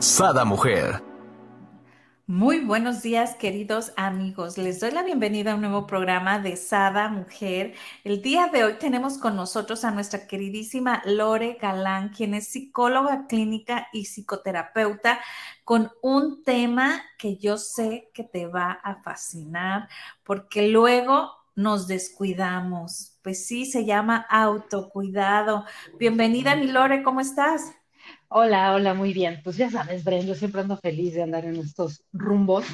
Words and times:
Sada 0.00 0.46
Mujer. 0.46 1.02
Muy 2.26 2.60
buenos 2.60 3.02
días, 3.02 3.34
queridos 3.34 3.92
amigos. 3.98 4.56
Les 4.56 4.80
doy 4.80 4.92
la 4.92 5.02
bienvenida 5.02 5.52
a 5.52 5.56
un 5.56 5.60
nuevo 5.60 5.86
programa 5.86 6.38
de 6.38 6.56
Sada 6.56 7.08
Mujer. 7.08 7.74
El 8.02 8.22
día 8.22 8.46
de 8.46 8.64
hoy 8.64 8.74
tenemos 8.78 9.18
con 9.18 9.36
nosotros 9.36 9.84
a 9.84 9.90
nuestra 9.90 10.26
queridísima 10.26 11.02
Lore 11.04 11.58
Galán, 11.60 12.14
quien 12.16 12.32
es 12.32 12.48
psicóloga 12.48 13.26
clínica 13.26 13.88
y 13.92 14.06
psicoterapeuta, 14.06 15.20
con 15.64 15.92
un 16.00 16.44
tema 16.44 17.02
que 17.18 17.36
yo 17.36 17.58
sé 17.58 18.08
que 18.14 18.24
te 18.24 18.46
va 18.46 18.80
a 18.82 19.02
fascinar, 19.02 19.86
porque 20.24 20.68
luego 20.68 21.30
nos 21.56 21.88
descuidamos. 21.88 23.18
Pues 23.22 23.46
sí, 23.46 23.66
se 23.66 23.84
llama 23.84 24.24
autocuidado. 24.30 25.66
Bienvenida, 25.98 26.56
mi 26.56 26.68
Lore, 26.68 27.02
¿cómo 27.02 27.20
estás? 27.20 27.74
Hola, 28.32 28.74
hola, 28.74 28.94
muy 28.94 29.12
bien. 29.12 29.40
Pues 29.42 29.56
ya 29.56 29.70
sabes, 29.70 30.04
Bren, 30.04 30.24
yo 30.24 30.36
siempre 30.36 30.60
ando 30.60 30.76
feliz 30.76 31.14
de 31.14 31.22
andar 31.24 31.44
en 31.46 31.56
estos 31.56 32.04
rumbos, 32.12 32.64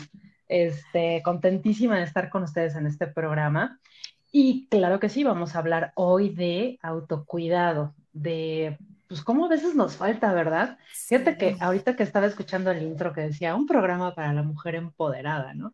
este, 0.48 1.22
contentísima 1.24 1.96
de 1.96 2.02
estar 2.02 2.28
con 2.28 2.42
ustedes 2.42 2.76
en 2.76 2.86
este 2.86 3.06
programa. 3.06 3.80
Y 4.30 4.68
claro 4.68 5.00
que 5.00 5.08
sí, 5.08 5.24
vamos 5.24 5.56
a 5.56 5.60
hablar 5.60 5.92
hoy 5.94 6.28
de 6.28 6.78
autocuidado, 6.82 7.94
de 8.12 8.76
pues 9.08 9.22
cómo 9.22 9.46
a 9.46 9.48
veces 9.48 9.74
nos 9.74 9.96
falta, 9.96 10.34
¿verdad? 10.34 10.76
Fíjate 10.92 11.38
que 11.38 11.56
ahorita 11.58 11.96
que 11.96 12.02
estaba 12.02 12.26
escuchando 12.26 12.70
el 12.70 12.82
intro 12.82 13.14
que 13.14 13.22
decía 13.22 13.54
un 13.54 13.66
programa 13.66 14.14
para 14.14 14.34
la 14.34 14.42
mujer 14.42 14.74
empoderada, 14.74 15.54
¿no? 15.54 15.72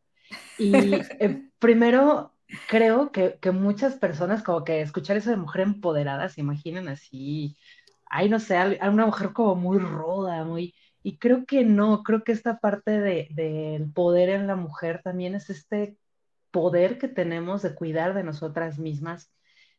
Y 0.59 0.95
eh, 0.95 1.51
primero 1.59 2.33
creo 2.69 3.11
que, 3.11 3.37
que, 3.41 3.51
muchas 3.51 3.95
personas 3.95 4.45
como 4.45 4.63
que 4.63 4.81
escuchar 4.81 5.17
eso 5.17 5.31
de 5.31 5.37
mujer 5.37 5.63
empoderada 5.63 6.29
se 6.29 6.41
imaginan 6.41 6.87
así 6.87 7.57
ay, 8.13 8.29
no 8.29 8.39
sé, 8.39 8.57
a 8.59 8.91
una 8.91 9.07
mujer 9.07 9.33
como 9.33 9.57
muy 9.57 9.79
ruda, 9.79 10.45
muy... 10.45 10.75
Y 11.03 11.19
creo 11.19 11.47
que 11.47 11.65
no, 11.65 12.03
creo 12.05 12.23
que 12.25 12.33
esta 12.33 12.59
parte 12.59 13.01
del 13.01 13.35
de, 13.35 13.89
poder 13.95 14.29
en 14.29 14.47
la 14.47 14.55
mujer 14.55 15.01
también 15.03 15.35
es 15.35 15.51
este 15.51 15.97
poder 16.53 16.99
que 16.99 17.09
tenemos 17.09 17.63
de 17.63 17.75
cuidar 17.75 18.15
de 18.15 18.23
nosotras 18.23 18.79
mismas, 18.79 19.33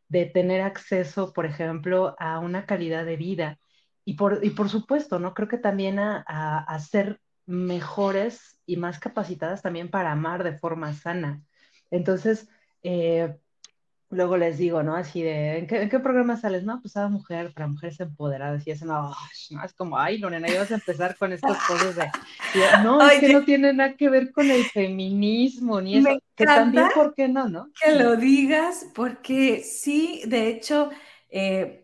de 0.09 0.25
tener 0.25 0.61
acceso, 0.61 1.31
por 1.33 1.45
ejemplo, 1.45 2.15
a 2.19 2.39
una 2.39 2.65
calidad 2.65 3.05
de 3.05 3.17
vida. 3.17 3.59
Y 4.03 4.15
por, 4.15 4.43
y 4.43 4.49
por 4.49 4.69
supuesto, 4.69 5.19
¿no? 5.19 5.33
Creo 5.33 5.47
que 5.47 5.57
también 5.59 5.99
a, 5.99 6.23
a, 6.59 6.79
ser 6.79 7.21
mejores 7.45 8.59
y 8.65 8.77
más 8.77 8.99
capacitadas 8.99 9.61
también 9.61 9.89
para 9.89 10.11
amar 10.11 10.43
de 10.43 10.57
forma 10.57 10.93
sana. 10.93 11.41
Entonces, 11.91 12.49
eh, 12.81 13.37
luego 14.13 14.37
les 14.37 14.57
digo, 14.57 14.83
¿no? 14.83 14.95
Así 14.95 15.21
de, 15.21 15.59
¿en 15.59 15.67
qué, 15.67 15.99
programa 15.99 16.37
sales? 16.37 16.63
No, 16.63 16.79
pues 16.81 16.95
a 16.97 17.07
mujer, 17.09 17.53
para 17.53 17.67
mujeres 17.67 17.99
empoderadas. 17.99 18.65
Y 18.67 18.73
no, 18.85 19.13
no, 19.51 19.63
es 19.63 19.73
como, 19.73 19.97
ay, 19.97 20.17
Lorena, 20.17 20.47
ya 20.47 20.59
vas 20.59 20.71
a 20.71 20.75
empezar 20.75 21.15
con 21.17 21.33
estas 21.33 21.57
cosas 21.63 21.95
de, 21.95 22.09
no, 22.83 23.07
es 23.09 23.19
que 23.19 23.33
no 23.33 23.43
tiene 23.43 23.73
nada 23.73 23.95
que 23.95 24.09
ver 24.09 24.31
con 24.31 24.49
el 24.49 24.63
feminismo, 24.65 25.81
ni 25.81 25.97
eso, 25.97 26.17
que 26.35 26.45
también, 26.45 26.87
¿por 26.93 27.13
qué 27.13 27.27
no, 27.27 27.49
no? 27.49 27.69
Que 27.83 27.93
lo 27.93 28.15
digas, 28.15 28.87
porque 28.93 29.63
sí, 29.63 30.21
de 30.25 30.47
hecho, 30.47 30.89
eh, 31.29 31.82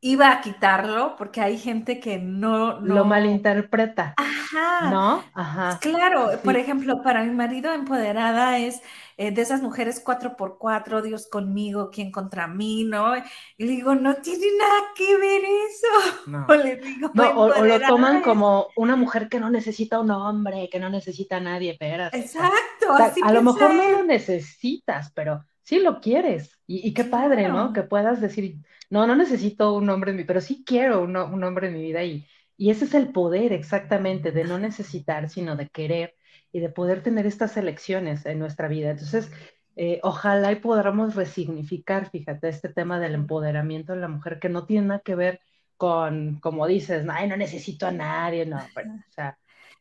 iba 0.00 0.30
a 0.30 0.40
quitarlo 0.40 1.16
porque 1.16 1.40
hay 1.40 1.58
gente 1.58 2.00
que 2.00 2.18
no, 2.18 2.80
lo 2.80 3.04
malinterpreta. 3.04 4.14
Ajá. 4.16 4.90
¿No? 4.90 5.24
Ajá. 5.34 5.78
Claro, 5.80 6.30
por 6.44 6.56
ejemplo, 6.56 7.02
para 7.02 7.24
mi 7.24 7.30
marido 7.32 7.72
empoderada 7.72 8.58
es 8.58 8.82
eh, 9.16 9.30
de 9.30 9.42
esas 9.42 9.62
mujeres 9.62 10.00
cuatro 10.04 10.36
por 10.36 10.58
cuatro, 10.58 11.00
Dios 11.00 11.26
conmigo, 11.26 11.90
quien 11.90 12.12
contra 12.12 12.46
mí, 12.46 12.84
¿no? 12.84 13.16
Y 13.16 13.64
le 13.64 13.72
digo, 13.72 13.94
no 13.94 14.14
tiene 14.16 14.46
nada 14.58 14.80
que 14.94 15.16
ver 15.16 15.42
eso. 15.44 16.22
No. 16.26 16.46
O 16.48 16.54
le 16.54 16.76
digo, 16.76 17.10
no, 17.14 17.30
o, 17.30 17.64
lo 17.64 17.80
toman 17.80 18.22
como 18.22 18.68
una 18.76 18.94
mujer 18.94 19.28
que 19.28 19.40
no 19.40 19.50
necesita 19.50 19.98
un 19.98 20.10
hombre, 20.10 20.68
que 20.70 20.78
no 20.78 20.88
necesita 20.88 21.38
a 21.38 21.40
nadie, 21.40 21.72
espérate. 21.72 22.18
Exacto. 22.18 22.94
a 23.22 23.32
lo 23.32 23.42
mejor 23.42 23.74
no 23.74 23.90
lo 23.90 24.04
necesitas, 24.04 25.10
pero 25.12 25.44
sí 25.66 25.80
lo 25.80 26.00
quieres. 26.00 26.58
Y, 26.68 26.94
qué 26.94 27.04
padre, 27.04 27.48
¿no? 27.48 27.72
Que 27.72 27.82
puedas 27.82 28.20
decir, 28.20 28.56
no, 28.88 29.06
no 29.06 29.16
necesito 29.16 29.74
un 29.74 29.90
hombre 29.90 30.12
en 30.12 30.16
mi, 30.16 30.24
pero 30.24 30.40
sí 30.40 30.64
quiero 30.64 31.02
un, 31.02 31.16
un 31.16 31.44
hombre 31.44 31.68
en 31.68 31.74
mi 31.74 31.82
vida. 31.82 32.04
Y, 32.04 32.26
y 32.56 32.70
ese 32.70 32.84
es 32.84 32.94
el 32.94 33.12
poder 33.12 33.52
exactamente 33.52 34.30
de 34.30 34.44
no 34.44 34.58
necesitar, 34.58 35.28
sino 35.28 35.56
de 35.56 35.68
querer 35.68 36.14
y 36.52 36.60
de 36.60 36.68
poder 36.68 37.02
tener 37.02 37.26
estas 37.26 37.56
elecciones 37.56 38.26
en 38.26 38.38
nuestra 38.38 38.68
vida. 38.68 38.90
Entonces, 38.90 39.30
eh, 39.74 39.98
ojalá 40.04 40.52
y 40.52 40.56
podamos 40.56 41.16
resignificar, 41.16 42.10
fíjate, 42.10 42.48
este 42.48 42.68
tema 42.68 43.00
del 43.00 43.14
empoderamiento 43.14 43.92
de 43.92 44.00
la 44.00 44.08
mujer, 44.08 44.38
que 44.38 44.48
no 44.48 44.66
tiene 44.66 44.86
nada 44.86 45.00
que 45.00 45.16
ver 45.16 45.40
con, 45.76 46.38
como 46.40 46.66
dices, 46.68 47.04
ay, 47.10 47.28
no 47.28 47.36
necesito 47.36 47.88
a 47.88 47.92
nadie, 47.92 48.46
no, 48.46 48.58
bueno, 48.72 49.02
o 49.06 49.12
sea, 49.12 49.36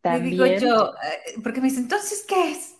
también... 0.05 0.31
digo 0.31 0.45
yo, 0.45 0.93
eh, 0.93 1.39
porque 1.43 1.61
me 1.61 1.67
dicen, 1.67 1.83
entonces, 1.83 2.23
¿qué 2.27 2.51
es? 2.51 2.75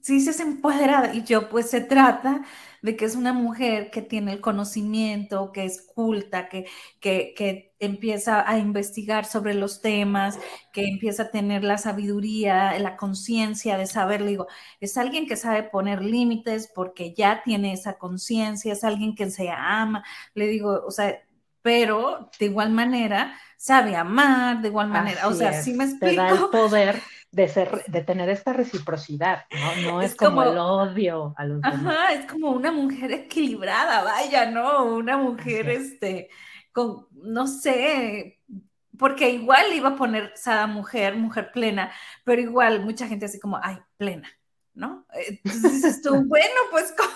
Si 0.00 0.14
dices 0.14 0.40
empoderada, 0.40 1.14
y 1.14 1.22
yo, 1.22 1.50
pues 1.50 1.68
se 1.68 1.82
trata 1.82 2.42
de 2.80 2.96
que 2.96 3.04
es 3.04 3.14
una 3.14 3.34
mujer 3.34 3.90
que 3.90 4.00
tiene 4.00 4.32
el 4.32 4.40
conocimiento, 4.40 5.52
que 5.52 5.64
es 5.64 5.82
culta, 5.82 6.48
que, 6.48 6.66
que, 7.00 7.72
empieza 7.78 8.48
a 8.48 8.58
investigar 8.58 9.24
sobre 9.24 9.54
los 9.54 9.82
temas, 9.82 10.38
que 10.72 10.84
empieza 10.84 11.24
a 11.24 11.30
tener 11.30 11.64
la 11.64 11.78
sabiduría, 11.78 12.78
la 12.78 12.96
conciencia 12.96 13.76
de 13.76 13.86
saber, 13.86 14.24
digo, 14.24 14.46
es 14.80 14.96
alguien 14.96 15.26
que 15.26 15.36
sabe 15.36 15.64
poner 15.64 16.02
límites 16.02 16.70
porque 16.72 17.12
ya 17.12 17.42
tiene 17.44 17.72
esa 17.72 17.98
conciencia, 17.98 18.72
es 18.72 18.84
alguien 18.84 19.16
que 19.16 19.30
se 19.30 19.50
ama, 19.50 20.04
le 20.34 20.46
digo, 20.46 20.82
o 20.86 20.92
sea, 20.92 21.22
pero 21.60 22.30
de 22.38 22.46
igual 22.46 22.70
manera 22.70 23.36
sabe 23.62 23.94
amar, 23.94 24.60
de 24.60 24.68
igual 24.68 24.88
manera, 24.88 25.28
o 25.28 25.32
sea, 25.32 25.52
sí 25.62 25.72
me 25.72 25.84
explico. 25.84 26.10
Te 26.10 26.16
da 26.16 26.30
el 26.30 26.50
poder 26.50 27.00
de, 27.30 27.46
ser, 27.46 27.84
de 27.86 28.02
tener 28.02 28.28
esta 28.28 28.52
reciprocidad, 28.52 29.44
¿no? 29.52 29.92
No 29.92 30.02
es, 30.02 30.16
como, 30.16 30.42
el 30.42 30.58
odio 30.58 31.32
a 31.36 31.44
los 31.44 31.60
demás. 31.60 31.80
Ajá, 31.80 32.12
es 32.12 32.26
como 32.26 32.50
una 32.50 32.72
mujer 32.72 33.12
equilibrada, 33.12 34.02
vaya, 34.02 34.50
¿no? 34.50 34.84
Una 34.86 35.16
mujer, 35.16 35.68
este, 35.68 36.28
con, 36.72 37.06
no 37.12 37.46
sé, 37.46 38.40
porque 38.98 39.30
igual 39.30 39.72
iba 39.72 39.90
a 39.90 39.96
poner 39.96 40.32
Sada 40.34 40.66
mujer, 40.66 41.14
mujer 41.14 41.52
plena, 41.52 41.92
pero 42.24 42.42
igual 42.42 42.84
mucha 42.84 43.06
gente 43.06 43.26
así 43.26 43.38
como, 43.38 43.60
ay, 43.62 43.78
plena, 43.96 44.28
¿no? 44.74 45.06
Entonces 45.14 45.72
dices 45.72 46.02
tú, 46.02 46.10
bueno, 46.26 46.60
pues, 46.72 46.92
¿cómo 46.98 47.12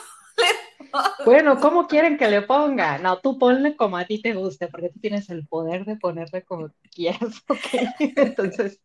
bueno, 1.24 1.58
¿cómo 1.60 1.86
quieren 1.86 2.16
que 2.16 2.28
le 2.28 2.42
ponga? 2.42 2.98
No, 2.98 3.18
tú 3.18 3.38
ponle 3.38 3.76
como 3.76 3.96
a 3.96 4.04
ti 4.04 4.20
te 4.20 4.34
guste, 4.34 4.68
porque 4.68 4.90
tú 4.90 5.00
tienes 5.00 5.28
el 5.30 5.46
poder 5.46 5.84
de 5.84 5.96
ponerle 5.96 6.42
como 6.42 6.70
quieras, 6.92 7.42
¿ok? 7.48 8.12
Entonces, 8.16 8.80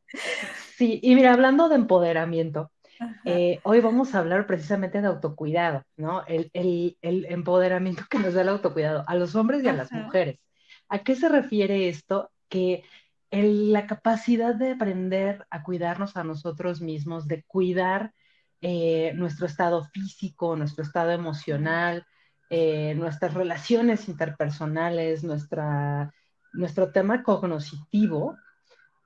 sí, 0.76 1.00
y 1.02 1.16
mira, 1.16 1.34
hablando 1.34 1.70
de 1.70 1.76
empoderamiento, 1.76 2.72
eh, 3.26 3.60
hoy 3.64 3.80
vamos 3.80 4.14
a 4.14 4.20
hablar 4.20 4.46
precisamente 4.46 5.02
de 5.02 5.08
autocuidado, 5.08 5.84
¿no? 5.98 6.24
El, 6.28 6.98
empoderamiento 7.02 8.04
que 8.10 8.20
nos 8.20 8.34
da 8.34 8.42
el 8.42 8.50
autocuidado 8.50 9.04
a 9.08 9.16
los 9.16 9.36
hombres 9.36 9.64
y 9.64 9.68
a 9.68 9.74
las 9.74 9.92
mujeres. 9.92 10.40
¿A 10.90 11.00
qué 11.00 11.16
se 11.16 11.30
refiere 11.30 11.90
esto? 11.90 12.32
Que 12.50 12.84
la 13.32 13.88
capacidad 13.88 14.54
de 14.54 14.72
aprender 14.72 15.46
a 15.50 15.64
cuidarnos 15.64 16.18
a 16.18 16.24
nosotros 16.24 16.82
mismos, 16.82 17.28
de 17.28 17.44
cuidar 17.44 18.14
eh, 18.64 19.14
nuestro 19.16 19.48
estado 19.48 19.84
físico, 19.86 20.56
nuestro 20.56 20.84
estado 20.84 21.10
emocional, 21.10 22.06
eh, 22.48 22.94
nuestras 22.96 23.34
relaciones 23.34 24.08
interpersonales, 24.08 25.24
nuestra, 25.24 26.14
nuestro 26.54 26.92
tema 26.92 27.24
cognitivo, 27.24 28.38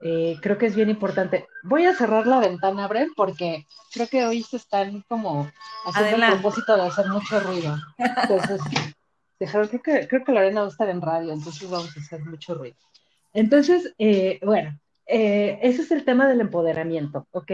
eh, 0.02 0.36
creo 0.42 0.58
que 0.58 0.66
es 0.66 0.76
bien 0.76 0.90
importante. 0.90 1.48
Voy 1.64 1.86
a 1.86 1.96
cerrar 1.96 2.28
la 2.28 2.42
ventana, 2.42 2.86
Bren, 2.90 3.14
porque 3.16 3.66
creo 3.94 4.08
que 4.08 4.26
hoy 4.26 4.44
se 4.44 4.58
están 4.58 5.06
como 5.08 5.50
haciendo 5.86 6.26
el 6.26 6.32
propósito 6.34 6.76
de 6.76 6.88
hacer 6.88 7.08
mucho 7.08 7.40
ruido. 7.40 7.78
Entonces, 7.98 8.60
dejaron, 9.40 9.70
creo 9.70 9.82
que, 9.82 10.08
creo 10.10 10.26
que 10.26 10.34
la 10.34 10.42
arena 10.42 10.62
va 10.62 10.68
a 10.68 10.72
estar 10.72 10.90
en 10.90 11.02
radio, 11.02 11.32
entonces 11.32 11.70
vamos 11.70 11.96
a 11.96 12.00
hacer 12.02 12.26
mucho 12.26 12.56
ruido. 12.56 12.76
Entonces, 13.32 13.96
bueno, 14.42 14.78
ese 15.06 15.82
es 15.82 15.92
el 15.92 16.04
tema 16.04 16.28
del 16.28 16.42
empoderamiento, 16.42 17.26
¿ok? 17.32 17.52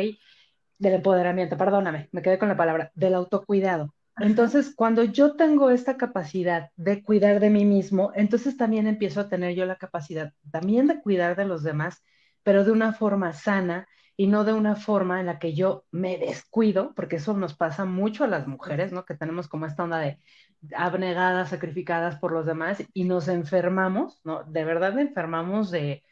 Del 0.82 0.96
empoderamiento, 0.96 1.58
perdóname, 1.58 2.10
me 2.12 2.24
quedé 2.24 2.40
con 2.40 2.50
la 2.50 2.58
palabra, 2.58 2.92
del 2.96 3.14
autocuidado. 3.14 3.94
Entonces, 4.18 4.74
cuando 4.76 5.04
yo 5.04 5.36
tengo 5.36 5.70
esta 5.70 5.96
capacidad 5.96 6.72
de 6.76 7.04
cuidar 7.04 7.40
de 7.40 7.52
mí 7.52 7.66
mismo, 7.66 8.12
entonces 8.16 8.58
también 8.58 8.88
empiezo 8.88 9.22
a 9.22 9.30
tener 9.30 9.56
yo 9.56 9.66
la 9.66 9.76
capacidad 9.76 10.34
también 10.52 10.88
de 10.88 11.00
cuidar 11.00 11.36
de 11.36 11.46
los 11.46 11.64
demás, 11.64 12.04
pero 12.44 12.64
de 12.64 12.72
una 12.72 12.94
forma 12.94 13.32
sana 13.34 13.88
y 14.18 14.26
no 14.26 14.44
de 14.44 14.54
una 14.54 14.76
forma 14.76 15.20
en 15.20 15.28
la 15.28 15.38
que 15.40 15.54
yo 15.54 15.86
me 15.92 16.18
descuido, 16.18 16.94
porque 16.96 17.18
eso 17.18 17.34
nos 17.38 17.56
pasa 17.56 17.86
mucho 17.86 18.24
a 18.24 18.28
las 18.28 18.48
mujeres, 18.48 18.92
¿no? 18.92 19.06
Que 19.06 19.16
tenemos 19.16 19.48
como 19.48 19.68
esta 19.68 19.84
onda 19.84 20.00
de 20.00 20.20
abnegadas, 20.76 21.50
sacrificadas 21.50 22.18
por 22.18 22.32
los 22.32 22.46
demás 22.48 22.84
y 22.94 23.04
nos 23.04 23.28
enfermamos, 23.28 24.20
¿no? 24.24 24.44
De 24.46 24.66
verdad 24.66 24.98
enfermamos 25.00 25.70
de... 25.70 26.04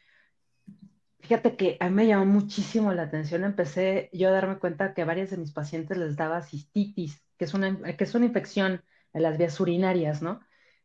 Fíjate 1.20 1.56
que 1.56 1.76
a 1.80 1.88
mí 1.88 1.94
me 1.94 2.06
llamó 2.06 2.24
muchísimo 2.26 2.92
la 2.92 3.02
atención, 3.02 3.44
empecé 3.44 4.10
yo 4.12 4.28
a 4.28 4.32
darme 4.32 4.58
cuenta 4.58 4.94
que 4.94 5.02
a 5.02 5.04
varias 5.04 5.30
de 5.30 5.36
mis 5.36 5.52
pacientes 5.52 5.96
les 5.98 6.16
daba 6.16 6.42
cistitis, 6.42 7.22
que 7.36 7.44
es 7.44 7.54
una, 7.54 7.96
que 7.96 8.04
es 8.04 8.14
una 8.14 8.26
infección 8.26 8.82
en 9.12 9.22
las 9.22 9.38
vías 9.38 9.58
urinarias, 9.60 10.22
¿no? 10.22 10.40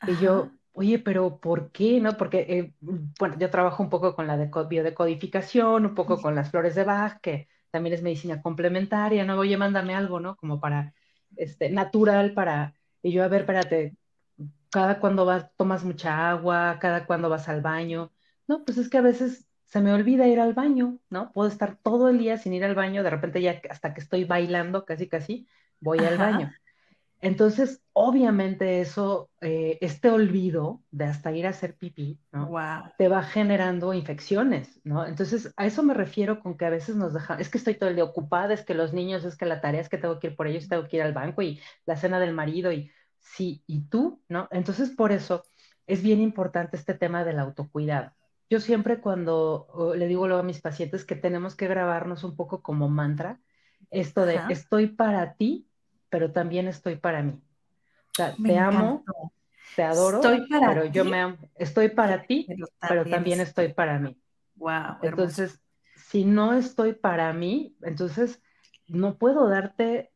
Y 0.08 0.16
yo, 0.18 0.52
oye, 0.74 1.00
pero 1.00 1.40
¿por 1.40 1.72
qué? 1.72 2.00
¿No? 2.02 2.18
Porque, 2.18 2.40
eh, 2.50 2.74
bueno, 3.20 3.38
yo 3.40 3.50
trabajo 3.50 3.82
un 3.82 3.90
poco 3.90 4.16
con 4.16 4.28
la 4.28 4.38
biodecodificación, 4.38 5.86
un 5.86 5.96
poco 5.96 6.22
con 6.22 6.36
las 6.36 6.52
flores 6.52 6.76
de 6.76 6.84
Bach, 6.84 7.20
que 7.22 7.48
también 7.72 7.96
es 7.96 8.02
medicina 8.04 8.42
complementaria, 8.42 9.26
¿no? 9.26 9.38
Oye, 9.40 9.58
mándame 9.58 9.96
algo, 9.96 10.20
¿no? 10.20 10.36
Como 10.36 10.60
para, 10.60 10.94
este, 11.38 11.70
natural, 11.70 12.34
para, 12.34 12.76
y 13.02 13.12
yo, 13.12 13.24
a 13.24 13.28
ver, 13.28 13.42
espérate, 13.42 13.98
cada 14.70 15.00
cuando 15.00 15.26
vas, 15.26 15.50
tomas 15.58 15.84
mucha 15.84 16.30
agua, 16.30 16.78
cada 16.80 17.06
cuando 17.06 17.30
vas 17.30 17.48
al 17.50 17.62
baño, 17.62 18.12
no, 18.48 18.66
pues 18.66 18.78
es 18.78 18.90
que 18.90 18.98
a 18.98 19.02
veces 19.02 19.48
se 19.66 19.82
me 19.82 19.94
olvida 19.94 20.28
ir 20.28 20.40
al 20.40 20.54
baño, 20.54 21.00
¿no? 21.10 21.32
Puedo 21.34 21.50
estar 21.50 21.78
todo 21.78 22.10
el 22.10 22.18
día 22.18 22.38
sin 22.38 22.54
ir 22.54 22.64
al 22.64 22.76
baño, 22.76 23.04
de 23.04 23.10
repente 23.10 23.42
ya 23.42 23.62
hasta 23.70 23.94
que 23.94 24.02
estoy 24.02 24.24
bailando, 24.24 24.86
casi, 24.86 25.08
casi, 25.10 25.48
voy 25.80 26.00
al 26.00 26.18
baño. 26.18 26.54
Entonces, 27.22 27.82
obviamente 27.94 28.82
eso, 28.82 29.32
eh, 29.42 29.80
este 29.82 30.12
olvido 30.12 30.84
de 30.92 31.06
hasta 31.06 31.32
ir 31.32 31.48
a 31.48 31.50
hacer 31.50 31.76
pipí, 31.76 32.20
¿no? 32.32 32.52
Te 32.98 33.08
va 33.08 33.24
generando 33.24 33.94
infecciones, 33.94 34.80
¿no? 34.84 35.06
Entonces, 35.06 35.52
a 35.58 35.66
eso 35.66 35.82
me 35.82 35.96
refiero 35.96 36.40
con 36.40 36.56
que 36.56 36.66
a 36.66 36.70
veces 36.70 36.96
nos 36.96 37.14
deja, 37.14 37.36
es 37.40 37.50
que 37.50 37.58
estoy 37.58 37.76
todo 37.76 37.90
el 37.90 37.96
día 37.96 38.04
ocupada, 38.04 38.54
es 38.54 38.64
que 38.64 38.76
los 38.76 38.94
niños, 38.94 39.26
es 39.26 39.36
que 39.36 39.48
la 39.48 39.60
tarea 39.60 39.82
es 39.82 39.90
que 39.90 39.98
tengo 39.98 40.20
que 40.20 40.28
ir 40.28 40.36
por 40.36 40.46
ellos, 40.46 40.68
tengo 40.68 40.88
que 40.88 40.98
ir 40.98 41.04
al 41.04 41.14
banco 41.14 41.42
y 41.42 41.60
la 41.86 41.96
cena 41.96 42.20
del 42.20 42.34
marido 42.34 42.72
y 42.72 42.92
sí, 43.20 43.64
y 43.66 43.88
tú, 43.88 44.22
¿no? 44.30 44.48
Entonces, 44.52 44.92
por 44.92 45.12
eso 45.12 45.44
es 45.88 46.04
bien 46.04 46.22
importante 46.22 46.78
este 46.78 46.94
tema 46.94 47.24
del 47.24 47.40
autocuidado. 47.40 48.12
Yo 48.50 48.60
siempre 48.60 49.00
cuando 49.00 49.94
le 49.96 50.08
digo 50.08 50.28
luego 50.28 50.42
a 50.42 50.46
mis 50.46 50.62
pacientes 50.62 51.06
que 51.06 51.16
tenemos 51.16 51.56
que 51.56 51.68
grabarnos 51.68 52.24
un 52.24 52.36
poco 52.36 52.62
como 52.62 52.90
mantra, 52.90 53.40
esto 53.92 54.26
de 54.26 54.40
estoy 54.50 54.88
para 54.88 55.34
ti 55.34 55.68
pero 56.16 56.32
también 56.32 56.70
estoy 56.70 56.96
para 56.96 57.22
mí. 57.24 57.34
O 57.34 58.14
sea, 58.16 58.34
te 58.42 58.58
amo, 58.58 59.04
te 59.76 59.84
adoro, 59.84 60.22
pero 60.22 60.86
yo 60.86 61.04
me 61.04 61.20
amo. 61.20 61.38
Estoy 61.56 61.90
para 61.90 62.24
ti, 62.24 62.48
pero 62.80 63.04
también, 63.06 63.42
estoy 63.42 63.74
para 63.74 64.00
mí. 64.00 64.18
Wow. 64.56 65.00
Entonces, 65.02 65.62
si 65.96 66.24
no 66.24 66.54
estoy 66.54 66.94
para 66.94 67.34
mí, 67.34 67.76
entonces 67.82 68.42
no 68.88 69.18
puedo 69.18 69.50
darte, 69.50 70.14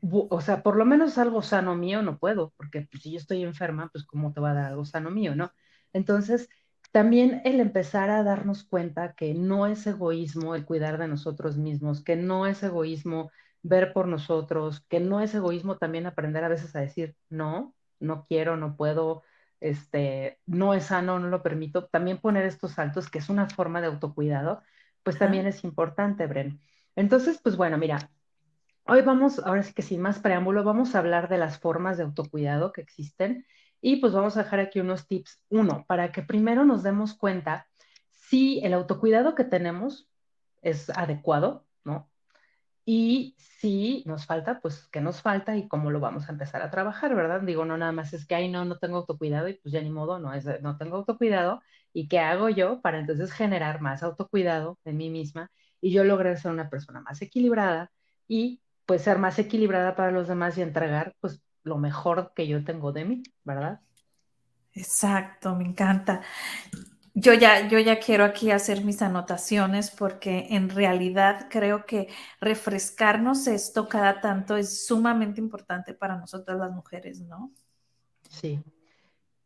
o 0.00 0.40
sea, 0.40 0.62
por 0.62 0.76
lo 0.76 0.84
menos 0.84 1.18
algo 1.18 1.42
sano 1.42 1.74
mío 1.74 2.00
no 2.02 2.18
puedo, 2.18 2.52
porque 2.56 2.82
pues, 2.88 3.02
si 3.02 3.10
yo 3.10 3.18
estoy 3.18 3.42
enferma, 3.42 3.88
pues 3.90 4.04
cómo 4.04 4.32
te 4.32 4.40
va 4.40 4.52
a 4.52 4.54
dar 4.54 4.64
algo 4.66 4.84
sano 4.84 5.10
mío, 5.10 5.34
¿no? 5.34 5.50
Entonces, 5.92 6.48
también 6.92 7.42
el 7.44 7.60
empezar 7.60 8.10
a 8.10 8.22
darnos 8.22 8.64
cuenta 8.64 9.14
que 9.14 9.34
no 9.34 9.66
es 9.66 9.86
egoísmo 9.86 10.54
el 10.54 10.64
cuidar 10.64 10.98
de 10.98 11.08
nosotros 11.08 11.56
mismos, 11.56 12.02
que 12.02 12.16
no 12.16 12.46
es 12.46 12.62
egoísmo 12.62 13.30
ver 13.62 13.92
por 13.92 14.08
nosotros, 14.08 14.84
que 14.88 15.00
no 15.00 15.20
es 15.20 15.34
egoísmo 15.34 15.76
también 15.78 16.06
aprender 16.06 16.44
a 16.44 16.48
veces 16.48 16.74
a 16.74 16.80
decir, 16.80 17.16
no, 17.28 17.74
no 18.00 18.24
quiero, 18.24 18.56
no 18.56 18.76
puedo, 18.76 19.22
este, 19.60 20.38
no 20.46 20.74
es 20.74 20.86
sano, 20.86 21.18
no 21.18 21.28
lo 21.28 21.42
permito. 21.42 21.86
También 21.86 22.18
poner 22.18 22.44
estos 22.44 22.72
saltos, 22.72 23.10
que 23.10 23.18
es 23.18 23.28
una 23.28 23.48
forma 23.48 23.80
de 23.80 23.88
autocuidado, 23.88 24.62
pues 25.02 25.18
también 25.18 25.46
es 25.46 25.64
importante, 25.64 26.26
Bren. 26.26 26.60
Entonces, 26.96 27.40
pues 27.42 27.56
bueno, 27.56 27.78
mira, 27.78 28.10
hoy 28.84 29.02
vamos, 29.02 29.38
ahora 29.40 29.62
sí 29.62 29.72
que 29.74 29.82
sin 29.82 30.00
más 30.00 30.20
preámbulo, 30.20 30.64
vamos 30.64 30.94
a 30.94 30.98
hablar 31.00 31.28
de 31.28 31.38
las 31.38 31.58
formas 31.58 31.98
de 31.98 32.04
autocuidado 32.04 32.72
que 32.72 32.80
existen 32.80 33.46
y 33.80 33.96
pues 33.96 34.12
vamos 34.12 34.36
a 34.36 34.42
dejar 34.42 34.60
aquí 34.60 34.80
unos 34.80 35.06
tips. 35.06 35.40
Uno, 35.50 35.84
para 35.86 36.12
que 36.12 36.22
primero 36.22 36.64
nos 36.64 36.82
demos 36.82 37.14
cuenta 37.14 37.68
si 38.10 38.60
el 38.64 38.74
autocuidado 38.74 39.34
que 39.34 39.44
tenemos 39.44 40.08
es 40.62 40.90
adecuado, 40.90 41.66
¿no? 41.84 42.10
Y 42.84 43.34
si 43.38 44.02
nos 44.06 44.26
falta, 44.26 44.60
pues 44.60 44.88
qué 44.90 45.00
nos 45.00 45.20
falta 45.20 45.56
y 45.56 45.68
cómo 45.68 45.90
lo 45.90 46.00
vamos 46.00 46.28
a 46.28 46.32
empezar 46.32 46.62
a 46.62 46.70
trabajar, 46.70 47.14
¿verdad? 47.14 47.42
Digo, 47.42 47.64
no 47.64 47.76
nada 47.76 47.92
más 47.92 48.14
es 48.14 48.26
que, 48.26 48.34
ay, 48.34 48.50
no, 48.50 48.64
no 48.64 48.78
tengo 48.78 48.96
autocuidado 48.96 49.48
y 49.48 49.54
pues 49.54 49.72
ya 49.72 49.82
ni 49.82 49.90
modo, 49.90 50.18
no, 50.18 50.32
es, 50.32 50.46
no 50.62 50.78
tengo 50.78 50.96
autocuidado 50.96 51.60
y 51.92 52.08
qué 52.08 52.18
hago 52.20 52.48
yo 52.48 52.80
para 52.80 52.98
entonces 52.98 53.32
generar 53.32 53.80
más 53.80 54.02
autocuidado 54.02 54.78
en 54.84 54.96
mí 54.96 55.10
misma 55.10 55.50
y 55.80 55.92
yo 55.92 56.04
lograr 56.04 56.38
ser 56.38 56.50
una 56.50 56.70
persona 56.70 57.00
más 57.02 57.20
equilibrada 57.22 57.90
y 58.26 58.62
pues 58.86 59.02
ser 59.02 59.18
más 59.18 59.38
equilibrada 59.38 59.94
para 59.94 60.10
los 60.10 60.28
demás 60.28 60.56
y 60.56 60.62
entregar 60.62 61.14
pues 61.20 61.42
lo 61.68 61.78
mejor 61.78 62.32
que 62.34 62.48
yo 62.48 62.64
tengo 62.64 62.92
de 62.92 63.04
mí, 63.04 63.22
¿verdad? 63.44 63.80
Exacto, 64.72 65.54
me 65.54 65.64
encanta. 65.64 66.22
Yo 67.14 67.34
ya, 67.34 67.66
yo 67.68 67.80
ya 67.80 67.98
quiero 67.98 68.24
aquí 68.24 68.52
hacer 68.52 68.84
mis 68.84 69.02
anotaciones 69.02 69.90
porque 69.90 70.46
en 70.50 70.70
realidad 70.70 71.48
creo 71.50 71.84
que 71.84 72.08
refrescarnos 72.40 73.48
esto 73.48 73.88
cada 73.88 74.20
tanto 74.20 74.56
es 74.56 74.86
sumamente 74.86 75.40
importante 75.40 75.94
para 75.94 76.16
nosotras 76.16 76.58
las 76.58 76.70
mujeres, 76.70 77.20
¿no? 77.20 77.52
Sí. 78.28 78.62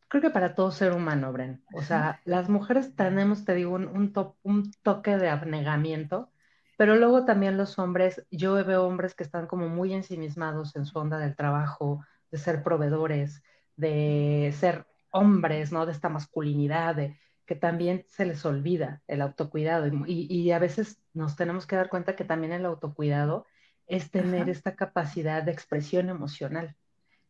Creo 0.09 0.21
que 0.21 0.31
para 0.31 0.55
todo 0.55 0.71
ser 0.71 0.93
humano, 0.93 1.33
Bren. 1.33 1.63
O 1.73 1.81
sea, 1.81 2.21
las 2.27 2.51
mujeres 2.51 2.95
tenemos, 2.95 3.47
te 3.47 3.55
digo, 3.55 3.73
un, 3.73 4.13
un 4.43 4.71
toque 4.83 5.17
de 5.17 5.31
abnegamiento, 5.31 6.31
pero 6.77 6.97
luego 6.97 7.25
también 7.25 7.57
los 7.57 7.79
hombres, 7.79 8.27
yo 8.31 8.63
veo 8.67 8.85
hombres 8.85 9.15
que 9.15 9.23
están 9.23 9.47
como 9.47 9.69
muy 9.69 9.95
ensimismados 9.95 10.77
en 10.77 10.85
su 10.85 10.99
onda 10.99 11.17
del 11.17 11.37
trabajo, 11.37 12.05
de 12.33 12.39
ser 12.39 12.65
proveedores, 12.65 13.45
de 13.77 14.53
ser 14.59 14.87
hombres, 15.13 15.71
¿no? 15.71 15.87
De 15.87 15.93
esta 15.93 16.09
masculinidad, 16.09 16.97
de 16.97 17.17
que 17.47 17.55
también 17.55 18.05
se 18.09 18.25
les 18.25 18.45
olvida 18.45 19.03
el 19.07 19.21
autocuidado 19.21 19.87
y, 20.07 20.51
a 20.51 20.59
veces 20.59 21.01
nos 21.13 21.37
tenemos 21.37 21.67
que 21.67 21.77
dar 21.77 21.89
cuenta 21.89 22.17
que 22.17 22.25
también 22.25 22.53
el 22.53 22.65
autocuidado 22.65 23.47
es 23.87 24.11
tener 24.11 24.49
esta 24.49 24.75
capacidad 24.75 25.43
de 25.43 25.53
expresión 25.53 26.09
emocional 26.09 26.77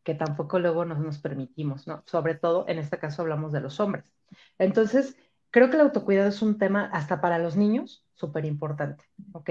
que 0.05 0.15
tampoco 0.15 0.59
luego 0.59 0.85
nos, 0.85 0.99
nos 0.99 1.19
permitimos, 1.19 1.87
¿no? 1.87 2.03
Sobre 2.07 2.35
todo, 2.35 2.65
en 2.69 2.79
este 2.79 2.99
caso 2.99 3.23
hablamos 3.23 3.53
de 3.53 3.61
los 3.61 3.81
hombres. 3.81 4.05
Entonces, 4.59 5.17
creo 5.51 5.71
que 5.71 5.77
el 5.77 5.83
autocuidado 5.83 6.29
es 6.29 6.43
un 6.43 6.59
tema 6.59 6.89
hasta 6.93 7.21
para 7.21 7.39
los 7.39 7.57
niños 7.57 8.05
súper 8.15 8.45
importante, 8.45 9.05
¿ok? 9.33 9.51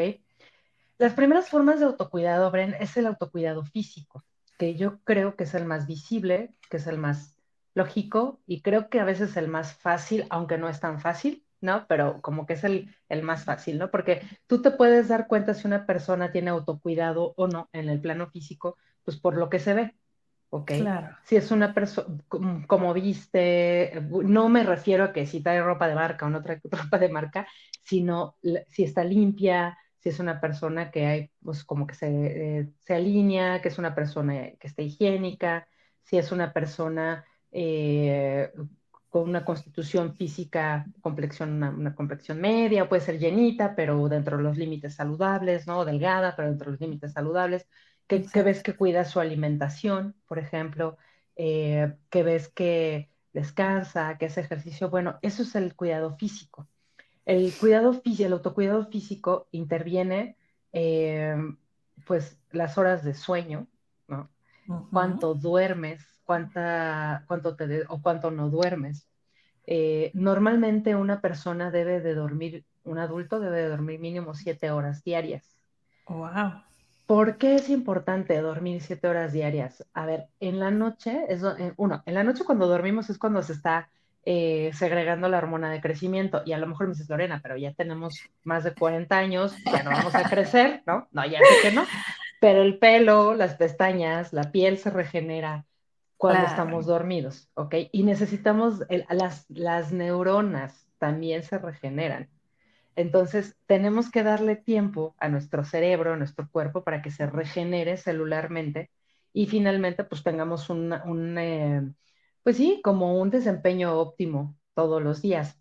Las 0.98 1.14
primeras 1.14 1.50
formas 1.50 1.80
de 1.80 1.86
autocuidado, 1.86 2.52
Bren, 2.52 2.76
es 2.80 2.96
el 2.96 3.08
autocuidado 3.08 3.66
físico, 3.66 4.24
que 4.62 4.76
yo 4.76 5.00
creo 5.06 5.36
que 5.36 5.46
es 5.46 5.56
el 5.56 5.66
más 5.66 5.88
visible, 5.88 6.54
que 6.70 6.78
es 6.78 6.86
el 6.86 7.00
más 7.00 7.36
lógico 7.74 8.40
y 8.46 8.62
creo 8.62 8.90
que 8.90 9.00
a 9.00 9.06
veces 9.06 9.36
el 9.36 9.48
más 9.48 9.74
fácil, 9.74 10.28
aunque 10.30 10.60
no 10.60 10.70
es 10.70 10.80
tan 10.80 11.00
fácil, 11.00 11.44
¿no? 11.62 11.88
Pero 11.88 12.22
como 12.22 12.46
que 12.46 12.54
es 12.54 12.64
el, 12.64 12.96
el 13.10 13.24
más 13.24 13.44
fácil, 13.44 13.80
¿no? 13.80 13.90
Porque 13.90 14.22
tú 14.46 14.62
te 14.62 14.70
puedes 14.70 15.08
dar 15.08 15.26
cuenta 15.26 15.56
si 15.56 15.66
una 15.66 15.88
persona 15.88 16.32
tiene 16.32 16.52
autocuidado 16.52 17.34
o 17.38 17.48
no 17.48 17.70
en 17.74 17.90
el 17.90 18.00
plano 18.00 18.30
físico, 18.30 18.78
pues 19.04 19.18
por 19.18 19.36
lo 19.36 19.50
que 19.50 19.58
se 19.58 19.74
ve, 19.74 19.96
¿ok? 20.52 20.74
Claro. 20.74 21.18
Si 21.24 21.38
es 21.38 21.50
una 21.50 21.74
persona, 21.74 22.16
como 22.68 22.94
viste, 22.94 24.00
no 24.12 24.48
me 24.48 24.62
refiero 24.62 25.06
a 25.06 25.12
que 25.12 25.26
si 25.26 25.42
trae 25.42 25.64
ropa 25.64 25.88
de 25.88 25.96
marca 25.96 26.28
o 26.28 26.30
no 26.30 26.44
trae 26.44 26.62
ropa 26.70 27.00
de 27.00 27.10
marca, 27.10 27.48
sino 27.82 28.36
si 28.68 28.84
está 28.84 29.04
limpia, 29.04 29.76
si 30.02 30.10
es 30.10 30.20
una 30.20 30.42
persona 30.42 30.92
que 30.92 31.06
hay, 31.06 31.32
pues 31.44 31.64
como 31.64 31.88
que 31.88 31.96
se, 31.96 32.08
eh, 32.60 32.70
se 32.80 32.96
alinea, 32.96 33.62
que 33.62 33.70
es 33.70 33.78
una 33.78 33.96
persona 33.96 34.52
que 34.60 34.68
está 34.68 34.82
higiénica, 34.82 35.68
si 36.04 36.18
es 36.18 36.32
una 36.32 36.54
persona 36.54 37.26
eh, 37.52 38.52
con 39.10 39.30
una 39.30 39.46
constitución 39.46 40.16
física, 40.16 40.86
complexión, 41.02 41.62
una, 41.62 41.96
complexión 41.96 42.40
media, 42.42 42.90
puede 42.90 43.02
ser 43.02 43.20
llenita, 43.20 43.76
pero 43.76 44.08
dentro 44.10 44.38
de 44.38 44.44
los 44.44 44.58
límites 44.58 44.96
saludables, 44.96 45.68
¿no? 45.68 45.86
Delgada, 45.86 46.36
pero 46.36 46.50
dentro 46.50 46.68
de 46.68 46.72
los 46.72 46.82
límites 46.82 47.14
saludables, 47.14 47.68
que, 48.08 48.20
ves 48.44 48.64
que 48.64 48.76
cuida 48.76 49.06
su 49.06 49.20
alimentación, 49.20 50.16
por 50.28 50.40
ejemplo, 50.40 50.98
eh, 51.36 51.94
que 52.10 52.24
ves 52.24 52.50
que 52.50 53.12
descansa, 53.34 54.18
que 54.18 54.28
hace 54.28 54.42
ejercicio, 54.42 54.90
bueno, 54.90 55.20
eso 55.22 55.44
es 55.44 55.56
el 55.56 55.76
cuidado 55.76 56.16
físico. 56.18 56.68
El 57.26 57.54
cuidado 57.54 57.94
físico, 57.94 58.28
el 58.28 58.34
autocuidado 58.34 58.86
físico 58.88 59.48
interviene, 59.52 60.36
eh, 60.74 61.36
pues, 62.06 62.38
las 62.52 62.78
horas 62.78 63.04
de 63.04 63.14
sueño, 63.14 63.68
¿no? 64.08 64.30
Cuánto 64.92 65.34
duermes, 65.34 66.06
cuánta, 66.24 67.26
cuánto 67.28 67.56
te 67.56 67.84
o 67.88 68.02
cuánto 68.02 68.32
no 68.32 68.50
duermes. 68.50 69.08
Eh, 69.68 70.12
normalmente 70.14 70.96
una 70.96 71.22
persona 71.22 71.72
debe 71.72 72.02
de 72.02 72.16
dormir, 72.16 72.66
un 72.84 72.98
adulto 72.98 73.40
debe 73.40 73.62
de 73.62 73.70
dormir 73.70 74.00
mínimo 74.00 74.34
siete 74.34 74.72
horas 74.72 75.04
diarias. 75.04 75.58
Wow. 76.08 76.64
¿Por 77.06 77.38
qué 77.38 77.56
es 77.56 77.70
importante 77.70 78.40
dormir 78.42 78.82
siete 78.82 79.08
horas 79.08 79.34
diarias? 79.34 79.86
A 79.94 80.06
ver, 80.06 80.28
en 80.40 80.60
la 80.60 80.72
noche, 80.72 81.26
es, 81.28 81.44
eh, 81.44 81.74
uno, 81.76 82.02
en 82.06 82.14
la 82.14 82.24
noche 82.24 82.46
cuando 82.46 82.68
dormimos 82.68 83.10
es 83.10 83.18
cuando 83.18 83.44
se 83.44 83.54
está 83.54 83.90
eh, 84.24 84.72
segregando 84.74 85.30
la 85.30 85.38
hormona 85.38 85.72
de 85.72 85.82
crecimiento. 85.82 86.44
Y 86.46 86.54
a 86.54 86.58
lo 86.58 86.68
mejor 86.68 86.88
me 86.88 86.94
dices, 86.94 87.10
Lorena, 87.10 87.40
pero 87.42 87.58
ya 87.58 87.74
tenemos 87.74 88.20
más 88.44 88.64
de 88.64 88.74
40 88.74 89.18
años, 89.18 89.56
ya 89.66 89.84
no 89.84 89.92
vamos 89.92 90.16
a 90.16 90.30
crecer, 90.30 90.84
¿no? 90.86 91.08
No, 91.12 91.26
ya 91.26 91.40
sé 91.40 91.70
que 91.70 91.76
no. 91.76 91.84
Pero 92.40 92.62
el 92.62 92.80
pelo, 92.80 93.36
las 93.36 93.56
pestañas, 93.56 94.34
la 94.34 94.52
piel 94.52 94.78
se 94.78 94.90
regenera 94.90 95.66
cuando 96.18 96.46
estamos 96.46 96.86
dormidos, 96.86 97.50
¿ok? 97.56 97.76
Y 97.92 98.04
necesitamos, 98.04 98.84
las, 99.10 99.46
las 99.50 99.92
neuronas 99.92 100.88
también 101.00 101.42
se 101.44 101.58
regeneran. 101.58 102.30
Entonces, 102.96 103.56
tenemos 103.66 104.12
que 104.12 104.22
darle 104.22 104.56
tiempo 104.56 105.16
a 105.18 105.30
nuestro 105.30 105.64
cerebro, 105.64 106.14
a 106.14 106.18
nuestro 106.18 106.48
cuerpo, 106.50 106.84
para 106.84 107.02
que 107.02 107.10
se 107.10 107.26
regenere 107.26 107.98
celularmente 107.98 108.92
y 109.34 109.48
finalmente, 109.48 110.04
pues 110.04 110.24
tengamos 110.24 110.70
un, 110.70 110.94
un 111.06 111.38
eh, 111.38 111.82
pues 112.44 112.58
sí, 112.58 112.82
como 112.84 113.20
un 113.22 113.30
desempeño 113.30 113.98
óptimo 114.00 114.58
todos 114.74 115.02
los 115.02 115.22
días. 115.22 115.58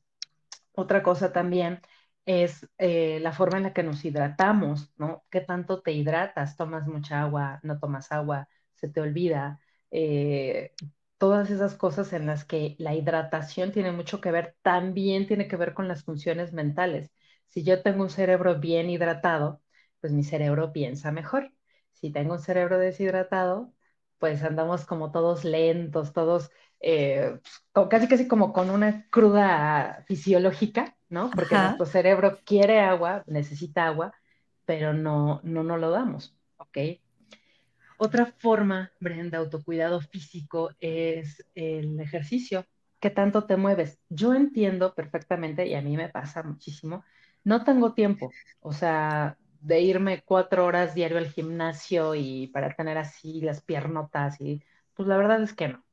Otra 0.73 1.03
cosa 1.03 1.33
también 1.33 1.81
es 2.27 2.69
eh, 2.79 3.21
la 3.21 3.33
forma 3.33 3.59
en 3.59 3.65
la 3.65 3.73
que 3.73 3.83
nos 3.83 4.05
hidratamos, 4.05 4.93
¿no? 4.97 5.25
¿Qué 5.31 5.41
tanto 5.41 5.83
te 5.83 5.93
hidratas? 5.93 6.57
¿Tomas 6.57 6.87
mucha 6.87 7.23
agua? 7.23 7.61
¿No 7.63 7.79
tomas 7.79 8.13
agua? 8.13 8.49
¿Se 8.75 8.89
te 8.89 9.01
olvida? 9.01 9.61
Eh, 9.91 10.73
todas 11.19 11.51
esas 11.51 11.75
cosas 11.77 12.13
en 12.13 12.27
las 12.27 12.45
que 12.45 12.77
la 12.79 12.95
hidratación 12.95 13.73
tiene 13.73 13.93
mucho 13.93 14.21
que 14.21 14.31
ver, 14.31 14.57
también 14.63 15.27
tiene 15.27 15.49
que 15.49 15.57
ver 15.57 15.75
con 15.75 15.89
las 15.89 16.05
funciones 16.05 16.53
mentales. 16.53 17.11
Si 17.49 17.63
yo 17.65 17.83
tengo 17.83 18.03
un 18.03 18.11
cerebro 18.11 18.59
bien 18.61 18.91
hidratado, 18.91 19.63
pues 20.01 20.13
mi 20.13 20.25
cerebro 20.25 20.73
piensa 20.73 21.13
mejor. 21.13 21.53
Si 21.93 22.11
tengo 22.13 22.35
un 22.35 22.41
cerebro 22.41 22.79
deshidratado, 22.79 23.73
pues 24.19 24.43
andamos 24.43 24.85
como 24.87 25.11
todos 25.13 25.45
lentos, 25.45 26.13
todos 26.13 26.51
eh, 26.81 27.39
casi 27.89 28.09
casi 28.09 28.27
como 28.29 28.53
con 28.53 28.71
una 28.71 29.07
cruda 29.11 30.05
fisiológica, 30.07 30.97
¿no? 31.09 31.31
Porque 31.31 31.59
nuestro 31.59 31.87
cerebro 31.87 32.41
quiere 32.45 32.81
agua, 32.81 33.23
necesita 33.27 33.87
agua, 33.87 34.15
pero 34.65 34.93
no, 34.95 35.41
no, 35.45 35.63
no 35.63 35.77
lo 35.77 35.91
damos, 35.91 36.37
¿ok? 36.57 36.79
Otra 37.99 38.27
forma, 38.27 38.93
Brenda, 38.99 39.39
autocuidado 39.39 40.01
físico 40.01 40.71
es 40.81 41.45
el 41.55 42.01
ejercicio. 42.01 42.65
¿Qué 42.99 43.11
tanto 43.11 43.45
te 43.45 43.57
mueves? 43.57 43.99
Yo 44.09 44.35
entiendo 44.35 44.95
perfectamente, 44.95 45.67
y 45.67 45.75
a 45.75 45.83
mí 45.83 45.97
me 45.97 46.09
pasa 46.09 46.43
muchísimo, 46.43 47.05
no 47.45 47.65
tengo 47.65 47.95
tiempo, 47.95 48.31
o 48.61 48.73
sea, 48.73 49.39
de 49.61 49.81
irme 49.83 50.23
cuatro 50.25 50.65
horas 50.67 50.95
diario 50.95 51.19
al 51.19 51.29
gimnasio 51.31 52.15
y 52.15 52.49
para 52.49 52.75
tener 52.75 52.99
así 52.99 53.41
las 53.43 53.63
piernotas 53.63 54.41
y 54.41 54.63
pues 54.95 55.09
la 55.09 55.17
verdad 55.17 55.43
es 55.43 55.53
que 55.53 55.69
no, 55.69 55.75
¿no? 55.79 55.90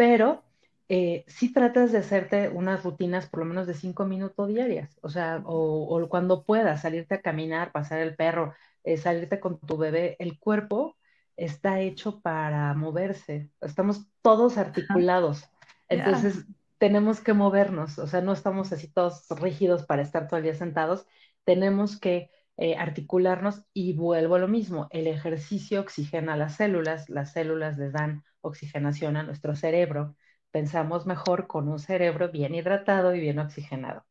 Pero 0.00 0.42
eh, 0.88 1.24
sí 1.26 1.52
tratas 1.52 1.92
de 1.92 1.98
hacerte 1.98 2.48
unas 2.48 2.84
rutinas 2.84 3.28
por 3.28 3.40
lo 3.40 3.44
menos 3.44 3.66
de 3.66 3.74
cinco 3.74 4.06
minutos 4.06 4.48
diarias, 4.48 4.98
o 5.02 5.10
sea, 5.10 5.42
o, 5.44 6.08
cuando 6.08 6.42
puedas 6.42 6.80
salirte 6.80 7.16
a 7.16 7.20
caminar, 7.20 7.70
pasar 7.70 7.98
el 7.98 8.16
perro, 8.16 8.54
eh, 8.82 8.96
salirte 8.96 9.40
con 9.40 9.60
tu 9.60 9.76
bebé, 9.76 10.16
el 10.18 10.38
cuerpo 10.38 10.96
está 11.36 11.80
hecho 11.80 12.22
para 12.22 12.72
moverse, 12.72 13.50
estamos 13.60 14.06
todos 14.22 14.56
articulados, 14.56 15.44
entonces 15.90 16.46
tenemos 16.78 17.20
que 17.20 17.34
movernos, 17.34 17.98
o 17.98 18.06
sea, 18.06 18.22
no 18.22 18.32
estamos 18.32 18.72
así 18.72 18.88
todos 18.88 19.28
rígidos 19.38 19.84
para 19.84 20.00
estar 20.00 20.28
todo 20.28 20.38
el 20.38 20.44
día 20.44 20.54
sentados, 20.54 21.06
tenemos 21.44 22.00
que 22.00 22.30
eh, 22.62 22.76
articularnos 22.76 23.64
y 23.72 23.94
vuelvo 23.94 24.34
a 24.34 24.38
lo 24.38 24.46
mismo, 24.46 24.86
el 24.90 25.06
ejercicio 25.06 25.80
oxigena 25.80 26.36
las 26.36 26.56
células, 26.56 27.08
las 27.08 27.32
células 27.32 27.78
le 27.78 27.90
dan 27.90 28.22
oxigenación 28.42 29.16
a 29.16 29.22
nuestro 29.22 29.56
cerebro, 29.56 30.14
pensamos 30.50 31.06
mejor 31.06 31.46
con 31.46 31.68
un 31.68 31.78
cerebro 31.78 32.30
bien 32.30 32.54
hidratado 32.54 33.14
y 33.14 33.20
bien 33.20 33.38
oxigenado. 33.38 34.04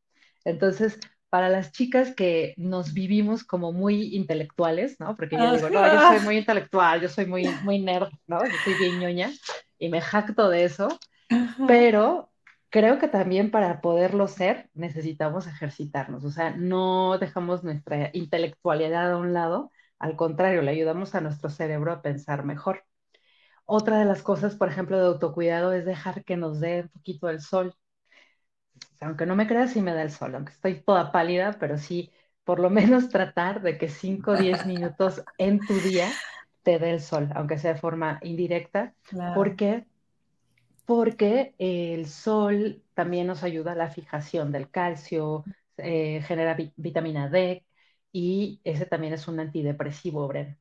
Entonces, 0.44 0.98
para 1.28 1.48
las 1.48 1.70
chicas 1.70 2.12
que 2.12 2.54
nos 2.56 2.92
vivimos 2.92 3.44
como 3.44 3.72
muy 3.72 4.16
intelectuales, 4.16 4.98
¿no? 4.98 5.14
Porque 5.14 5.36
yo 5.36 5.54
digo, 5.54 5.70
no, 5.70 5.86
yo 5.86 6.00
soy 6.08 6.18
muy 6.18 6.38
intelectual, 6.38 7.00
yo 7.00 7.08
soy 7.08 7.26
muy, 7.26 7.46
muy 7.62 7.78
nerd, 7.78 8.08
¿no? 8.26 8.44
Yo 8.44 8.56
soy 8.64 8.74
bien 8.74 8.98
ñoña 8.98 9.30
y 9.78 9.90
me 9.90 10.00
jacto 10.00 10.48
de 10.48 10.64
eso, 10.64 10.88
pero 11.68 12.29
creo 12.70 12.98
que 12.98 13.08
también 13.08 13.50
para 13.50 13.80
poderlo 13.80 14.28
ser 14.28 14.70
necesitamos 14.74 15.46
ejercitarnos, 15.46 16.24
o 16.24 16.30
sea, 16.30 16.50
no 16.56 17.18
dejamos 17.18 17.64
nuestra 17.64 18.10
intelectualidad 18.14 19.12
a 19.12 19.18
un 19.18 19.32
lado, 19.34 19.70
al 19.98 20.16
contrario, 20.16 20.62
le 20.62 20.70
ayudamos 20.72 21.14
a 21.14 21.20
nuestro 21.20 21.50
cerebro 21.50 21.92
a 21.92 22.02
pensar 22.02 22.44
mejor. 22.44 22.84
Otra 23.66 23.98
de 24.00 24.04
las 24.06 24.22
cosas, 24.22 24.56
por 24.56 24.68
ejemplo, 24.68 24.98
de 24.98 25.06
autocuidado 25.06 25.72
es 25.72 25.84
dejar 25.86 26.24
que 26.24 26.36
nos 26.36 26.60
dé 26.60 26.82
un 26.82 26.88
poquito 26.90 27.28
el 27.30 27.40
sol. 27.40 27.74
Aunque 29.00 29.26
no 29.26 29.36
me 29.36 29.46
creas, 29.46 29.72
sí 29.72 29.80
me 29.82 29.94
da 29.94 30.02
el 30.02 30.10
sol, 30.10 30.34
aunque 30.34 30.52
estoy 30.52 30.82
toda 30.82 31.10
pálida, 31.12 31.56
pero 31.58 31.78
sí, 31.78 32.10
por 32.44 32.60
lo 32.60 32.70
menos 32.70 33.08
tratar 33.08 33.62
de 33.62 33.78
que 33.78 33.88
5 33.88 34.32
o 34.32 34.36
10 34.36 34.66
minutos 34.66 35.22
en 35.38 35.66
tu 35.66 35.80
día 35.80 36.22
te 36.62 36.78
dé 36.78 36.90
el 36.92 37.00
sol, 37.00 37.30
aunque 37.34 37.58
sea 37.58 37.74
de 37.74 37.80
forma 37.80 38.18
indirecta. 38.22 38.94
¿Por 39.32 39.56
qué? 39.56 39.86
Porque 40.90 41.54
el 41.58 42.06
sol 42.06 42.82
también 42.94 43.28
nos 43.28 43.44
ayuda 43.44 43.72
a 43.72 43.74
la 43.76 43.90
fijación 43.90 44.50
del 44.50 44.68
calcio, 44.72 45.44
eh, 45.76 46.20
genera 46.26 46.56
vitamina 46.74 47.28
D 47.28 47.64
y 48.10 48.60
ese 48.64 48.86
también 48.86 49.12
es 49.12 49.28
un 49.28 49.38
antidepresivo, 49.38 50.26
Bren. 50.26 50.58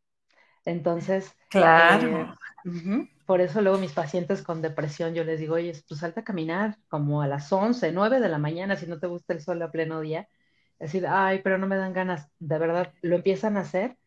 Entonces, 0.66 1.36
claro. 1.50 2.36
Eh, 2.64 3.08
por 3.26 3.42
eso 3.42 3.62
luego 3.62 3.80
mis 3.80 3.94
pacientes 3.94 4.44
con 4.44 4.62
depresión, 4.62 5.16
yo 5.16 5.24
les 5.24 5.40
digo, 5.40 5.56
oye, 5.56 5.74
pues 5.88 6.00
salta 6.00 6.22
a 6.22 6.24
caminar 6.24 6.78
como 6.90 7.24
a 7.24 7.28
las 7.28 7.52
11, 7.52 7.92
9 7.92 8.20
de 8.20 8.30
la 8.30 8.38
mañana, 8.38 8.76
si 8.76 8.88
no 8.88 9.00
te 9.00 9.08
gusta 9.08 9.34
el 9.34 9.42
sol 9.42 9.62
a 9.64 9.72
pleno 9.72 10.02
día. 10.02 10.30
Es 10.80 10.92
decir, 10.94 11.08
ay, 11.08 11.42
pero 11.44 11.58
no 11.58 11.68
me 11.68 11.78
dan 11.78 11.94
ganas. 11.94 12.30
De 12.40 12.60
verdad, 12.60 12.94
lo 13.02 13.16
empiezan 13.16 13.58
a 13.58 13.62
hacer 13.62 13.98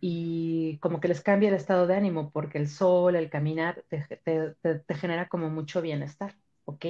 y 0.00 0.78
como 0.78 1.00
que 1.00 1.08
les 1.08 1.22
cambia 1.22 1.48
el 1.48 1.54
estado 1.54 1.86
de 1.86 1.96
ánimo, 1.96 2.30
porque 2.30 2.58
el 2.58 2.68
sol, 2.68 3.16
el 3.16 3.30
caminar, 3.30 3.84
te, 3.88 4.94
genera 4.94 5.28
como 5.28 5.48
mucho 5.48 5.80
bienestar, 5.80 6.34
¿ok? 6.64 6.84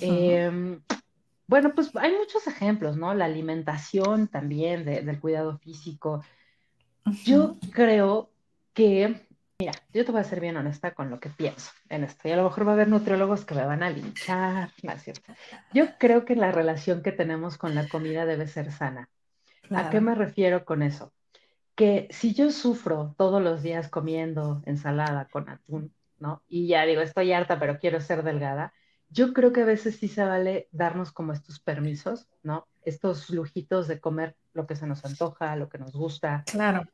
Em, 0.00 0.80
bueno, 1.48 1.72
pues 1.74 1.94
hay 1.96 2.12
muchos 2.12 2.46
ejemplos, 2.46 2.96
¿no? 2.96 3.14
La 3.14 3.24
alimentación 3.24 4.28
también, 4.28 4.84
del 4.84 5.20
cuidado 5.20 5.58
físico. 5.58 6.22
Yo 7.24 7.56
creo 7.72 8.30
que, 8.72 9.26
mira, 9.58 9.72
yo 9.92 10.04
te 10.04 10.12
voy 10.12 10.20
a 10.20 10.24
ser 10.24 10.40
bien 10.40 10.56
honesta 10.56 10.92
con 10.92 11.10
lo 11.10 11.18
que 11.18 11.30
pienso 11.30 11.70
en 11.88 12.04
esto. 12.04 12.28
Y 12.28 12.32
a 12.32 12.36
lo 12.36 12.44
mejor 12.44 12.66
va 12.66 12.72
a 12.72 12.74
haber 12.74 12.88
nutriólogos 12.88 13.44
que 13.44 13.54
me 13.54 13.64
van 13.64 13.82
a 13.82 13.90
linchar, 13.90 14.70
¿no 14.82 14.92
es 14.92 15.02
cierto? 15.02 15.32
Yo 15.72 15.98
creo 15.98 16.24
que 16.24 16.36
la 16.36 16.52
relación 16.52 17.02
que 17.02 17.12
tenemos 17.12 17.58
con 17.58 17.74
la 17.74 17.88
comida 17.88 18.26
debe 18.26 18.46
ser 18.46 18.70
sana. 18.70 19.08
¿A 19.70 19.90
qué 19.90 20.00
me 20.00 20.14
refiero 20.14 20.64
con 20.64 20.82
eso? 20.82 21.12
Que 21.76 22.08
si 22.10 22.34
yo 22.34 22.50
sufro 22.50 23.14
todos 23.16 23.40
los 23.40 23.62
días 23.62 23.88
comiendo 23.88 24.62
ensalada 24.66 25.28
con 25.30 25.48
atún, 25.48 25.92
¿no? 26.18 26.42
Y 26.48 26.66
ya 26.66 26.84
digo, 26.84 27.02
estoy 27.02 27.32
harta, 27.32 27.60
pero 27.60 27.78
quiero 27.78 28.00
ser 28.00 28.22
delgada. 28.24 28.72
Yo 29.08 29.32
creo 29.32 29.52
que 29.52 29.62
a 29.62 29.66
veces 29.66 29.96
sí 29.96 30.08
se 30.08 30.24
vale 30.24 30.68
darnos 30.72 31.12
como 31.12 31.32
estos 31.32 31.60
permisos, 31.60 32.26
¿no? 32.42 32.66
Estos 32.82 33.30
lujitos 33.30 33.86
de 33.86 34.00
comer 34.00 34.36
lo 34.52 34.66
que 34.66 34.74
se 34.74 34.86
nos 34.86 35.04
antoja, 35.04 35.54
lo 35.54 35.68
que 35.68 35.78
nos 35.78 35.92
gusta. 35.92 36.42
Claro. 36.50 36.88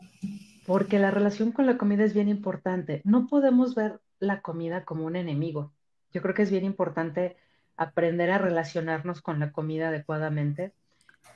Porque 0.66 0.98
la 0.98 1.10
relación 1.10 1.52
con 1.52 1.66
la 1.66 1.78
comida 1.78 2.04
es 2.04 2.12
bien 2.12 2.28
importante. 2.28 3.00
No 3.04 3.28
podemos 3.28 3.74
ver 3.74 4.00
la 4.18 4.42
comida 4.42 4.84
como 4.84 5.06
un 5.06 5.16
enemigo. 5.16 5.72
Yo 6.12 6.20
creo 6.22 6.34
que 6.34 6.42
es 6.42 6.50
bien 6.50 6.64
importante 6.64 7.36
aprender 7.76 8.30
a 8.30 8.38
relacionarnos 8.38 9.22
con 9.22 9.40
la 9.40 9.52
comida 9.52 9.88
adecuadamente. 9.88 10.72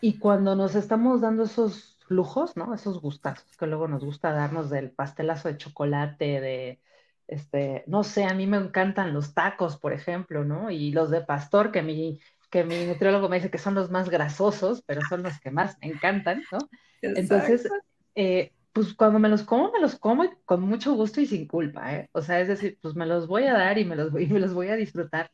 Y 0.01 0.19
cuando 0.19 0.55
nos 0.57 0.75
estamos 0.75 1.21
dando 1.21 1.45
esos 1.45 1.96
lujos, 2.09 2.57
¿no? 2.57 2.75
Esos 2.75 3.01
gustazos 3.01 3.57
que 3.57 3.67
luego 3.67 3.89
nos 3.89 4.05
gusta 4.05 4.33
darnos 4.33 4.71
del 4.71 4.91
pastelazo 4.91 5.49
de 5.49 5.59
chocolate, 5.59 6.41
de, 6.41 6.81
este, 7.27 7.85
no 7.87 8.05
sé, 8.05 8.25
a 8.25 8.35
mí 8.35 8.47
me 8.47 8.57
encantan 8.57 9.13
los 9.15 9.35
tacos, 9.35 9.79
por 9.79 9.93
ejemplo, 9.93 10.45
¿no? 10.45 10.71
Y 10.71 10.93
los 10.93 11.11
de 11.11 11.23
pastor, 11.23 11.73
que 11.73 11.83
mi 11.83 12.21
que 12.51 12.65
mi 12.65 12.87
nutriólogo 12.87 13.29
me 13.29 13.37
dice 13.37 13.51
que 13.51 13.59
son 13.59 13.75
los 13.75 13.91
más 13.91 14.09
grasosos, 14.09 14.83
pero 14.87 15.03
son 15.03 15.23
los 15.23 15.39
que 15.41 15.51
más 15.51 15.77
me 15.81 15.89
encantan, 15.89 16.47
¿no? 16.53 16.59
Entonces, 17.03 17.69
eh, 18.15 18.53
pues 18.73 18.95
cuando 18.95 19.19
me 19.19 19.29
los 19.29 19.43
como, 19.43 19.73
me 19.73 19.81
los 19.81 19.97
como 19.97 20.25
con 20.45 20.63
mucho 20.63 20.95
gusto 20.95 21.21
y 21.21 21.27
sin 21.27 21.47
culpa, 21.49 21.95
¿eh? 21.95 22.09
O 22.13 22.23
sea, 22.23 22.41
es 22.41 22.49
decir, 22.49 22.79
pues 22.81 22.95
me 22.95 23.07
los 23.07 23.27
voy 23.27 23.45
a 23.45 23.53
dar 23.55 23.79
y 23.79 23.85
me 23.85 23.97
los 23.97 24.13
voy, 24.13 24.27
me 24.29 24.41
los 24.41 24.55
voy 24.55 24.69
a 24.69 24.77
disfrutar 24.77 25.31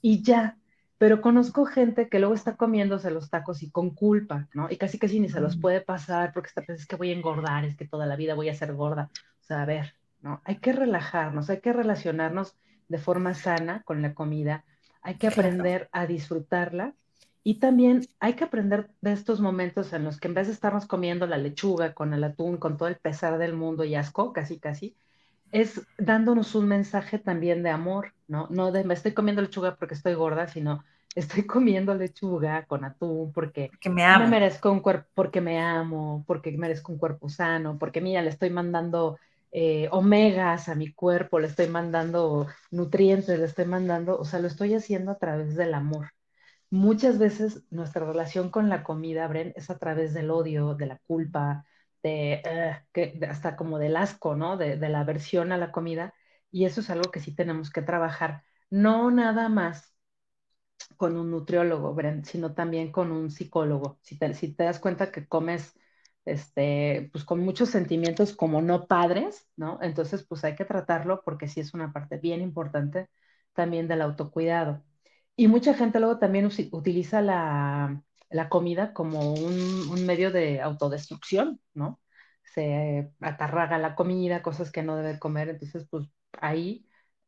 y 0.00 0.22
ya. 0.22 0.58
Pero 0.98 1.20
conozco 1.20 1.64
gente 1.64 2.08
que 2.08 2.18
luego 2.18 2.34
está 2.34 2.56
comiéndose 2.56 3.10
los 3.10 3.30
tacos 3.30 3.62
y 3.62 3.70
con 3.70 3.90
culpa, 3.90 4.48
¿no? 4.54 4.68
Y 4.70 4.76
casi 4.76 4.98
casi 4.98 5.20
ni 5.20 5.28
se 5.28 5.40
los 5.40 5.56
puede 5.56 5.80
pasar 5.80 6.32
porque 6.32 6.48
está 6.48 6.60
pensando, 6.60 6.80
es 6.80 6.86
que 6.86 6.96
voy 6.96 7.10
a 7.10 7.14
engordar, 7.14 7.64
es 7.64 7.76
que 7.76 7.86
toda 7.86 8.06
la 8.06 8.16
vida 8.16 8.34
voy 8.34 8.48
a 8.48 8.54
ser 8.54 8.74
gorda. 8.74 9.10
O 9.40 9.44
sea, 9.44 9.62
a 9.62 9.66
ver, 9.66 9.94
¿no? 10.22 10.40
Hay 10.44 10.56
que 10.56 10.72
relajarnos, 10.72 11.50
hay 11.50 11.60
que 11.60 11.72
relacionarnos 11.72 12.54
de 12.88 12.98
forma 12.98 13.34
sana 13.34 13.82
con 13.82 14.02
la 14.02 14.14
comida, 14.14 14.64
hay 15.02 15.16
que 15.16 15.26
aprender 15.26 15.88
a 15.92 16.06
disfrutarla 16.06 16.94
y 17.42 17.56
también 17.56 18.06
hay 18.20 18.34
que 18.34 18.44
aprender 18.44 18.88
de 19.02 19.12
estos 19.12 19.40
momentos 19.40 19.92
en 19.92 20.04
los 20.04 20.18
que 20.18 20.28
en 20.28 20.34
vez 20.34 20.46
de 20.46 20.54
estarnos 20.54 20.86
comiendo 20.86 21.26
la 21.26 21.36
lechuga 21.36 21.92
con 21.92 22.14
el 22.14 22.24
atún, 22.24 22.56
con 22.56 22.78
todo 22.78 22.88
el 22.88 22.96
pesar 22.96 23.36
del 23.36 23.52
mundo 23.52 23.84
y 23.84 23.94
asco, 23.94 24.32
casi 24.32 24.58
casi, 24.58 24.96
es 25.52 25.86
dándonos 25.98 26.54
un 26.54 26.66
mensaje 26.68 27.18
también 27.18 27.62
de 27.62 27.70
amor, 27.70 28.12
¿no? 28.26 28.48
No 28.50 28.72
de 28.72 28.84
me 28.84 28.94
estoy 28.94 29.12
comiendo 29.12 29.42
lechuga 29.42 29.76
porque 29.76 29.94
estoy 29.94 30.14
gorda, 30.14 30.48
sino 30.48 30.84
estoy 31.14 31.46
comiendo 31.46 31.94
lechuga 31.94 32.66
con 32.66 32.84
atún 32.84 33.32
porque, 33.32 33.70
me, 33.84 34.26
merezco 34.26 34.70
un 34.72 34.80
cuerpo, 34.80 35.08
porque 35.14 35.40
me 35.40 35.60
amo, 35.60 36.24
porque 36.26 36.50
merezco 36.52 36.92
un 36.92 36.98
cuerpo 36.98 37.28
sano, 37.28 37.78
porque 37.78 38.00
mira, 38.00 38.22
le 38.22 38.30
estoy 38.30 38.50
mandando 38.50 39.18
eh, 39.52 39.88
omegas 39.92 40.68
a 40.68 40.74
mi 40.74 40.92
cuerpo, 40.92 41.38
le 41.38 41.46
estoy 41.46 41.68
mandando 41.68 42.48
nutrientes, 42.72 43.38
le 43.38 43.44
estoy 43.44 43.66
mandando, 43.66 44.18
o 44.18 44.24
sea, 44.24 44.40
lo 44.40 44.48
estoy 44.48 44.74
haciendo 44.74 45.12
a 45.12 45.18
través 45.18 45.54
del 45.54 45.74
amor. 45.74 46.10
Muchas 46.70 47.18
veces 47.18 47.62
nuestra 47.70 48.04
relación 48.04 48.50
con 48.50 48.68
la 48.68 48.82
comida, 48.82 49.28
Bren, 49.28 49.52
es 49.54 49.70
a 49.70 49.78
través 49.78 50.12
del 50.12 50.30
odio, 50.30 50.74
de 50.74 50.86
la 50.86 50.98
culpa, 51.06 51.64
de, 52.04 52.42
eh, 52.94 53.20
hasta 53.28 53.56
como 53.56 53.80
del 53.80 53.96
asco, 53.96 54.36
¿no? 54.36 54.58
De, 54.58 54.76
de 54.78 54.90
la 54.90 55.00
aversión 55.00 55.52
a 55.52 55.58
la 55.58 55.72
comida. 55.72 56.14
Y 56.52 56.66
eso 56.66 56.82
es 56.82 56.90
algo 56.90 57.10
que 57.12 57.20
sí 57.20 57.34
tenemos 57.34 57.70
que 57.72 57.82
trabajar, 57.82 58.44
no 58.70 59.10
nada 59.10 59.48
más 59.50 59.96
con 60.96 61.16
un 61.16 61.30
nutriólogo, 61.30 61.96
sino 62.24 62.54
también 62.54 62.92
con 62.92 63.10
un 63.12 63.30
psicólogo. 63.30 63.98
Si 64.02 64.18
te, 64.18 64.34
si 64.34 64.54
te 64.54 64.64
das 64.64 64.78
cuenta 64.80 65.10
que 65.12 65.26
comes 65.26 65.74
este, 66.24 67.08
pues 67.12 67.24
con 67.24 67.40
muchos 67.40 67.68
sentimientos 67.70 68.34
como 68.34 68.62
no 68.62 68.86
padres, 68.86 69.48
¿no? 69.56 69.78
Entonces, 69.82 70.24
pues 70.26 70.44
hay 70.44 70.54
que 70.54 70.64
tratarlo 70.64 71.22
porque 71.24 71.48
sí 71.48 71.60
es 71.60 71.74
una 71.74 71.92
parte 71.92 72.18
bien 72.18 72.40
importante 72.40 73.08
también 73.52 73.88
del 73.88 74.02
autocuidado. 74.02 74.82
Y 75.36 75.48
mucha 75.48 75.74
gente 75.74 75.98
luego 76.00 76.18
también 76.18 76.46
utiliza 76.72 77.20
la, 77.22 78.02
la 78.30 78.48
comida 78.48 78.92
como 78.92 79.32
un, 79.34 79.88
un, 79.90 80.06
medio 80.06 80.30
de 80.32 80.60
autodestrucción, 80.60 81.60
¿no? 81.74 82.00
Se 82.44 83.12
atarraga 83.20 83.78
la 83.78 83.94
comida, 83.94 84.42
cosas 84.42 84.70
que 84.70 84.82
no 84.82 84.96
debe 84.96 85.18
comer, 85.18 85.48
entonces, 85.48 85.86
pues 85.90 86.08
ahí 86.40 86.86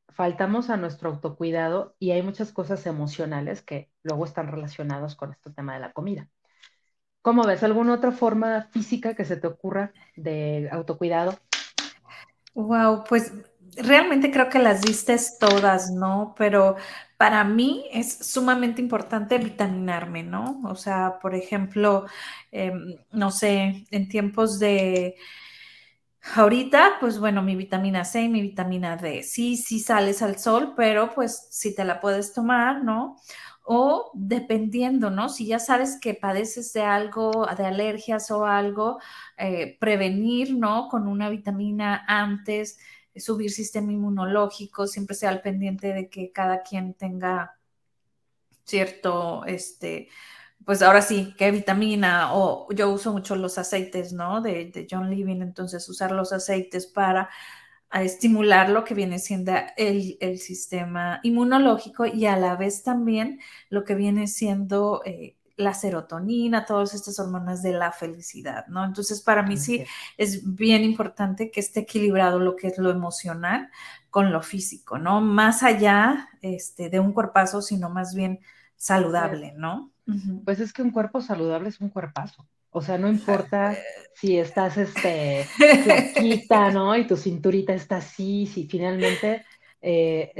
faltamos 0.09 0.71
a 0.71 0.77
nuestro 0.77 1.11
autocuidado 1.11 1.97
y 1.99 2.13
hay 2.13 2.23
muchas 2.23 2.53
cosas 2.53 2.87
emocionales 2.87 3.63
que 3.63 3.91
luego 4.03 4.25
están 4.25 4.49
relacionadas 4.49 5.17
con 5.17 5.33
este 5.33 5.51
tema 5.51 5.75
de 5.75 5.81
la 5.81 5.93
comida. 5.93 6.29
¿Cómo 7.23 7.45
ves? 7.45 7.63
¿Alguna 7.63 7.95
otra 7.95 8.13
forma 8.13 8.69
física 8.71 9.15
que 9.15 9.25
se 9.25 9.37
te 9.37 9.49
ocurra 9.49 9.93
de 10.15 10.69
autocuidado? 10.71 11.39
Wow, 12.55 13.05
pues 13.09 13.33
realmente 13.77 14.31
creo 14.31 14.49
que 14.49 14.59
las 14.59 14.83
vistes 14.85 15.39
todas, 15.39 15.91
¿no? 15.91 16.35
Pero 16.39 16.77
para 17.17 17.45
mí 17.45 17.85
es 17.93 18.19
sumamente 18.19 18.81
importante 18.83 19.39
vitaminarme, 19.39 20.23
¿no? 20.23 20.61
O 20.65 20.75
sea, 20.77 21.19
por 21.21 21.35
ejemplo, 21.35 22.07
em, 22.53 22.97
no 23.13 23.31
sé, 23.31 23.87
en 23.91 24.09
tiempos 24.09 24.59
de 24.59 25.17
Ahorita, 26.35 26.97
pues 27.01 27.19
bueno, 27.21 27.41
mi 27.43 27.55
vitamina 27.55 28.05
C 28.05 28.23
y 28.23 28.29
mi 28.29 28.43
vitamina 28.43 28.97
D. 28.97 29.23
Sí, 29.23 29.57
sí 29.57 29.79
sales 29.79 30.23
al 30.23 30.39
sol, 30.39 30.75
pero 30.77 31.15
pues 31.15 31.47
si 31.51 31.75
te 31.75 31.85
la 31.85 32.01
puedes 32.01 32.33
tomar, 32.33 32.83
¿no? 32.83 33.17
O 33.63 34.11
dependiendo, 34.15 35.11
¿no? 35.11 35.29
Si 35.29 35.47
ya 35.47 35.59
sabes 35.61 35.99
que 36.01 36.15
padeces 36.15 36.73
de 36.73 36.83
algo, 36.83 37.47
de 37.57 37.67
alergias 37.67 38.31
o 38.33 38.45
algo, 38.45 38.99
eh, 39.39 39.77
prevenir, 39.81 40.57
¿no? 40.57 40.89
Con 40.89 41.07
una 41.07 41.29
vitamina 41.31 42.05
antes, 42.09 42.79
subir 43.19 43.51
sistema 43.51 43.93
inmunológico, 43.93 44.87
siempre 44.87 45.17
sea 45.17 45.31
al 45.31 45.43
pendiente 45.43 45.93
de 45.93 46.09
que 46.09 46.33
cada 46.33 46.63
quien 46.63 46.95
tenga 46.95 47.57
cierto, 48.65 49.45
este, 49.47 50.09
pues 50.65 50.83
ahora 50.83 51.03
sí, 51.03 51.35
qué 51.39 51.51
vitamina, 51.51 52.35
o 52.35 52.69
yo 52.73 52.91
uso 52.91 53.13
mucho 53.13 53.37
los 53.37 53.59
aceites, 53.59 54.13
¿no? 54.13 54.41
De, 54.43 54.87
John 54.91 55.11
Living, 55.11 55.41
entonces 55.43 55.89
usar 55.89 56.13
los 56.13 56.33
aceites 56.33 56.87
para 56.87 57.31
estimular 57.93 58.69
lo 58.71 58.85
que 58.85 58.95
viene 58.95 59.19
siendo 59.19 59.53
el, 59.77 60.39
sistema 60.39 61.21
inmunológico 61.23 62.07
y 62.07 62.27
a 62.27 62.37
la 62.37 62.57
vez 62.57 62.83
también 62.83 63.41
lo 63.71 63.85
que 63.85 63.95
viene 63.95 64.27
siendo 64.27 65.03
eh, 65.05 65.36
la 65.57 65.73
serotonina, 65.73 66.67
todas 66.67 66.95
estas 66.95 67.19
hormonas 67.19 67.63
de 67.63 67.73
la 67.73 67.91
felicidad, 67.93 68.67
¿no? 68.69 68.85
Entonces, 68.85 69.23
para 69.23 69.43
mí 69.43 69.57
sí 69.57 69.85
es 70.19 70.55
bien 70.55 70.85
importante 70.85 71.51
que 71.51 71.61
esté 71.61 71.81
equilibrado 71.81 72.39
lo 72.39 72.57
que 72.57 72.69
es 72.69 72.79
lo 72.79 72.91
emocional 72.91 73.71
con 74.11 74.33
lo 74.33 74.43
físico, 74.43 74.99
¿no? 74.99 75.21
Más 75.21 75.63
allá 75.63 76.29
este, 76.43 76.91
de 76.91 77.01
un 77.01 77.13
cuerpazo, 77.13 77.63
sino 77.63 77.89
más 77.89 78.15
bien 78.15 78.41
saludable, 78.77 79.55
¿no? 79.57 79.93
Pues 80.45 80.61
es 80.61 80.73
que 80.73 80.83
un 80.83 80.91
cuerpo 80.91 81.21
saludable 81.21 81.71
es 81.71 81.81
un 81.81 81.89
cuerpazo. 81.89 82.47
O 82.71 82.83
sea, 82.83 82.99
no 82.99 83.09
importa 83.09 83.77
si 84.15 84.39
estás 84.39 84.77
este, 84.77 85.45
flaquita, 85.83 86.71
¿no? 86.71 86.95
Y 86.97 87.07
tu 87.07 87.17
cinturita 87.17 87.73
está 87.73 87.97
así, 87.97 88.47
si 88.47 88.69
finalmente 88.69 89.45
eh, 89.81 90.33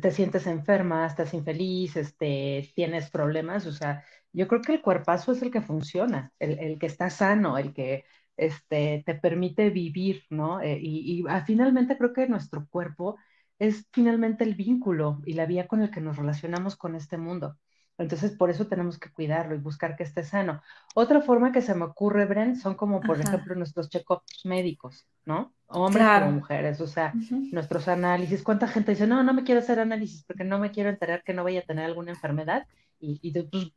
te 0.00 0.10
sientes 0.10 0.46
enferma, 0.46 1.06
estás 1.06 1.32
infeliz, 1.32 1.96
este, 1.96 2.72
tienes 2.74 3.08
problemas. 3.10 3.66
O 3.66 3.72
sea, 3.72 4.04
yo 4.32 4.48
creo 4.48 4.62
que 4.62 4.74
el 4.74 4.82
cuerpazo 4.82 5.32
es 5.32 5.42
el 5.42 5.50
que 5.50 5.60
funciona, 5.60 6.32
el, 6.38 6.78
que 6.78 6.86
está 6.86 7.10
sano, 7.10 7.58
el 7.58 7.72
que 7.72 8.04
este, 8.36 9.02
te 9.04 9.14
permite 9.14 9.70
vivir, 9.70 10.24
¿no? 10.30 10.60
Eh, 10.60 10.78
y, 10.80 11.20
y 11.20 11.24
ah, 11.28 11.44
finalmente 11.44 11.96
creo 11.98 12.12
que 12.12 12.28
nuestro 12.28 12.66
cuerpo 12.68 13.16
es 13.58 13.86
finalmente 13.92 14.44
el 14.44 14.54
vínculo 14.54 15.20
y 15.26 15.34
la 15.34 15.46
vía 15.46 15.68
con 15.68 15.82
el 15.82 15.90
que 15.90 16.00
nos 16.00 16.16
relacionamos 16.16 16.76
con 16.76 16.94
este 16.94 17.18
mundo. 17.18 17.58
Entonces, 18.00 18.32
por 18.32 18.48
eso 18.48 18.66
tenemos 18.66 18.98
que 18.98 19.10
cuidarlo 19.10 19.54
y 19.54 19.58
buscar 19.58 19.94
que 19.94 20.04
esté 20.04 20.24
sano. 20.24 20.62
Otra 20.94 21.20
forma 21.20 21.52
que 21.52 21.60
se 21.60 21.74
me 21.74 21.84
ocurre, 21.84 22.24
Bren, 22.24 22.56
son 22.56 22.74
como, 22.74 23.02
por 23.02 23.20
ejemplo, 23.20 23.54
nuestros 23.54 23.90
check-ups 23.90 24.46
médicos, 24.46 25.06
¿no? 25.26 25.52
Hombres 25.66 26.06
como 26.18 26.32
mujeres, 26.32 26.80
o 26.80 26.86
sea, 26.86 27.12
nuestros 27.52 27.88
análisis. 27.88 28.42
¿Cuánta 28.42 28.66
gente 28.68 28.92
dice, 28.92 29.06
no, 29.06 29.22
no 29.22 29.34
me 29.34 29.44
quiero 29.44 29.60
hacer 29.60 29.78
análisis 29.78 30.24
porque 30.24 30.44
no 30.44 30.58
me 30.58 30.70
quiero 30.70 30.88
enterar 30.88 31.22
que 31.22 31.34
no 31.34 31.44
vaya 31.44 31.60
a 31.60 31.64
tener 31.64 31.84
alguna 31.84 32.12
enfermedad? 32.12 32.66
Y, 32.98 33.20
y 33.22 33.42
pues, 33.42 33.70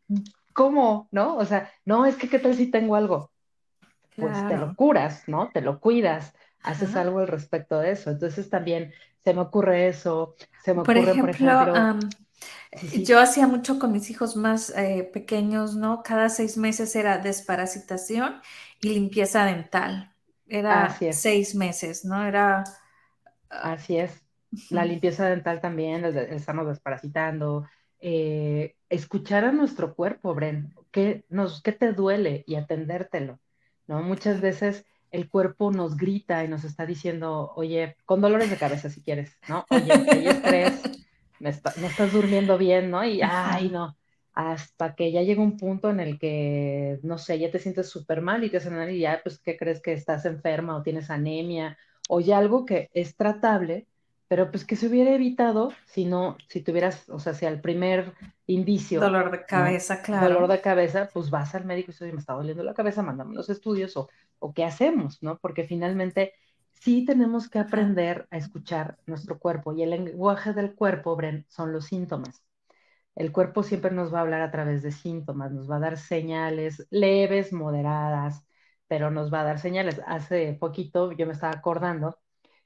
¿cómo? 0.53 1.07
¿No? 1.11 1.37
O 1.37 1.45
sea, 1.45 1.71
no, 1.85 2.05
es 2.05 2.15
que, 2.15 2.29
¿qué 2.29 2.39
tal 2.39 2.55
si 2.55 2.71
tengo 2.71 2.95
algo? 2.95 3.31
Pues 4.15 4.47
te 4.47 4.57
lo 4.57 4.75
curas, 4.75 5.23
¿no? 5.27 5.49
Te 5.51 5.61
lo 5.61 5.79
cuidas, 5.79 6.33
haces 6.61 6.95
algo 6.95 7.19
al 7.19 7.27
respecto 7.27 7.79
de 7.79 7.91
eso. 7.91 8.11
Entonces, 8.11 8.49
también 8.49 8.93
se 9.23 9.33
me 9.33 9.41
ocurre 9.41 9.87
eso. 9.87 10.35
Se 10.63 10.73
me 10.73 10.81
ocurre, 10.81 11.13
por 11.15 11.29
ejemplo 11.29 11.99
yo 13.05 13.19
hacía 13.19 13.47
mucho 13.47 13.79
con 13.79 13.91
mis 13.91 14.09
hijos 14.09 14.35
más 14.35 14.71
eh, 14.75 15.09
pequeños, 15.13 15.75
¿no? 15.75 16.03
Cada 16.03 16.29
seis 16.29 16.57
meses 16.57 16.95
era 16.95 17.17
desparasitación 17.17 18.41
y 18.81 18.89
limpieza 18.89 19.45
dental. 19.45 20.13
Era 20.47 20.95
seis 21.11 21.55
meses, 21.55 22.05
¿no? 22.05 22.25
Era... 22.25 22.63
Ah, 23.49 23.73
Así 23.73 23.97
es. 23.97 24.23
La 24.69 24.85
limpieza 24.85 25.27
dental 25.27 25.61
también, 25.61 26.05
estamos 26.05 26.67
desparasitando. 26.67 27.67
Eh, 27.99 28.75
escuchar 28.93 29.45
a 29.45 29.51
nuestro 29.51 29.95
cuerpo, 29.95 30.33
Bren, 30.33 30.73
¿qué, 30.91 31.25
nos, 31.29 31.61
¿qué 31.61 31.71
te 31.71 31.93
duele? 31.93 32.43
Y 32.47 32.55
atendértelo, 32.55 33.39
¿no? 33.87 34.01
Muchas 34.03 34.41
veces 34.41 34.85
el 35.11 35.29
cuerpo 35.29 35.71
nos 35.71 35.97
grita 35.97 36.43
y 36.43 36.47
nos 36.47 36.63
está 36.63 36.85
diciendo, 36.85 37.51
oye, 37.55 37.95
con 38.05 38.21
dolores 38.21 38.49
de 38.49 38.57
cabeza 38.57 38.89
si 38.89 39.01
quieres, 39.01 39.37
¿no? 39.47 39.65
Oye, 39.69 39.91
hay 39.91 40.27
estrés, 40.27 40.81
no 41.39 41.49
estás 41.49 42.13
durmiendo 42.13 42.57
bien, 42.57 42.89
¿no? 42.89 43.03
Y, 43.03 43.21
ay, 43.21 43.69
no, 43.69 43.97
hasta 44.33 44.95
que 44.95 45.11
ya 45.11 45.21
llega 45.21 45.41
un 45.41 45.57
punto 45.57 45.89
en 45.89 45.99
el 45.99 46.17
que, 46.17 46.99
no 47.03 47.17
sé, 47.17 47.37
ya 47.39 47.51
te 47.51 47.59
sientes 47.59 47.89
súper 47.89 48.21
mal 48.21 48.43
y 48.43 48.49
te 48.49 48.57
hacen 48.57 48.89
y 48.89 48.99
ya, 48.99 49.21
pues, 49.23 49.39
¿qué 49.39 49.57
crees 49.57 49.81
que 49.81 49.93
estás 49.93 50.25
enferma 50.25 50.75
o 50.75 50.83
tienes 50.83 51.09
anemia 51.09 51.77
o 52.09 52.19
ya 52.19 52.37
algo 52.37 52.65
que 52.65 52.89
es 52.93 53.15
tratable, 53.15 53.87
pero 54.27 54.49
pues 54.51 54.65
que 54.65 54.75
se 54.75 54.87
hubiera 54.87 55.11
evitado 55.13 55.71
si 55.85 56.05
no, 56.05 56.37
si 56.47 56.61
tuvieras, 56.61 57.09
o 57.09 57.19
sea, 57.19 57.33
si 57.33 57.45
al 57.45 57.61
primer 57.61 58.13
indicio. 58.47 58.99
Dolor 59.01 59.31
de 59.31 59.45
cabeza, 59.45 60.01
claro. 60.01 60.33
Dolor 60.33 60.47
de 60.49 60.61
cabeza, 60.61 61.09
pues 61.13 61.29
vas 61.29 61.55
al 61.55 61.65
médico 61.65 61.91
y 61.91 61.93
dices, 61.93 62.13
me 62.13 62.19
está 62.19 62.33
doliendo 62.33 62.63
la 62.63 62.73
cabeza, 62.73 63.01
mándame 63.03 63.35
los 63.35 63.49
estudios 63.49 63.95
o, 63.97 64.09
o 64.39 64.53
qué 64.53 64.63
hacemos, 64.65 65.21
¿no? 65.21 65.37
Porque 65.39 65.63
finalmente 65.65 66.33
sí 66.73 67.05
tenemos 67.05 67.49
que 67.49 67.59
aprender 67.59 68.27
a 68.31 68.37
escuchar 68.37 68.97
nuestro 69.05 69.39
cuerpo 69.39 69.73
y 69.73 69.83
el 69.83 69.91
lenguaje 69.91 70.53
del 70.53 70.73
cuerpo, 70.75 71.15
Bren, 71.15 71.45
son 71.49 71.71
los 71.73 71.85
síntomas. 71.85 72.43
El 73.15 73.31
cuerpo 73.31 73.63
siempre 73.63 73.91
nos 73.91 74.13
va 74.13 74.19
a 74.19 74.21
hablar 74.21 74.41
a 74.41 74.51
través 74.51 74.81
de 74.83 74.91
síntomas, 74.91 75.51
nos 75.51 75.69
va 75.69 75.77
a 75.77 75.79
dar 75.79 75.97
señales 75.97 76.87
leves, 76.89 77.53
moderadas, 77.53 78.43
pero 78.87 79.11
nos 79.11 79.33
va 79.33 79.41
a 79.41 79.43
dar 79.45 79.59
señales. 79.59 80.01
Hace 80.07 80.53
poquito 80.59 81.11
yo 81.11 81.25
me 81.27 81.33
estaba 81.33 81.53
acordando, 81.53 82.19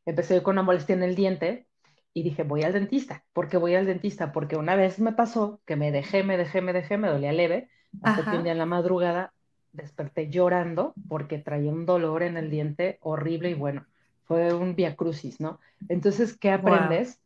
empecé 0.07 0.43
con 0.43 0.55
una 0.55 0.63
molestia 0.63 0.95
en 0.95 1.03
el 1.03 1.15
diente 1.15 1.67
y 2.13 2.23
dije, 2.23 2.43
voy 2.43 2.63
al 2.63 2.73
dentista. 2.73 3.25
¿Por 3.33 3.49
qué 3.49 3.57
voy 3.57 3.75
al 3.75 3.85
dentista? 3.85 4.31
Porque 4.33 4.57
una 4.57 4.75
vez 4.75 4.99
me 4.99 5.13
pasó 5.13 5.61
que 5.65 5.75
me 5.75 5.91
dejé, 5.91 6.23
me 6.23 6.37
dejé, 6.37 6.61
me 6.61 6.73
dejé, 6.73 6.97
me 6.97 7.09
dolía 7.09 7.33
leve, 7.33 7.69
hasta 8.01 8.27
que 8.27 8.35
un 8.37 8.43
día 8.43 8.53
en 8.53 8.57
la 8.59 8.65
madrugada 8.65 9.33
desperté 9.73 10.29
llorando 10.29 10.97
porque 11.07 11.37
traía 11.39 11.71
un 11.71 11.85
dolor 11.85 12.23
en 12.23 12.37
el 12.37 12.49
diente 12.49 12.97
horrible 13.01 13.51
y 13.51 13.55
bueno, 13.55 13.87
fue 14.25 14.53
un 14.53 14.75
via 14.75 14.95
crucis, 14.95 15.39
¿no? 15.39 15.59
Entonces, 15.87 16.37
¿qué 16.37 16.51
aprendes? 16.51 17.21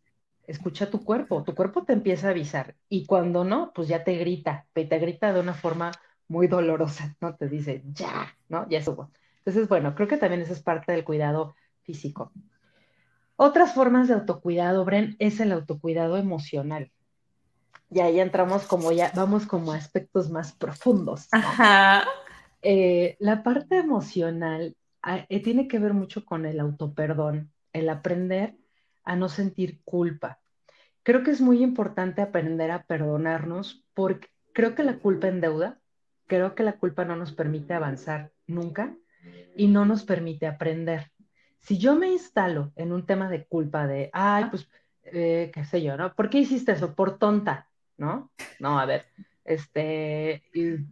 Escucha 0.47 0.89
tu 0.89 1.03
cuerpo, 1.05 1.43
tu 1.43 1.55
cuerpo 1.55 1.85
te 1.85 1.93
empieza 1.93 2.27
a 2.27 2.31
avisar 2.31 2.75
y 2.89 3.05
cuando 3.05 3.43
no, 3.45 3.71
pues 3.73 3.87
ya 3.87 4.03
te 4.03 4.15
grita, 4.17 4.67
te 4.73 4.83
grita 4.85 5.33
de 5.33 5.39
una 5.39 5.53
forma 5.53 5.91
muy 6.27 6.47
dolorosa, 6.47 7.15
¿no? 7.21 7.35
Te 7.35 7.47
dice, 7.47 7.83
ya, 7.93 8.35
¿no? 8.49 8.67
Ya 8.69 8.79
estuvo. 8.79 9.11
Entonces, 9.37 9.67
bueno, 9.69 9.95
creo 9.95 10.07
que 10.07 10.17
también 10.17 10.41
eso 10.41 10.53
es 10.53 10.61
parte 10.61 10.91
del 10.91 11.03
cuidado 11.05 11.55
físico. 11.83 12.33
Otras 13.35 13.73
formas 13.73 14.07
de 14.07 14.13
autocuidado, 14.13 14.85
Bren, 14.85 15.15
es 15.19 15.39
el 15.39 15.51
autocuidado 15.51 16.17
emocional. 16.17 16.91
Y 17.89 17.99
ahí 17.99 18.19
entramos 18.19 18.65
como 18.67 18.91
ya, 18.91 19.11
vamos 19.15 19.45
como 19.45 19.73
a 19.73 19.75
aspectos 19.75 20.29
más 20.29 20.53
profundos. 20.53 21.27
Ajá. 21.31 22.05
Eh, 22.61 23.17
la 23.19 23.43
parte 23.43 23.77
emocional 23.77 24.75
ah, 25.01 25.25
eh, 25.29 25.41
tiene 25.41 25.67
que 25.67 25.79
ver 25.79 25.93
mucho 25.93 26.23
con 26.23 26.45
el 26.45 26.59
autoperdón, 26.59 27.51
el 27.73 27.89
aprender 27.89 28.55
a 29.03 29.15
no 29.15 29.29
sentir 29.29 29.81
culpa. 29.83 30.39
Creo 31.03 31.23
que 31.23 31.31
es 31.31 31.41
muy 31.41 31.63
importante 31.63 32.21
aprender 32.21 32.71
a 32.71 32.83
perdonarnos 32.83 33.83
porque 33.93 34.29
creo 34.53 34.75
que 34.75 34.83
la 34.83 34.99
culpa 34.99 35.27
endeuda, 35.27 35.79
creo 36.27 36.53
que 36.53 36.63
la 36.63 36.73
culpa 36.73 37.03
no 37.03 37.15
nos 37.15 37.31
permite 37.31 37.73
avanzar 37.73 38.31
nunca 38.45 38.95
y 39.55 39.67
no 39.67 39.85
nos 39.85 40.03
permite 40.03 40.45
aprender. 40.45 41.11
Si 41.61 41.77
yo 41.77 41.95
me 41.95 42.07
instalo 42.07 42.71
en 42.75 42.91
un 42.91 43.05
tema 43.05 43.29
de 43.29 43.45
culpa 43.45 43.87
de, 43.87 44.09
ay, 44.13 44.45
pues, 44.49 44.67
eh, 45.03 45.51
qué 45.53 45.65
sé 45.65 45.81
yo, 45.81 45.95
¿no? 45.97 46.13
¿Por 46.13 46.29
qué 46.29 46.39
hiciste 46.39 46.71
eso? 46.71 46.95
Por 46.95 47.17
tonta, 47.17 47.69
¿no? 47.97 48.31
No, 48.59 48.79
a 48.79 48.85
ver, 48.85 49.05
este, 49.45 50.43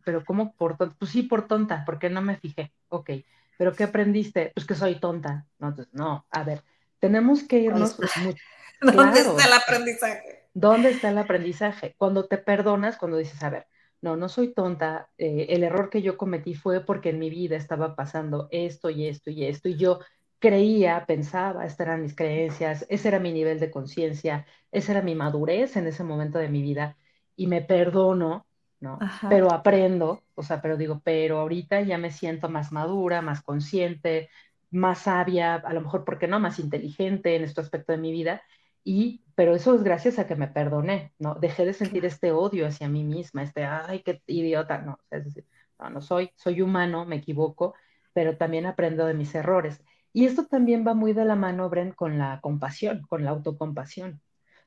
pero 0.04 0.24
¿cómo 0.26 0.54
por 0.54 0.78
tonta? 0.78 0.96
Pues 0.98 1.12
sí, 1.12 1.24
por 1.24 1.48
tonta, 1.48 1.84
porque 1.86 2.10
no 2.10 2.22
me 2.22 2.38
fijé. 2.38 2.72
Ok, 2.90 3.12
pero 3.58 3.74
¿qué 3.74 3.84
aprendiste? 3.84 4.52
Pues 4.54 4.66
que 4.66 4.76
soy 4.76 5.00
tonta. 5.00 5.46
No, 5.60 5.70
entonces, 5.70 5.94
no, 5.94 6.26
a 6.30 6.44
ver, 6.44 6.64
tenemos 7.00 7.44
que 7.44 7.60
irnos. 7.60 7.98
¿Dónde 8.82 9.20
está 9.20 9.46
el 9.46 9.54
aprendizaje? 9.54 10.50
¿Dónde 10.54 10.90
está 10.92 11.10
el 11.10 11.18
aprendizaje? 11.18 11.96
Cuando 11.98 12.26
te 12.26 12.38
perdonas, 12.38 12.98
cuando 12.98 13.18
dices, 13.18 13.42
a 13.44 13.50
ver, 13.50 13.68
no, 14.02 14.16
no 14.16 14.30
soy 14.30 14.54
tonta, 14.54 15.10
eh, 15.18 15.48
el 15.50 15.64
error 15.64 15.90
que 15.90 16.02
yo 16.02 16.18
cometí 16.18 16.54
fue 16.54 16.86
porque 16.86 17.10
en 17.10 17.20
mi 17.20 17.30
vida 17.30 17.58
estaba 17.58 17.96
pasando 17.96 18.48
esto 18.52 18.90
y 18.90 19.08
esto 19.08 19.30
y 19.30 19.46
esto, 19.46 19.68
y 19.68 19.76
yo 19.76 20.00
creía, 20.40 21.06
pensaba, 21.06 21.66
estas 21.66 21.88
eran 21.88 22.02
mis 22.02 22.16
creencias, 22.16 22.86
ese 22.90 23.08
era 23.10 23.20
mi 23.20 23.32
nivel 23.34 23.60
de 23.60 23.72
conciencia, 23.72 24.46
esa 24.72 24.94
era 24.94 25.02
mi 25.02 25.16
madurez 25.16 25.76
en 25.76 25.88
ese 25.88 26.04
momento 26.04 26.40
de 26.40 26.50
mi 26.50 26.62
vida, 26.62 26.98
y 27.36 27.48
me 27.48 27.62
perdono, 27.62 28.48
¿no? 28.80 29.06
Pero 29.28 29.52
aprendo, 29.52 30.24
o 30.36 30.44
sea, 30.44 30.62
pero 30.62 30.78
digo, 30.78 31.02
pero 31.04 31.40
ahorita 31.40 31.82
ya 31.82 31.98
me 31.98 32.12
siento 32.12 32.50
más 32.50 32.72
madura, 32.72 33.22
más 33.22 33.42
consciente, 33.42 34.30
más 34.72 35.00
sabia, 35.00 35.56
a 35.56 35.74
lo 35.74 35.82
mejor, 35.82 36.06
porque 36.06 36.28
no? 36.28 36.40
Más 36.40 36.60
inteligente 36.60 37.36
en 37.36 37.44
este 37.44 37.62
aspecto 37.62 37.92
de 37.92 37.98
mi 37.98 38.12
vida, 38.12 38.42
y, 38.84 39.24
pero 39.36 39.56
eso 39.56 39.76
es 39.76 39.84
gracias 39.84 40.20
a 40.20 40.28
que 40.28 40.36
me 40.36 40.48
perdoné, 40.48 41.14
¿no? 41.20 41.36
Dejé 41.36 41.66
de 41.66 41.74
sentir 41.74 42.06
este 42.06 42.32
odio 42.32 42.68
hacia 42.68 42.88
mí 42.90 43.04
misma, 43.04 43.44
este, 43.44 43.66
ay, 43.66 44.02
qué 44.04 44.22
idiota, 44.28 44.80
no, 44.80 45.00
es 45.12 45.26
decir, 45.26 45.46
no, 45.80 45.90
no 45.90 46.02
soy, 46.02 46.32
soy 46.36 46.62
humano, 46.62 47.06
me 47.06 47.18
equivoco, 47.18 47.76
pero 48.14 48.38
también 48.38 48.66
aprendo 48.66 49.06
de 49.06 49.14
mis 49.14 49.34
errores. 49.36 49.84
Y 50.14 50.26
esto 50.26 50.46
también 50.46 50.86
va 50.86 50.94
muy 50.94 51.14
de 51.14 51.26
la 51.26 51.36
mano, 51.36 51.70
Bren, 51.70 51.92
con 51.92 52.18
la 52.18 52.40
compasión, 52.42 53.04
con 53.08 53.24
la 53.24 53.32
autocompasión. 53.32 54.22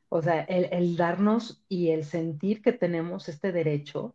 O 0.08 0.22
sea, 0.22 0.42
el, 0.42 0.96
darnos 0.96 1.62
y 1.68 1.90
el 1.90 2.04
sentir 2.04 2.62
que 2.62 2.72
tenemos 2.72 3.28
este 3.28 3.50
derecho 3.50 4.14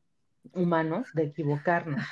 humano 0.53 1.03
de 1.13 1.23
equivocarnos 1.23 2.03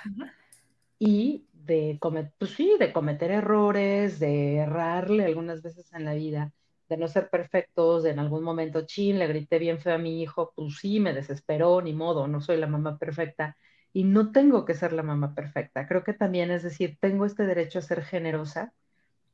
y 1.00 1.46
de, 1.54 1.98
cometer, 2.00 2.34
pues 2.38 2.52
sí, 2.52 2.76
de 2.80 2.92
cometer 2.92 3.32
errores, 3.32 4.20
de 4.20 4.58
errarle 4.58 5.26
algunas 5.26 5.62
veces 5.62 5.94
en 5.94 6.06
la 6.06 6.14
vida 6.14 6.52
de 6.90 6.98
no 6.98 7.08
ser 7.08 7.30
perfectos, 7.30 8.04
de 8.04 8.12
en 8.12 8.20
algún 8.20 8.44
momento, 8.44 8.86
chin, 8.86 9.20
le 9.20 9.28
grité 9.28 9.60
bien 9.60 9.80
feo 9.80 9.96
a 9.96 9.98
mi 9.98 10.22
hijo, 10.22 10.54
pues 10.56 10.78
sí, 10.78 11.00
me 11.00 11.14
desesperó, 11.14 11.82
ni 11.82 11.94
modo, 11.94 12.28
no 12.28 12.42
soy 12.42 12.58
la 12.58 12.68
mamá 12.68 12.98
perfecta 12.98 13.58
y 13.94 14.04
no 14.04 14.32
tengo 14.32 14.66
que 14.66 14.74
ser 14.76 14.94
la 14.94 15.04
mamá 15.04 15.34
perfecta. 15.34 15.88
Creo 15.88 16.04
que 16.04 16.14
también, 16.14 16.52
es 16.52 16.64
decir, 16.64 16.98
tengo 17.00 17.26
este 17.26 17.46
derecho 17.46 17.80
a 17.80 17.82
ser 17.82 18.04
generosa 18.04 18.74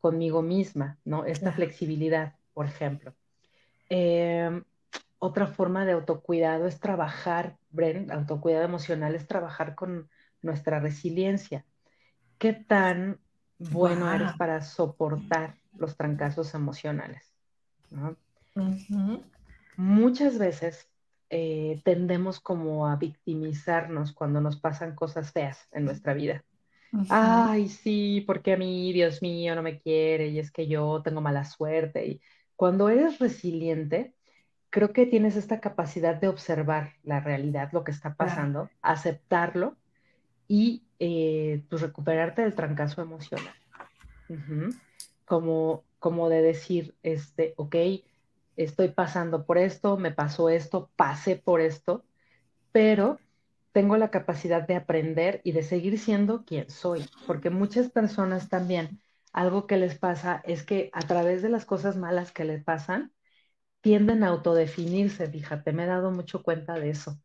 conmigo 0.02 0.42
misma, 0.42 0.98
¿no? 1.06 1.26
Esta 1.26 1.52
flexibilidad, 1.54 2.36
por 2.54 2.66
ejemplo. 2.66 3.14
Em, 3.90 4.64
otra 5.20 5.48
forma 5.48 5.86
de 5.86 5.94
autocuidado 5.94 6.66
es 6.68 6.80
trabajar, 6.80 7.58
Bren, 7.70 8.12
autocuidado 8.12 8.66
emocional 8.66 9.16
es 9.16 9.28
trabajar 9.28 9.76
con 9.76 10.10
nuestra 10.42 10.80
resiliencia. 10.80 11.64
¿Qué 12.40 12.54
tan 12.54 13.20
bueno 13.60 14.12
eres 14.12 14.34
para 14.34 14.62
soportar 14.62 15.56
los 15.78 15.96
trancazos 15.96 16.56
emocionales? 16.56 17.32
Muchas 19.78 20.40
veces 20.40 20.90
eh, 21.30 21.82
tendemos 21.86 22.40
como 22.40 22.88
a 22.88 22.96
victimizarnos 22.96 24.14
cuando 24.14 24.42
nos 24.42 24.60
pasan 24.60 24.96
cosas 24.96 25.32
feas 25.32 25.68
en 25.72 25.86
nuestra 25.86 26.14
vida. 26.14 26.44
Ay, 27.10 27.70
sí, 27.70 28.24
porque 28.26 28.54
a 28.54 28.58
mí, 28.58 28.92
Dios 28.94 29.22
mío, 29.22 29.56
no 29.56 29.62
me 29.64 29.80
quiere 29.80 30.28
y 30.28 30.40
es 30.40 30.52
que 30.52 30.68
yo 30.68 31.02
tengo 31.04 31.22
mala 31.22 31.46
suerte. 31.46 32.06
Y 32.06 32.22
cuando 32.56 32.90
eres 32.90 33.20
resiliente, 33.20 34.14
creo 34.70 34.94
que 34.94 35.06
tienes 35.06 35.36
esta 35.36 35.60
capacidad 35.60 36.16
de 36.16 36.28
observar 36.28 36.94
la 37.04 37.20
realidad, 37.20 37.70
lo 37.72 37.84
que 37.84 37.92
está 37.92 38.16
pasando, 38.16 38.70
aceptarlo 38.82 39.78
y 40.48 40.84
eh, 41.00 41.64
pues 41.70 41.82
recuperarte 41.82 42.42
del 42.42 42.56
trancazo 42.56 43.02
emocional. 43.02 43.54
Como 45.26 45.84
como 46.02 46.30
de 46.30 46.42
decir, 46.42 46.96
este, 47.04 47.54
ok, 47.58 47.76
estoy 48.58 48.88
pasando 48.90 49.46
por 49.46 49.60
esto, 49.60 49.98
me 49.98 50.10
pasó 50.12 50.50
esto, 50.50 50.90
pasé 50.96 51.36
por 51.36 51.62
esto, 51.62 52.04
pero 52.72 53.20
tengo 53.72 53.98
la 53.98 54.12
capacidad 54.12 54.68
de 54.68 54.76
aprender 54.76 55.42
y 55.44 55.54
de 55.54 55.64
seguir 55.64 56.00
siendo 56.00 56.46
quien 56.46 56.70
soy, 56.70 57.10
porque 57.26 57.50
muchas 57.50 57.90
personas 57.90 58.50
también, 58.50 59.02
algo 59.34 59.68
que 59.68 59.78
les 59.78 59.98
pasa 59.98 60.42
es 60.46 60.64
que 60.66 60.90
a 60.94 61.08
través 61.08 61.42
de 61.42 61.50
las 61.50 61.66
cosas 61.66 61.98
malas 61.98 62.32
que 62.32 62.46
les 62.46 62.64
pasan, 62.64 63.14
tienden 63.82 64.24
a 64.24 64.30
autodefinirse, 64.30 65.28
fíjate, 65.30 65.74
me 65.74 65.84
he 65.84 65.88
dado 65.88 66.12
mucho 66.12 66.44
cuenta 66.44 66.76
de 66.80 66.90
eso, 66.92 67.20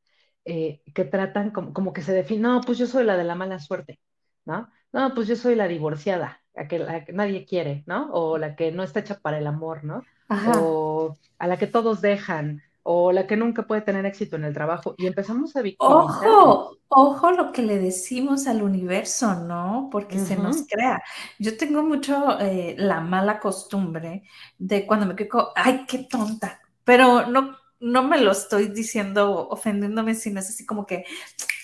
eh, 0.45 0.83
que 0.95 1.05
tratan 1.05 1.51
como, 1.51 1.73
como 1.73 1.93
que 1.93 2.03
se 2.03 2.13
definen, 2.13 2.43
no, 2.43 2.61
pues 2.63 2.79
yo 2.79 2.87
soy 2.87 3.05
la 3.05 3.17
de 3.17 3.25
la 3.25 3.35
mala 3.35 3.59
suerte, 3.59 4.01
¿no? 4.45 4.71
No, 4.93 5.15
pues 5.15 5.29
yo 5.29 5.37
soy 5.37 5.55
la 5.55 5.69
divorciada, 5.69 6.43
a 6.55 6.69
que, 6.69 6.79
la 6.79 7.05
que 7.05 7.13
nadie 7.13 7.45
quiere, 7.47 7.85
¿no? 7.87 8.11
O 8.13 8.39
la 8.39 8.57
que 8.57 8.73
no 8.73 8.83
está 8.83 9.01
hecha 9.01 9.21
para 9.21 9.39
el 9.39 9.47
amor, 9.47 9.85
¿no? 9.85 10.09
O 10.43 11.19
a 11.39 11.47
la 11.47 11.59
que 11.59 11.67
todos 11.67 12.01
dejan, 12.01 12.63
o 12.89 13.11
la 13.11 13.27
que 13.27 13.37
nunca 13.37 13.67
puede 13.67 13.83
tener 13.83 14.07
éxito 14.07 14.37
en 14.37 14.45
el 14.45 14.55
trabajo. 14.55 14.95
Y 14.97 15.07
empezamos 15.07 15.57
a 15.57 15.63
victimizar. 15.63 16.29
Ojo, 16.29 16.79
ojo 16.87 17.31
lo 17.33 17.51
que 17.51 17.63
le 17.63 17.79
decimos 17.79 18.47
al 18.47 18.63
universo, 18.63 19.35
¿no? 19.35 19.89
Porque 19.91 20.21
se 20.21 20.37
nos 20.37 20.67
crea. 20.69 21.03
Yo 21.41 21.57
tengo 21.57 21.83
mucho 21.83 22.39
eh, 22.39 22.77
la 22.79 23.01
mala 23.01 23.41
costumbre 23.41 24.23
de 24.57 24.87
cuando 24.87 25.05
me 25.05 25.17
quedo, 25.17 25.53
ay, 25.57 25.85
qué 25.89 26.07
tonta, 26.09 26.61
pero 26.85 27.27
no, 27.27 27.57
no 27.81 28.03
me 28.05 28.21
lo 28.21 28.31
estoy 28.31 28.69
diciendo 28.69 29.49
ofendiéndome, 29.49 30.15
sino 30.15 30.39
es 30.39 30.49
así 30.49 30.65
como 30.65 30.87
que 30.87 31.05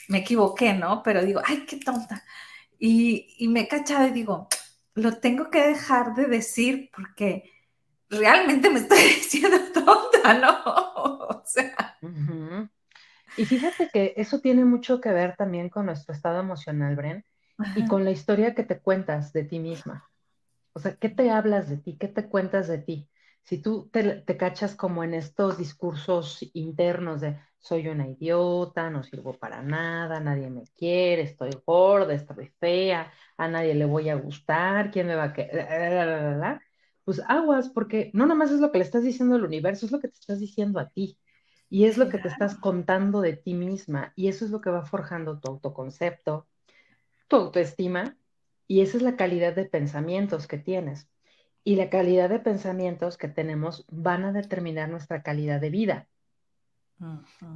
me 0.08 0.18
equivoqué, 0.18 0.74
¿no? 0.74 1.04
Pero 1.04 1.24
digo, 1.24 1.40
ay, 1.44 1.64
qué 1.66 1.76
tonta. 1.76 2.24
Y, 2.80 3.36
y 3.38 3.46
me 3.46 3.60
he 3.60 3.68
cachado 3.68 4.08
y 4.08 4.10
digo, 4.10 4.48
lo 4.94 5.18
tengo 5.18 5.50
que 5.50 5.68
dejar 5.68 6.16
de 6.16 6.26
decir 6.26 6.90
porque 6.92 7.44
realmente 8.10 8.70
me 8.70 8.80
estoy 8.80 8.98
diciendo 9.02 9.58
tonta, 9.72 10.11
¿no? 10.40 10.62
O 10.64 11.42
sea. 11.44 11.98
Y 13.36 13.44
fíjate 13.44 13.88
que 13.92 14.14
eso 14.16 14.40
tiene 14.40 14.64
mucho 14.64 15.00
que 15.00 15.10
ver 15.10 15.36
también 15.36 15.68
con 15.68 15.86
nuestro 15.86 16.14
estado 16.14 16.40
emocional, 16.40 16.96
Bren, 16.96 17.24
y 17.76 17.86
con 17.86 18.04
la 18.04 18.10
historia 18.10 18.54
que 18.54 18.62
te 18.62 18.80
cuentas 18.80 19.32
de 19.32 19.44
ti 19.44 19.58
misma. 19.58 20.08
O 20.74 20.80
sea, 20.80 20.96
¿qué 20.96 21.08
te 21.08 21.30
hablas 21.30 21.68
de 21.68 21.78
ti? 21.78 21.96
¿Qué 21.98 22.08
te 22.08 22.28
cuentas 22.28 22.68
de 22.68 22.78
ti? 22.78 23.08
Si 23.42 23.58
tú 23.58 23.88
te, 23.92 24.20
te 24.20 24.36
cachas 24.36 24.74
como 24.74 25.02
en 25.02 25.14
estos 25.14 25.58
discursos 25.58 26.38
internos 26.52 27.20
de 27.20 27.38
soy 27.58 27.88
una 27.88 28.08
idiota, 28.08 28.90
no 28.90 29.02
sirvo 29.02 29.34
para 29.34 29.62
nada, 29.62 30.20
nadie 30.20 30.50
me 30.50 30.64
quiere, 30.76 31.22
estoy 31.22 31.50
gorda, 31.64 32.12
estoy 32.12 32.48
fea, 32.58 33.12
a 33.36 33.48
nadie 33.48 33.74
le 33.74 33.84
voy 33.84 34.08
a 34.08 34.16
gustar, 34.16 34.90
quién 34.90 35.06
me 35.06 35.14
va 35.14 35.24
a 35.24 35.32
querer, 35.32 36.60
pues 37.04 37.20
aguas, 37.28 37.68
porque 37.68 38.10
no 38.14 38.26
nomás 38.26 38.50
es 38.50 38.60
lo 38.60 38.70
que 38.70 38.78
le 38.78 38.84
estás 38.84 39.02
diciendo 39.02 39.34
al 39.36 39.44
universo, 39.44 39.86
es 39.86 39.92
lo 39.92 40.00
que 40.00 40.08
te 40.08 40.18
estás 40.18 40.38
diciendo 40.38 40.78
a 40.78 40.88
ti. 40.88 41.18
Y 41.68 41.86
es 41.86 41.96
lo 41.96 42.08
que 42.10 42.18
te 42.18 42.28
estás 42.28 42.54
contando 42.54 43.22
de 43.22 43.34
ti 43.34 43.54
misma. 43.54 44.12
Y 44.14 44.28
eso 44.28 44.44
es 44.44 44.50
lo 44.50 44.60
que 44.60 44.70
va 44.70 44.84
forjando 44.84 45.40
tu 45.40 45.48
autoconcepto, 45.48 46.46
tu 47.28 47.36
autoestima. 47.36 48.16
Y 48.66 48.82
esa 48.82 48.98
es 48.98 49.02
la 49.02 49.16
calidad 49.16 49.54
de 49.54 49.64
pensamientos 49.64 50.46
que 50.46 50.58
tienes. 50.58 51.08
Y 51.64 51.76
la 51.76 51.88
calidad 51.88 52.28
de 52.28 52.40
pensamientos 52.40 53.16
que 53.16 53.28
tenemos 53.28 53.86
van 53.90 54.24
a 54.24 54.32
determinar 54.32 54.90
nuestra 54.90 55.22
calidad 55.22 55.60
de 55.60 55.70
vida. 55.70 56.08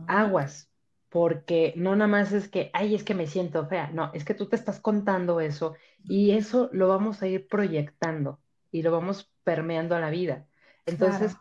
Aguas, 0.07 0.71
porque 1.09 1.73
no 1.77 1.95
nada 1.95 2.09
más 2.09 2.33
es 2.33 2.49
que, 2.49 2.71
ay, 2.73 2.95
es 2.95 3.05
que 3.05 3.15
me 3.15 3.27
siento 3.27 3.67
fea, 3.67 3.91
no, 3.93 4.11
es 4.13 4.25
que 4.25 4.35
tú 4.35 4.49
te 4.49 4.57
estás 4.57 4.81
contando 4.81 5.41
eso 5.41 5.75
y 6.05 6.33
eso 6.33 6.69
lo 6.73 6.89
vamos 6.89 7.23
a 7.23 7.29
ir 7.29 7.47
proyectando 7.47 8.41
y 8.71 8.83
lo 8.83 8.91
vamos 8.91 9.33
permeando 9.47 9.95
a 9.95 10.01
la 10.01 10.11
vida. 10.11 10.45
Entonces, 10.87 11.37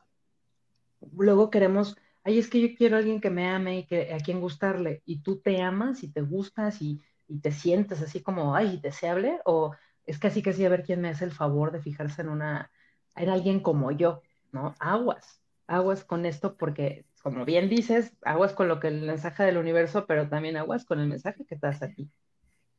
luego 1.11 1.49
queremos, 1.49 1.97
ay, 2.23 2.37
es 2.37 2.47
que 2.47 2.61
yo 2.61 2.75
quiero 2.77 2.97
a 2.97 2.99
alguien 2.99 3.19
que 3.19 3.31
me 3.31 3.49
ame 3.49 3.79
y 3.79 3.87
que 3.87 4.13
a 4.13 4.19
quien 4.19 4.39
gustarle, 4.39 5.01
y 5.05 5.23
tú 5.23 5.39
te 5.39 5.59
amas 5.59 6.03
y 6.03 6.11
te 6.11 6.21
gustas 6.21 6.83
y, 6.83 7.01
y 7.27 7.39
te 7.39 7.51
sientes 7.51 8.03
así 8.03 8.21
como, 8.21 8.55
ay, 8.55 8.79
deseable, 8.79 9.39
o 9.45 9.75
es 10.05 10.19
casi 10.19 10.43
que 10.43 10.53
sí 10.53 10.63
a 10.63 10.69
ver 10.69 10.83
quién 10.83 11.01
me 11.01 11.09
hace 11.09 11.25
el 11.25 11.31
favor 11.31 11.71
de 11.71 11.81
fijarse 11.81 12.21
en 12.21 12.29
una 12.29 12.69
en 13.15 13.29
alguien 13.29 13.59
como 13.61 13.91
yo, 13.91 14.21
¿no? 14.51 14.75
Aguas, 14.77 15.41
aguas 15.65 16.03
con 16.03 16.25
esto 16.25 16.57
porque, 16.57 17.05
como 17.23 17.45
bien 17.45 17.69
dices, 17.69 18.13
aguas 18.21 18.53
con 18.53 18.67
lo 18.67 18.79
que 18.79 18.89
el 18.89 19.01
mensaje 19.01 19.43
del 19.43 19.57
universo, 19.57 20.05
pero 20.05 20.29
también 20.29 20.57
aguas 20.57 20.85
con 20.85 20.99
el 20.99 21.07
mensaje 21.07 21.45
que 21.45 21.55
das 21.55 21.81
a 21.81 21.87
ti. 21.87 22.09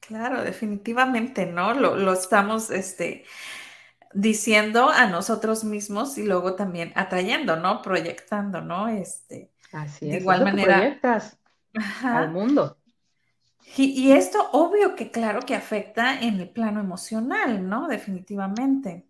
Claro, 0.01 0.43
definitivamente, 0.43 1.47
¿no? 1.47 1.75
Lo, 1.75 1.97
lo 1.97 2.13
estamos, 2.13 2.71
este, 2.71 3.25
diciendo 4.17 4.89
a 4.89 5.07
nosotros 5.07 5.63
mismos 5.63 6.17
y 6.17 6.25
luego 6.25 6.55
también 6.55 6.93
atrayendo, 6.95 7.57
¿no? 7.57 7.83
Proyectando, 7.83 8.63
¿no? 8.63 8.89
Este, 8.89 9.51
Así 9.73 10.07
es. 10.07 10.13
De 10.13 10.19
igual 10.21 10.43
manera. 10.43 10.79
proyectas 10.79 11.39
al 12.03 12.31
mundo. 12.31 12.79
Y, 13.77 14.13
esto, 14.13 14.49
obvio 14.53 14.95
que 14.95 15.11
claro 15.11 15.41
que 15.41 15.55
afecta 15.55 16.19
en 16.21 16.41
el 16.41 16.49
plano 16.49 16.81
emocional, 16.81 17.69
¿no? 17.69 17.89
Definitivamente. 17.89 19.07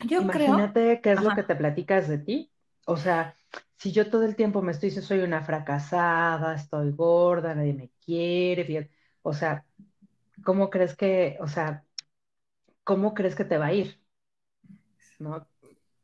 Yo 0.00 0.22
Imagínate 0.22 1.00
qué 1.00 1.12
es 1.12 1.22
lo 1.22 1.34
que 1.34 1.44
te 1.44 1.54
platicas 1.54 2.08
de 2.08 2.18
ti. 2.18 2.50
O 2.86 2.96
sea, 2.96 3.36
si 3.76 3.92
yo 3.92 4.10
todo 4.10 4.24
el 4.24 4.34
tiempo 4.34 4.60
me 4.60 4.72
estoy 4.72 4.88
diciendo 4.88 5.06
soy 5.06 5.20
una 5.20 5.42
fracasada, 5.42 6.54
estoy 6.54 6.90
gorda, 6.90 7.54
nadie 7.54 7.74
me 7.74 7.90
quiere, 8.04 8.64
bien. 8.64 8.90
O 9.22 9.32
sea, 9.32 9.64
¿cómo 10.42 10.68
crees 10.68 10.96
que, 10.96 11.36
o 11.40 11.46
sea, 11.46 11.84
cómo 12.88 13.12
crees 13.14 13.34
que 13.36 13.44
te 13.44 13.58
va 13.58 13.66
a 13.66 13.74
ir? 13.74 14.00
¿No? 15.18 15.46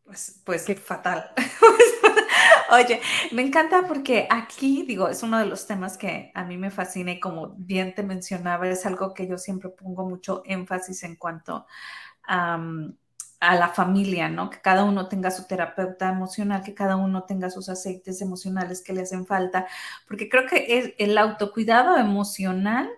Pues, 0.05 0.43
pues 0.45 0.67
fatal. 0.81 1.31
Oye, 2.73 3.01
me 3.33 3.43
encanta 3.43 3.87
porque 3.87 4.27
aquí, 4.31 4.85
digo, 4.87 5.09
es 5.09 5.23
uno 5.23 5.39
de 5.39 5.47
los 5.47 5.67
temas 5.67 5.97
que 5.97 6.31
a 6.35 6.45
mí 6.45 6.59
me 6.59 6.71
fascina 6.71 7.13
y 7.13 7.21
como 7.21 7.55
bien 7.57 7.95
te 7.95 8.03
mencionaba, 8.03 8.69
es 8.69 8.85
algo 8.87 9.15
que 9.15 9.27
yo 9.29 9.39
siempre 9.39 9.71
pongo 9.71 10.09
mucho 10.09 10.43
énfasis 10.45 11.05
en 11.05 11.17
cuanto 11.17 11.67
a, 12.25 12.59
a 13.41 13.57
la 13.57 13.69
familia, 13.69 14.29
¿no? 14.29 14.51
Que 14.51 14.61
cada 14.61 14.85
uno 14.85 15.09
tenga 15.09 15.31
su 15.31 15.47
terapeuta 15.47 16.11
emocional, 16.11 16.63
que 16.65 16.75
cada 16.75 16.97
uno 16.97 17.25
tenga 17.25 17.51
sus 17.51 17.69
aceites 17.69 18.21
emocionales 18.23 18.83
que 18.83 18.93
le 18.95 19.03
hacen 19.03 19.27
falta, 19.27 19.67
porque 20.09 20.29
creo 20.29 20.47
que 20.49 20.97
el 20.99 21.19
autocuidado 21.19 21.97
emocional 21.99 22.91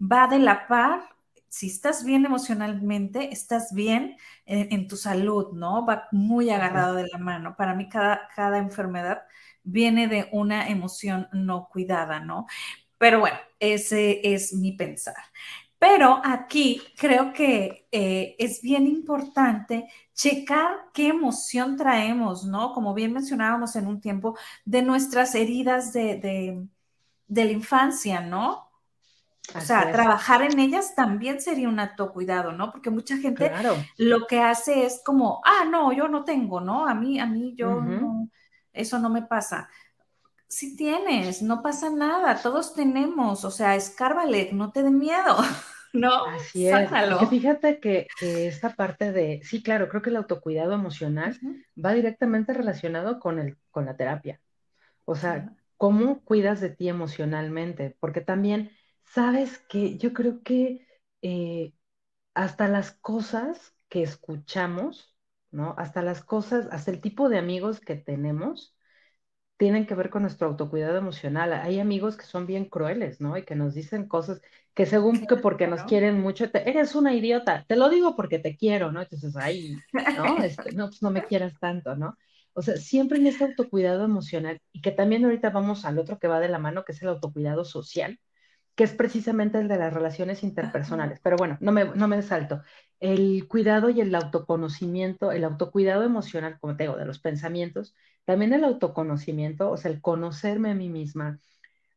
va 0.00 0.28
de 0.28 0.38
la 0.40 0.66
par 0.68 1.13
si 1.54 1.68
estás 1.68 2.04
bien 2.04 2.26
emocionalmente, 2.26 3.32
estás 3.32 3.72
bien 3.72 4.16
en, 4.44 4.88
tu 4.88 4.96
salud, 4.96 5.52
¿no? 5.52 5.86
Va 5.86 6.08
muy 6.10 6.50
agarrado 6.50 6.96
de 6.96 7.06
la 7.06 7.18
mano. 7.18 7.54
Para 7.56 7.74
mí 7.76 7.88
cada, 7.88 8.28
cada 8.34 8.58
enfermedad 8.58 9.22
viene 9.62 10.08
de 10.08 10.28
una 10.32 10.68
emoción 10.68 11.28
no 11.32 11.68
cuidada, 11.70 12.18
¿no? 12.18 12.46
Pero 12.98 13.20
bueno, 13.20 13.36
ese 13.60 14.34
es 14.34 14.52
mi 14.52 14.72
pensar. 14.72 15.14
Pero 15.78 16.20
aquí 16.24 16.82
creo 16.96 17.32
que 17.32 17.86
eh, 17.92 18.34
es 18.40 18.60
bien 18.60 18.88
importante 18.88 19.88
checar 20.12 20.90
qué 20.92 21.08
emoción 21.08 21.76
traemos, 21.76 22.44
¿no? 22.44 22.72
Como 22.72 22.94
bien 22.94 23.12
mencionábamos 23.12 23.76
en 23.76 23.86
un 23.86 24.00
tiempo, 24.00 24.36
de 24.64 24.82
nuestras 24.82 25.36
heridas 25.36 25.92
de, 25.92 26.16
de, 26.16 26.66
de 27.28 27.44
la 27.44 27.52
infancia, 27.52 28.20
¿no? 28.22 28.63
O 29.54 29.60
sea, 29.60 29.92
trabajar 29.92 30.42
en 30.42 30.58
ellas 30.58 30.94
también 30.94 31.40
sería 31.40 31.68
un 31.68 31.78
acto 31.78 32.12
cuidado, 32.12 32.52
¿no? 32.52 32.72
Porque 32.72 32.90
mucha 32.90 33.18
gente 33.18 33.52
lo 33.98 34.26
que 34.26 34.40
hace 34.40 34.86
es 34.86 35.02
como, 35.04 35.42
ah, 35.44 35.64
no, 35.70 35.92
yo 35.92 36.08
no 36.08 36.24
tengo, 36.24 36.60
¿no? 36.60 36.88
A 36.88 36.94
mí, 36.94 37.20
a 37.20 37.26
mí, 37.26 37.54
yo 37.56 37.80
no, 37.80 38.30
eso 38.72 38.98
no 38.98 39.10
me 39.10 39.22
pasa. 39.22 39.68
Si 40.48 40.76
tienes, 40.76 41.42
no 41.42 41.62
pasa 41.62 41.90
nada, 41.90 42.40
todos 42.40 42.74
tenemos, 42.74 43.44
o 43.44 43.50
sea, 43.50 43.76
escárvale, 43.76 44.50
no 44.52 44.72
te 44.72 44.82
dé 44.82 44.90
miedo, 44.90 45.36
¿no? 45.92 46.24
Así 46.26 46.66
es. 46.66 46.88
fíjate 47.28 47.80
que, 47.80 48.08
esta 48.20 48.70
parte 48.70 49.12
de, 49.12 49.40
sí, 49.44 49.62
claro, 49.62 49.88
creo 49.88 50.00
que 50.00 50.10
el 50.10 50.16
autocuidado 50.16 50.72
emocional 50.72 51.38
va 51.82 51.92
directamente 51.92 52.54
relacionado 52.54 53.20
con, 53.20 53.38
el, 53.38 53.58
con 53.70 53.84
la 53.84 53.96
terapia. 53.96 54.40
O 55.04 55.14
sea, 55.14 55.52
¿cómo 55.76 56.20
cuidas 56.24 56.60
de 56.60 56.70
ti 56.70 56.88
emocionalmente? 56.88 57.94
Porque 58.00 58.22
también 58.22 58.70
Sabes 59.04 59.58
que 59.68 59.96
yo 59.98 60.12
creo 60.12 60.42
que 60.42 60.86
eh, 61.22 61.72
hasta 62.34 62.68
las 62.68 62.92
cosas 62.92 63.74
que 63.88 64.02
escuchamos, 64.02 65.16
¿no? 65.50 65.74
Hasta 65.78 66.02
las 66.02 66.24
cosas, 66.24 66.68
hasta 66.72 66.90
el 66.90 67.00
tipo 67.00 67.28
de 67.28 67.38
amigos 67.38 67.80
que 67.80 67.96
tenemos, 67.96 68.74
tienen 69.56 69.86
que 69.86 69.94
ver 69.94 70.10
con 70.10 70.22
nuestro 70.22 70.48
autocuidado 70.48 70.98
emocional. 70.98 71.52
Hay 71.52 71.78
amigos 71.80 72.16
que 72.16 72.24
son 72.26 72.46
bien 72.46 72.64
crueles, 72.66 73.20
¿no? 73.20 73.36
Y 73.36 73.44
que 73.44 73.54
nos 73.54 73.74
dicen 73.74 74.08
cosas 74.08 74.40
que 74.74 74.86
según 74.86 75.26
que 75.26 75.36
porque 75.36 75.68
nos 75.68 75.84
quieren 75.84 76.20
mucho, 76.20 76.46
eres 76.52 76.94
una 76.96 77.14
idiota, 77.14 77.64
te 77.68 77.76
lo 77.76 77.88
digo 77.88 78.16
porque 78.16 78.38
te 78.40 78.56
quiero, 78.56 78.90
¿no? 78.92 79.02
Entonces, 79.02 79.36
ay, 79.36 79.84
no, 80.10 80.42
este, 80.42 80.72
no, 80.72 80.88
pues 80.88 81.02
no 81.02 81.10
me 81.10 81.26
quieras 81.26 81.58
tanto, 81.60 81.96
¿no? 81.96 82.16
O 82.52 82.62
sea, 82.62 82.76
siempre 82.76 83.18
en 83.18 83.26
este 83.28 83.44
autocuidado 83.44 84.04
emocional, 84.04 84.60
y 84.72 84.80
que 84.80 84.92
también 84.92 85.24
ahorita 85.24 85.50
vamos 85.50 85.84
al 85.84 85.98
otro 85.98 86.18
que 86.18 86.28
va 86.28 86.40
de 86.40 86.48
la 86.48 86.58
mano, 86.58 86.84
que 86.84 86.92
es 86.92 87.02
el 87.02 87.08
autocuidado 87.08 87.64
social, 87.64 88.18
que 88.74 88.84
es 88.84 88.92
precisamente 88.92 89.58
el 89.58 89.68
de 89.68 89.78
las 89.78 89.92
relaciones 89.92 90.42
interpersonales. 90.42 91.20
Pero 91.22 91.36
bueno, 91.36 91.56
no 91.60 91.72
me, 91.72 91.84
no 91.86 92.08
me 92.08 92.22
salto. 92.22 92.62
El 93.00 93.46
cuidado 93.48 93.90
y 93.90 94.00
el 94.00 94.14
autoconocimiento, 94.14 95.32
el 95.32 95.44
autocuidado 95.44 96.02
emocional, 96.04 96.58
como 96.60 96.76
te 96.76 96.84
digo, 96.84 96.96
de 96.96 97.04
los 97.06 97.18
pensamientos, 97.20 97.94
también 98.24 98.52
el 98.52 98.64
autoconocimiento, 98.64 99.70
o 99.70 99.76
sea, 99.76 99.90
el 99.90 100.00
conocerme 100.00 100.70
a 100.70 100.74
mí 100.74 100.88
misma, 100.88 101.40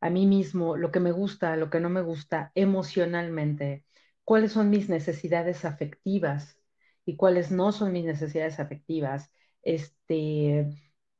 a 0.01 0.09
mí 0.09 0.25
mismo, 0.27 0.77
lo 0.77 0.91
que 0.91 0.99
me 0.99 1.11
gusta, 1.11 1.55
lo 1.55 1.69
que 1.69 1.79
no 1.79 1.89
me 1.89 2.01
gusta 2.01 2.51
emocionalmente, 2.55 3.85
cuáles 4.23 4.51
son 4.53 4.69
mis 4.69 4.89
necesidades 4.89 5.65
afectivas 5.65 6.57
y 7.05 7.15
cuáles 7.15 7.51
no 7.51 7.71
son 7.71 7.93
mis 7.93 8.05
necesidades 8.05 8.59
afectivas, 8.59 9.31
este, 9.63 10.69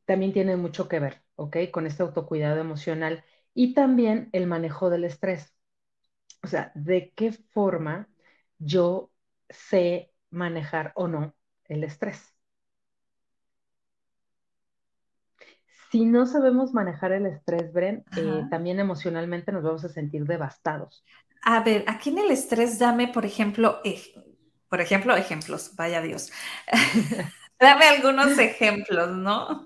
también 0.06 0.34
tiene 0.34 0.56
mucho 0.58 0.88
que 0.88 1.00
ver, 1.00 1.24
¿ok? 1.36 1.58
Con 1.72 1.88
este 1.88 2.04
autocuidado 2.04 2.60
emocional 2.60 3.24
y 3.58 3.74
también 3.74 4.30
el 4.34 4.46
manejo 4.46 4.92
del 4.92 5.04
estrés. 5.04 5.52
O 6.44 6.48
sea, 6.48 6.72
de 6.76 7.12
qué 7.16 7.32
forma 7.32 8.08
yo 8.60 9.10
sé 9.50 10.14
manejar 10.30 10.92
o 10.94 11.08
no 11.08 11.34
el 11.66 11.84
estrés. 11.84 12.36
Si 15.92 16.06
no 16.06 16.28
sabemos 16.28 16.76
manejar 16.76 17.14
el 17.14 17.26
estrés, 17.26 17.74
Bren, 17.74 18.06
eh, 18.16 18.44
también 18.52 18.80
emocionalmente 18.80 19.52
nos 19.52 19.64
vamos 19.64 19.84
a 19.86 19.90
sentir 19.90 20.26
devastados. 20.26 21.04
A 21.42 21.64
ver, 21.64 21.84
aquí 21.88 22.12
en 22.12 22.20
el 22.20 22.30
estrés, 22.30 22.78
dame, 22.78 23.08
por 23.08 23.26
ejemplo, 23.26 23.82
por 24.70 24.82
ejemplo, 24.82 25.16
ejemplos, 25.16 25.76
vaya 25.76 26.00
Dios. 26.04 26.32
dame 27.60 27.86
algunos 27.86 28.38
ejemplos, 28.38 29.18
¿no? 29.18 29.66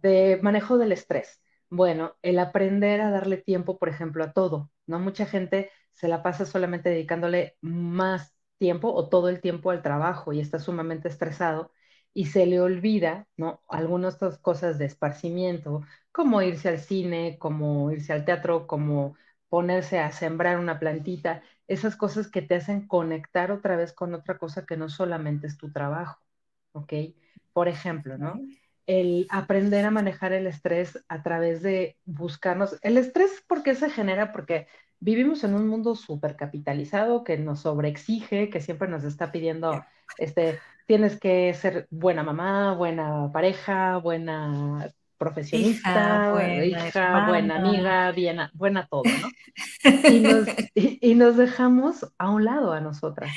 De 0.00 0.40
manejo 0.42 0.78
del 0.78 0.92
estrés. 0.92 1.43
Bueno, 1.76 2.14
el 2.22 2.38
aprender 2.38 3.00
a 3.00 3.10
darle 3.10 3.36
tiempo, 3.38 3.78
por 3.78 3.88
ejemplo, 3.88 4.22
a 4.24 4.32
todo, 4.32 4.70
¿no? 4.86 5.00
Mucha 5.00 5.26
gente 5.26 5.70
se 5.92 6.06
la 6.08 6.22
pasa 6.22 6.46
solamente 6.46 6.88
dedicándole 6.90 7.56
más 7.60 8.32
tiempo 8.58 8.92
o 8.92 9.08
todo 9.08 9.28
el 9.28 9.40
tiempo 9.40 9.70
al 9.70 9.82
trabajo 9.82 10.32
y 10.32 10.40
está 10.40 10.58
sumamente 10.60 11.08
estresado 11.08 11.72
y 12.12 12.26
se 12.26 12.46
le 12.46 12.60
olvida, 12.60 13.26
¿no? 13.36 13.60
Algunas 13.68 14.14
otras 14.16 14.38
cosas 14.38 14.78
de 14.78 14.84
esparcimiento, 14.86 15.82
como 16.12 16.42
irse 16.42 16.68
al 16.68 16.78
cine, 16.78 17.38
como 17.40 17.90
irse 17.90 18.12
al 18.12 18.24
teatro, 18.24 18.66
como 18.68 19.16
ponerse 19.48 19.98
a 19.98 20.12
sembrar 20.12 20.58
una 20.60 20.78
plantita, 20.78 21.42
esas 21.66 21.96
cosas 21.96 22.28
que 22.30 22.42
te 22.42 22.54
hacen 22.56 22.86
conectar 22.86 23.50
otra 23.50 23.74
vez 23.76 23.92
con 23.92 24.14
otra 24.14 24.38
cosa 24.38 24.64
que 24.66 24.76
no 24.76 24.88
solamente 24.88 25.46
es 25.48 25.56
tu 25.58 25.72
trabajo, 25.72 26.20
¿ok? 26.72 26.92
Por 27.52 27.66
ejemplo, 27.68 28.16
¿no? 28.18 28.40
El 28.86 29.26
aprender 29.30 29.84
a 29.84 29.90
manejar 29.90 30.32
el 30.32 30.46
estrés 30.46 31.02
a 31.08 31.22
través 31.22 31.62
de 31.62 31.96
buscarnos. 32.04 32.78
El 32.82 32.98
estrés, 32.98 33.42
¿por 33.46 33.62
qué 33.62 33.74
se 33.74 33.90
genera? 33.90 34.32
Porque 34.32 34.66
vivimos 35.00 35.44
en 35.44 35.54
un 35.54 35.68
mundo 35.68 35.94
súper 35.94 36.36
capitalizado 36.36 37.24
que 37.24 37.36
nos 37.38 37.60
sobreexige, 37.60 38.50
que 38.50 38.60
siempre 38.60 38.88
nos 38.88 39.04
está 39.04 39.32
pidiendo, 39.32 39.84
este, 40.18 40.58
tienes 40.86 41.18
que 41.18 41.52
ser 41.54 41.86
buena 41.90 42.22
mamá, 42.22 42.74
buena 42.74 43.30
pareja, 43.32 43.98
buena 43.98 44.90
profesionista, 45.18 46.32
buena, 46.32 46.64
hija, 46.64 47.26
buena 47.28 47.56
amiga, 47.56 48.14
buena 48.52 48.86
todo, 48.86 49.04
¿no? 49.04 49.28
Y 50.10 50.20
nos, 50.20 50.46
y 50.74 51.14
nos 51.14 51.36
dejamos 51.36 52.06
a 52.18 52.30
un 52.30 52.44
lado 52.44 52.72
a 52.72 52.80
nosotras. 52.80 53.30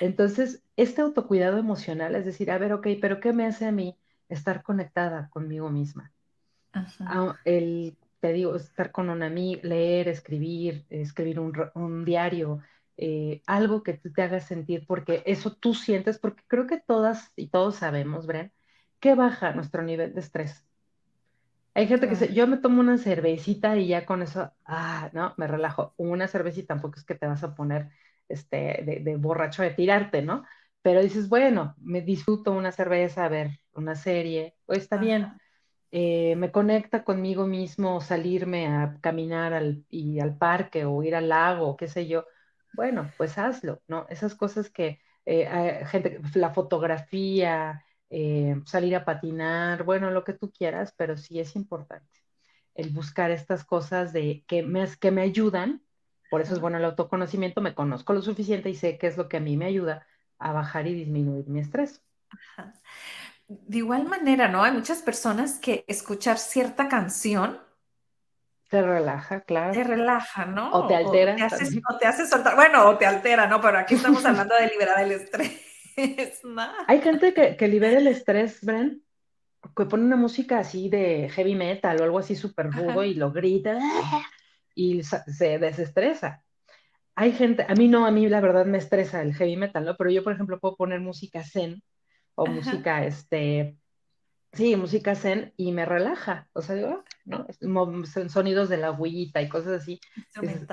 Entonces, 0.00 0.62
este 0.76 1.02
autocuidado 1.02 1.58
emocional 1.58 2.14
es 2.14 2.24
decir, 2.24 2.50
a 2.50 2.58
ver, 2.58 2.72
ok, 2.72 2.86
pero 3.00 3.20
¿qué 3.20 3.32
me 3.32 3.46
hace 3.46 3.66
a 3.66 3.72
mí? 3.72 3.96
Estar 4.30 4.62
conectada 4.62 5.28
conmigo 5.30 5.70
misma. 5.70 6.12
Ah, 6.72 7.36
el, 7.44 7.96
te 8.20 8.32
digo, 8.32 8.56
estar 8.56 8.92
con 8.92 9.10
una 9.10 9.26
amiga, 9.26 9.60
leer, 9.64 10.08
escribir, 10.08 10.86
escribir 10.88 11.40
un, 11.40 12.04
diario, 12.04 12.60
eh, 12.96 13.42
algo 13.46 13.82
que 13.82 13.94
te 13.94 14.22
haga 14.22 14.40
sentir, 14.40 14.86
porque 14.86 15.22
eso 15.26 15.54
tú 15.54 15.74
sientes, 15.74 16.18
porque 16.18 16.44
creo 16.46 16.66
que 16.66 16.78
todas 16.80 17.32
y 17.36 17.48
todos 17.48 17.76
sabemos, 17.76 18.26
Bren, 18.26 18.52
que 19.00 19.14
baja 19.14 19.52
nuestro 19.52 19.82
nivel 19.82 20.14
de 20.14 20.20
estrés. 20.20 20.64
Hay 21.74 21.86
gente 21.86 22.06
que 22.06 22.14
dice, 22.14 22.34
yo 22.34 22.46
me 22.46 22.56
tomo 22.56 22.80
una 22.80 22.98
cervecita 22.98 23.76
y 23.76 23.88
ya 23.88 24.04
con 24.04 24.22
eso, 24.22 24.52
ah, 24.64 25.10
no, 25.12 25.34
me 25.36 25.46
relajo. 25.46 25.94
Una 25.96 26.28
cervecita 26.28 26.74
tampoco 26.74 26.98
es 26.98 27.04
que 27.04 27.14
te 27.14 27.26
vas 27.26 27.42
a 27.44 27.54
poner 27.54 27.90
este, 28.28 28.82
de, 28.84 29.00
de 29.02 29.16
borracho 29.16 29.62
de 29.62 29.70
tirarte, 29.70 30.22
¿no? 30.22 30.44
pero 30.82 31.02
dices, 31.02 31.28
bueno, 31.28 31.74
me 31.80 32.00
disfruto 32.00 32.52
una 32.52 32.72
cerveza, 32.72 33.24
a 33.24 33.28
ver 33.28 33.59
una 33.74 33.94
serie, 33.94 34.56
o 34.66 34.72
está 34.72 34.96
bien. 34.96 35.32
Eh, 35.92 36.36
me 36.36 36.52
conecta 36.52 37.02
conmigo 37.02 37.46
mismo 37.46 38.00
salirme 38.00 38.68
a 38.68 38.98
caminar 39.00 39.52
al, 39.52 39.84
y 39.88 40.20
al 40.20 40.36
parque 40.36 40.84
o 40.84 41.02
ir 41.02 41.14
al 41.14 41.28
lago, 41.28 41.76
qué 41.76 41.88
sé 41.88 42.06
yo. 42.06 42.26
Bueno, 42.74 43.10
pues 43.16 43.38
hazlo, 43.38 43.82
¿no? 43.88 44.06
Esas 44.08 44.34
cosas 44.34 44.70
que 44.70 45.00
eh, 45.26 45.84
gente, 45.86 46.20
la 46.34 46.50
fotografía, 46.50 47.84
eh, 48.08 48.56
salir 48.66 48.94
a 48.96 49.04
patinar, 49.04 49.84
bueno, 49.84 50.10
lo 50.10 50.24
que 50.24 50.32
tú 50.32 50.50
quieras, 50.52 50.94
pero 50.96 51.16
sí 51.16 51.40
es 51.40 51.56
importante 51.56 52.20
el 52.74 52.90
buscar 52.90 53.30
estas 53.30 53.64
cosas 53.64 54.12
de 54.12 54.44
que 54.46 54.62
me, 54.62 54.86
que 54.98 55.10
me 55.10 55.22
ayudan. 55.22 55.82
Por 56.30 56.40
eso 56.40 56.54
es 56.54 56.60
bueno 56.60 56.78
el 56.78 56.84
autoconocimiento, 56.84 57.60
me 57.60 57.74
conozco 57.74 58.12
lo 58.12 58.22
suficiente 58.22 58.70
y 58.70 58.74
sé 58.74 58.98
qué 58.98 59.08
es 59.08 59.16
lo 59.16 59.28
que 59.28 59.38
a 59.38 59.40
mí 59.40 59.56
me 59.56 59.66
ayuda 59.66 60.06
a 60.38 60.52
bajar 60.52 60.86
y 60.86 60.94
disminuir 60.94 61.48
mi 61.48 61.60
estrés. 61.60 62.02
De 63.52 63.78
igual 63.78 64.04
manera, 64.04 64.46
¿no? 64.46 64.62
Hay 64.62 64.70
muchas 64.70 65.02
personas 65.02 65.58
que 65.58 65.84
escuchar 65.88 66.38
cierta 66.38 66.88
canción 66.88 67.58
te 68.68 68.80
relaja, 68.80 69.40
claro. 69.40 69.72
Te 69.72 69.82
relaja, 69.82 70.46
¿no? 70.46 70.70
O 70.70 70.86
te 70.86 70.94
altera. 70.94 71.32
O 71.32 71.36
te, 71.98 72.06
hace, 72.06 72.24
soltar, 72.24 72.54
bueno, 72.54 72.88
o 72.88 72.96
te 72.96 73.04
altera, 73.04 73.48
¿no? 73.48 73.60
Pero 73.60 73.78
aquí 73.78 73.96
estamos 73.96 74.24
hablando 74.24 74.54
de 74.54 74.68
liberar 74.68 75.02
el 75.02 75.10
estrés. 75.10 75.60
Hay 76.86 77.00
gente 77.00 77.34
que, 77.34 77.56
que 77.56 77.66
libera 77.66 77.98
el 77.98 78.06
estrés, 78.06 78.64
Bren, 78.64 79.02
que 79.76 79.86
pone 79.86 80.04
una 80.04 80.14
música 80.14 80.60
así 80.60 80.88
de 80.88 81.28
heavy 81.30 81.56
metal 81.56 82.00
o 82.00 82.04
algo 82.04 82.20
así 82.20 82.36
súper 82.36 82.70
rudo 82.70 83.02
y 83.02 83.14
lo 83.14 83.32
grita 83.32 83.80
y 84.76 85.02
se 85.02 85.58
desestresa. 85.58 86.44
Hay 87.16 87.32
gente, 87.32 87.66
a 87.68 87.74
mí 87.74 87.88
no, 87.88 88.06
a 88.06 88.12
mí 88.12 88.28
la 88.28 88.40
verdad 88.40 88.66
me 88.66 88.78
estresa 88.78 89.20
el 89.20 89.34
heavy 89.34 89.56
metal, 89.56 89.84
¿no? 89.84 89.96
Pero 89.96 90.10
yo, 90.10 90.22
por 90.22 90.34
ejemplo, 90.34 90.60
puedo 90.60 90.76
poner 90.76 91.00
música 91.00 91.42
zen 91.42 91.82
o 92.34 92.46
música, 92.46 93.04
este, 93.04 93.76
sí, 94.52 94.76
música 94.76 95.14
zen 95.14 95.52
y 95.56 95.72
me 95.72 95.84
relaja. 95.84 96.48
O 96.52 96.62
sea, 96.62 96.76
digo, 96.76 97.04
¿no? 97.24 97.46
Sonidos 98.28 98.68
de 98.68 98.76
la 98.76 98.92
huillita 98.92 99.42
y 99.42 99.48
cosas 99.48 99.82
así. 99.82 100.00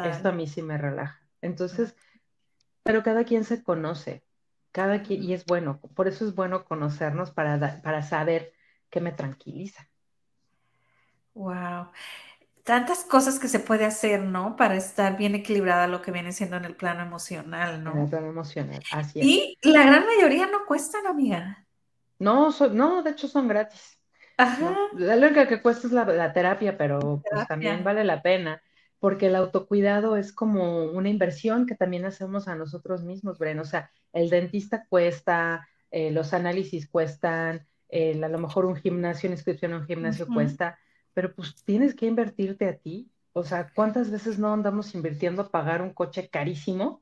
esto 0.04 0.30
a 0.30 0.32
mí 0.32 0.48
sí 0.48 0.62
me 0.62 0.78
relaja. 0.78 1.22
Entonces, 1.42 1.96
pero 2.84 3.04
cada 3.04 3.24
quien 3.24 3.44
se 3.44 3.64
conoce, 3.64 4.24
cada 4.72 5.04
quien, 5.04 5.24
y 5.24 5.34
es 5.34 5.46
bueno, 5.46 5.80
por 5.80 6.08
eso 6.08 6.26
es 6.26 6.36
bueno 6.36 6.66
conocernos 6.66 7.32
para, 7.32 7.82
para 7.82 8.02
saber 8.02 8.54
qué 8.90 9.02
me 9.02 9.12
tranquiliza. 9.12 9.90
Wow 11.34 11.90
tantas 12.68 13.06
cosas 13.06 13.40
que 13.40 13.48
se 13.48 13.62
puede 13.62 13.86
hacer, 13.86 14.22
¿no? 14.22 14.58
Para 14.58 14.76
estar 14.76 15.16
bien 15.16 15.36
equilibrada 15.36 15.88
lo 15.88 16.02
que 16.02 16.12
viene 16.12 16.34
siendo 16.34 16.58
en 16.58 16.66
el 16.66 16.76
plano 16.76 17.02
emocional, 17.02 17.82
¿no? 17.82 17.94
En 17.94 18.00
el 18.00 18.10
plano 18.10 18.28
emocional, 18.28 18.84
así 18.92 19.22
es. 19.22 19.26
Y 19.26 19.58
la 19.72 19.84
gran 19.84 20.06
mayoría 20.06 20.48
no 20.48 20.66
cuestan, 20.68 21.08
amiga. 21.08 21.66
No, 22.20 22.50
no, 22.74 23.04
de 23.04 23.12
hecho 23.12 23.30
son 23.30 23.48
gratis. 23.48 23.98
Ajá. 24.36 24.76
La 24.98 25.16
única 25.16 25.48
que 25.48 25.62
cuesta 25.62 25.88
es 25.88 25.94
la, 25.94 26.34
terapia, 26.34 26.78
pero 26.78 27.22
pues, 27.32 27.48
también 27.48 27.86
vale 27.86 28.04
la 28.04 28.22
pena, 28.22 28.62
porque 29.00 29.28
el 29.28 29.38
autocuidado 29.38 30.18
es 30.18 30.34
como 30.34 30.88
una 30.92 31.08
inversión 31.08 31.68
que 31.68 31.76
también 31.76 32.04
hacemos 32.04 32.50
a 32.50 32.56
nosotros 32.56 33.06
mismos, 33.06 33.40
Bren. 33.40 33.60
O 33.60 33.66
sea, 33.66 33.92
el 34.12 34.30
dentista 34.30 34.86
cuesta, 34.90 35.66
eh, 35.90 36.12
los 36.12 36.34
análisis 36.34 36.90
cuestan, 36.90 37.66
a 37.94 38.28
lo 38.28 38.40
mejor 38.40 38.66
un 38.66 38.76
gimnasio, 38.76 39.30
una 39.30 39.38
inscripción 39.38 39.72
a 39.72 39.78
un 39.78 39.86
gimnasio 39.86 40.28
cuesta 40.28 40.78
pero 41.18 41.34
pues 41.34 41.56
tienes 41.64 41.96
que 41.96 42.06
invertirte 42.06 42.70
a 42.70 42.78
ti. 42.78 43.10
O 43.34 43.44
sea, 43.44 43.72
¿cuántas 43.74 44.12
veces 44.12 44.38
no 44.38 44.54
andamos 44.54 44.94
invirtiendo 44.94 45.42
a 45.42 45.50
pagar 45.50 45.82
un 45.82 45.92
coche 45.92 46.30
carísimo? 46.30 47.02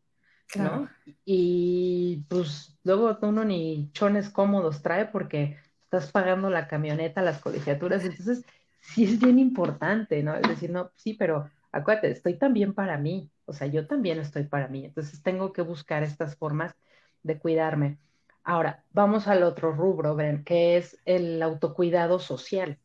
¿no? 0.56 0.88
Y 1.26 2.24
pues 2.30 2.78
luego 2.86 3.18
uno 3.24 3.44
ni 3.44 3.90
chones 3.92 4.30
cómodos 4.30 4.82
trae 4.82 5.08
porque 5.08 5.58
estás 5.84 6.14
pagando 6.14 6.50
la 6.50 6.70
camioneta, 6.70 7.22
las 7.22 7.40
colegiaturas. 7.40 8.06
Entonces, 8.06 8.46
sí 8.80 9.04
es 9.04 9.20
bien 9.20 9.38
importante, 9.38 10.24
¿no? 10.24 10.34
Es 10.36 10.48
decir, 10.48 10.70
no, 10.70 10.92
sí, 10.96 11.16
pero 11.16 11.52
acuérdate, 11.74 12.12
estoy 12.12 12.36
también 12.36 12.74
para 12.74 12.98
mí. 12.98 13.30
O 13.44 13.52
sea, 13.52 13.68
yo 13.68 13.86
también 13.86 14.20
estoy 14.20 14.46
para 14.46 14.70
mí. 14.70 14.86
Entonces, 14.86 15.22
tengo 15.24 15.52
que 15.52 15.62
buscar 15.62 16.04
estas 16.04 16.38
formas 16.38 16.74
de 17.22 17.38
cuidarme. 17.38 17.98
Ahora, 18.46 18.82
vamos 18.94 19.28
al 19.28 19.44
otro 19.44 19.74
rubro, 19.74 20.16
Bren, 20.16 20.46
que 20.46 20.78
es 20.78 20.98
el 21.04 21.44
autocuidado 21.44 22.20
social. 22.20 22.80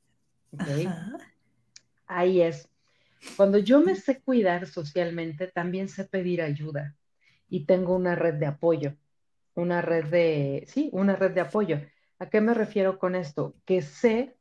Ahí 2.10 2.42
es. 2.42 2.68
Cuando 3.36 3.58
yo 3.58 3.80
me 3.80 3.94
sé 3.94 4.20
cuidar 4.20 4.66
socialmente, 4.66 5.46
también 5.46 5.88
sé 5.88 6.04
pedir 6.04 6.42
ayuda 6.42 6.96
y 7.48 7.66
tengo 7.66 7.94
una 7.94 8.16
red 8.16 8.34
de 8.34 8.46
apoyo, 8.46 8.96
una 9.54 9.80
red 9.80 10.06
de, 10.06 10.64
sí, 10.66 10.90
una 10.92 11.14
red 11.14 11.30
de 11.30 11.42
apoyo. 11.42 11.80
¿A 12.18 12.28
qué 12.28 12.40
me 12.40 12.52
refiero 12.52 12.98
con 12.98 13.14
esto? 13.14 13.54
Que 13.64 13.80
sé, 13.80 14.36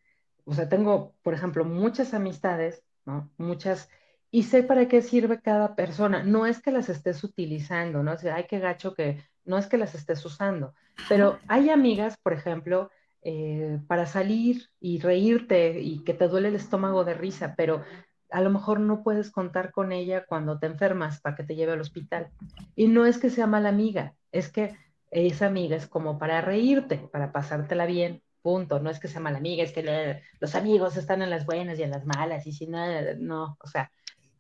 o 0.46 0.54
sea, 0.56 0.68
tengo, 0.68 1.14
por 1.22 1.36
ejemplo, 1.36 1.64
muchas 1.64 2.16
amistades, 2.16 2.82
¿no? 3.06 3.30
Muchas, 3.38 3.88
y 4.32 4.44
sé 4.44 4.64
para 4.64 4.88
qué 4.88 5.04
sirve 5.04 5.40
cada 5.40 5.76
persona. 5.76 6.24
No 6.24 6.48
es 6.48 6.64
que 6.64 6.72
las 6.72 6.90
estés 6.90 7.24
utilizando, 7.24 8.02
¿no? 8.02 8.14
O 8.14 8.18
sea, 8.18 8.36
ay, 8.36 8.46
qué 8.50 8.58
gacho 8.58 8.96
que, 8.96 9.24
no 9.46 9.60
es 9.60 9.68
que 9.68 9.78
las 9.78 9.94
estés 9.94 10.26
usando, 10.26 10.74
pero 11.08 11.38
hay 11.48 11.70
amigas, 11.70 12.18
por 12.18 12.34
ejemplo, 12.34 12.90
eh, 13.22 13.80
para 13.88 14.06
salir 14.06 14.70
y 14.80 15.00
reírte 15.00 15.82
y 15.82 16.04
que 16.04 16.14
te 16.14 16.28
duele 16.28 16.50
el 16.50 16.56
estómago 16.56 17.04
de 17.04 17.14
risa, 17.14 17.54
pero 17.58 17.84
a 18.32 18.42
lo 18.42 18.50
mejor 18.50 18.80
no 18.80 19.04
puedes 19.04 19.32
contar 19.32 19.72
con 19.72 19.92
ella 19.92 20.26
cuando 20.26 20.60
te 20.60 20.68
enfermas 20.68 21.20
para 21.20 21.36
que 21.36 21.44
te 21.44 21.56
lleve 21.56 21.74
al 21.74 21.82
hospital. 21.82 22.30
Y 22.76 22.88
no 22.88 23.06
es 23.06 23.18
que 23.18 23.30
sea 23.30 23.48
mala 23.48 23.70
amiga, 23.70 24.14
es 24.32 24.50
que 24.50 24.78
esa 25.12 25.48
amiga 25.48 25.76
es 25.76 25.88
como 25.88 26.20
para 26.20 26.42
reírte, 26.42 26.98
para 27.12 27.32
pasártela 27.32 27.86
bien, 27.86 28.22
punto. 28.42 28.80
No 28.80 28.90
es 28.90 29.00
que 29.00 29.08
sea 29.08 29.20
mala 29.20 29.40
amiga, 29.40 29.64
es 29.64 29.74
que 29.74 30.22
los 30.40 30.56
amigos 30.56 30.96
están 30.98 31.22
en 31.22 31.30
las 31.30 31.46
buenas 31.46 31.80
y 31.80 31.84
en 31.84 31.92
las 31.92 32.06
malas, 32.06 32.46
y 32.48 32.54
si 32.54 32.68
no, 32.68 32.80
no, 33.18 33.58
o 33.60 33.68
sea, 33.68 33.92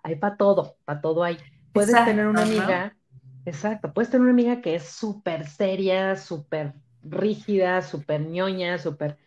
hay 0.03 0.15
para 0.15 0.37
todo, 0.37 0.77
para 0.85 1.01
todo 1.01 1.23
hay. 1.23 1.37
Puedes 1.73 1.93
tener 2.05 2.27
una 2.27 2.43
amiga, 2.43 2.95
exacto, 3.45 3.91
puedes 3.93 4.09
tener 4.09 4.21
una 4.21 4.31
amiga 4.31 4.61
que 4.61 4.75
es 4.75 4.83
súper 4.83 5.47
seria, 5.47 6.15
súper 6.15 6.73
rígida, 7.03 7.81
súper 7.81 8.21
ñoña, 8.21 8.77
súper, 8.77 9.17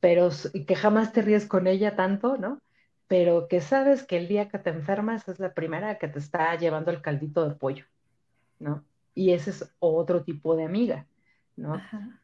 pero 0.00 0.30
que 0.66 0.74
jamás 0.74 1.12
te 1.12 1.22
ríes 1.22 1.46
con 1.46 1.66
ella 1.66 1.96
tanto, 1.96 2.36
¿no? 2.36 2.60
Pero 3.06 3.48
que 3.48 3.60
sabes 3.60 4.02
que 4.04 4.16
el 4.16 4.28
día 4.28 4.48
que 4.48 4.58
te 4.58 4.70
enfermas 4.70 5.28
es 5.28 5.38
la 5.38 5.54
primera 5.54 5.98
que 5.98 6.08
te 6.08 6.18
está 6.18 6.56
llevando 6.56 6.90
el 6.90 7.02
caldito 7.02 7.48
de 7.48 7.54
pollo, 7.54 7.84
¿no? 8.58 8.84
Y 9.14 9.32
ese 9.32 9.50
es 9.50 9.74
otro 9.78 10.24
tipo 10.24 10.56
de 10.56 10.64
amiga, 10.64 11.06
¿no? 11.56 11.80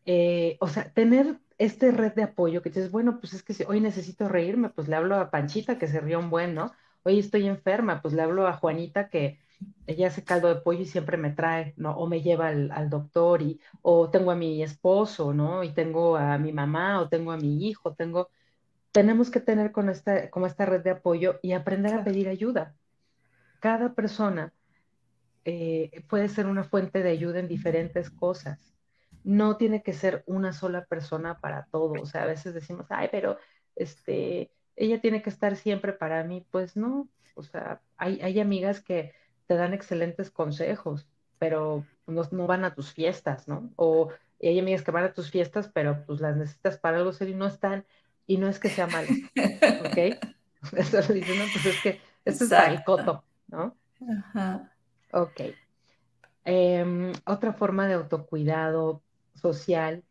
Eh, 0.06 0.56
o 0.60 0.68
sea, 0.68 0.92
tener 0.92 1.38
este 1.58 1.90
red 1.90 2.14
de 2.14 2.22
apoyo 2.22 2.62
que 2.62 2.70
dices, 2.70 2.90
bueno, 2.90 3.20
pues 3.20 3.34
es 3.34 3.42
que 3.42 3.52
si 3.52 3.64
hoy 3.64 3.80
necesito 3.80 4.28
reírme, 4.28 4.70
pues 4.70 4.88
le 4.88 4.96
hablo 4.96 5.16
a 5.16 5.30
Panchita 5.30 5.78
que 5.78 5.88
se 5.88 6.00
ríe 6.00 6.16
un 6.16 6.30
buen, 6.30 6.54
¿no? 6.54 6.72
Hoy 7.02 7.18
estoy 7.18 7.46
enferma, 7.46 8.00
pues 8.00 8.14
le 8.14 8.22
hablo 8.22 8.46
a 8.46 8.54
Juanita 8.54 9.08
que, 9.08 9.38
ella 9.86 10.08
hace 10.08 10.22
caldo 10.22 10.48
de 10.48 10.60
pollo 10.60 10.80
y 10.80 10.86
siempre 10.86 11.16
me 11.16 11.30
trae, 11.30 11.74
¿no? 11.76 11.92
O 11.96 12.06
me 12.06 12.20
lleva 12.20 12.48
al, 12.48 12.90
doctor 12.90 13.42
y, 13.42 13.60
o 13.82 14.10
tengo 14.10 14.30
a 14.30 14.36
mi 14.36 14.62
esposo, 14.62 15.32
¿no? 15.32 15.64
Y 15.64 15.72
tengo 15.72 16.16
a 16.16 16.36
mi 16.38 16.52
mamá 16.52 17.00
o 17.00 17.08
tengo 17.08 17.32
a 17.32 17.38
mi 17.38 17.66
hijo, 17.66 17.94
tengo, 17.94 18.28
tenemos 18.92 19.30
que 19.30 19.40
tener 19.40 19.72
con 19.72 19.88
esta, 19.88 20.30
como 20.30 20.46
esta 20.46 20.66
red 20.66 20.82
de 20.82 20.90
apoyo 20.90 21.38
y 21.42 21.52
aprender 21.52 21.94
a 21.94 22.04
pedir 22.04 22.28
ayuda. 22.28 22.74
Cada 23.60 23.94
persona 23.94 24.52
eh, 25.44 26.04
puede 26.08 26.28
ser 26.28 26.46
una 26.46 26.64
fuente 26.64 27.02
de 27.02 27.10
ayuda 27.10 27.40
en 27.40 27.48
diferentes 27.48 28.10
cosas. 28.10 28.74
No 29.24 29.56
tiene 29.56 29.82
que 29.82 29.94
ser 29.94 30.22
una 30.26 30.52
sola 30.52 30.84
persona 30.84 31.38
para 31.40 31.66
todo. 31.70 31.94
O 32.02 32.06
sea, 32.06 32.24
a 32.24 32.26
veces 32.26 32.52
decimos, 32.52 32.86
ay, 32.90 33.08
pero 33.10 33.38
este, 33.74 34.52
ella 34.76 35.00
tiene 35.00 35.22
que 35.22 35.30
estar 35.30 35.56
siempre 35.56 35.94
para 35.94 36.22
mí. 36.24 36.46
Pues 36.50 36.76
no, 36.76 37.08
o 37.34 37.42
sea, 37.42 37.80
hay, 37.96 38.20
hay 38.20 38.40
amigas 38.40 38.82
que 38.82 39.12
te 39.48 39.56
dan 39.56 39.74
excelentes 39.74 40.30
consejos, 40.30 41.08
pero 41.38 41.84
no, 42.06 42.46
van 42.46 42.64
a 42.64 42.74
tus 42.74 42.92
fiestas, 42.92 43.48
¿no? 43.48 43.72
O 43.76 44.10
hay 44.40 44.58
amigas 44.60 44.82
que 44.82 44.90
van 44.92 45.04
a 45.04 45.12
tus 45.12 45.30
fiestas, 45.30 45.68
pero 45.72 46.04
pues 46.06 46.20
las 46.20 46.36
necesitas 46.36 46.78
para 46.78 46.98
algo 46.98 47.12
serio 47.12 47.34
y 47.34 47.38
no 47.38 47.46
están, 47.46 47.84
y 48.26 48.36
no 48.36 48.48
es 48.48 48.60
que 48.60 48.68
sea 48.68 48.86
malo, 48.86 49.08
¿ok? 49.86 50.20
Eso 50.76 51.00
lo 51.08 51.14
dicen, 51.14 51.38
no, 51.38 51.44
pues 51.52 51.66
es 51.66 51.82
que 51.82 52.00
esto 52.24 52.44
es 52.44 52.52
el 52.52 52.84
coto, 52.84 53.24
¿no? 53.48 53.74
Ajá. 54.06 54.70
Ok. 55.12 55.40
Em, 56.44 57.12
otra 57.24 57.54
forma 57.54 57.88
de 57.88 57.94
autocuidado 57.94 59.02
social 59.34 60.04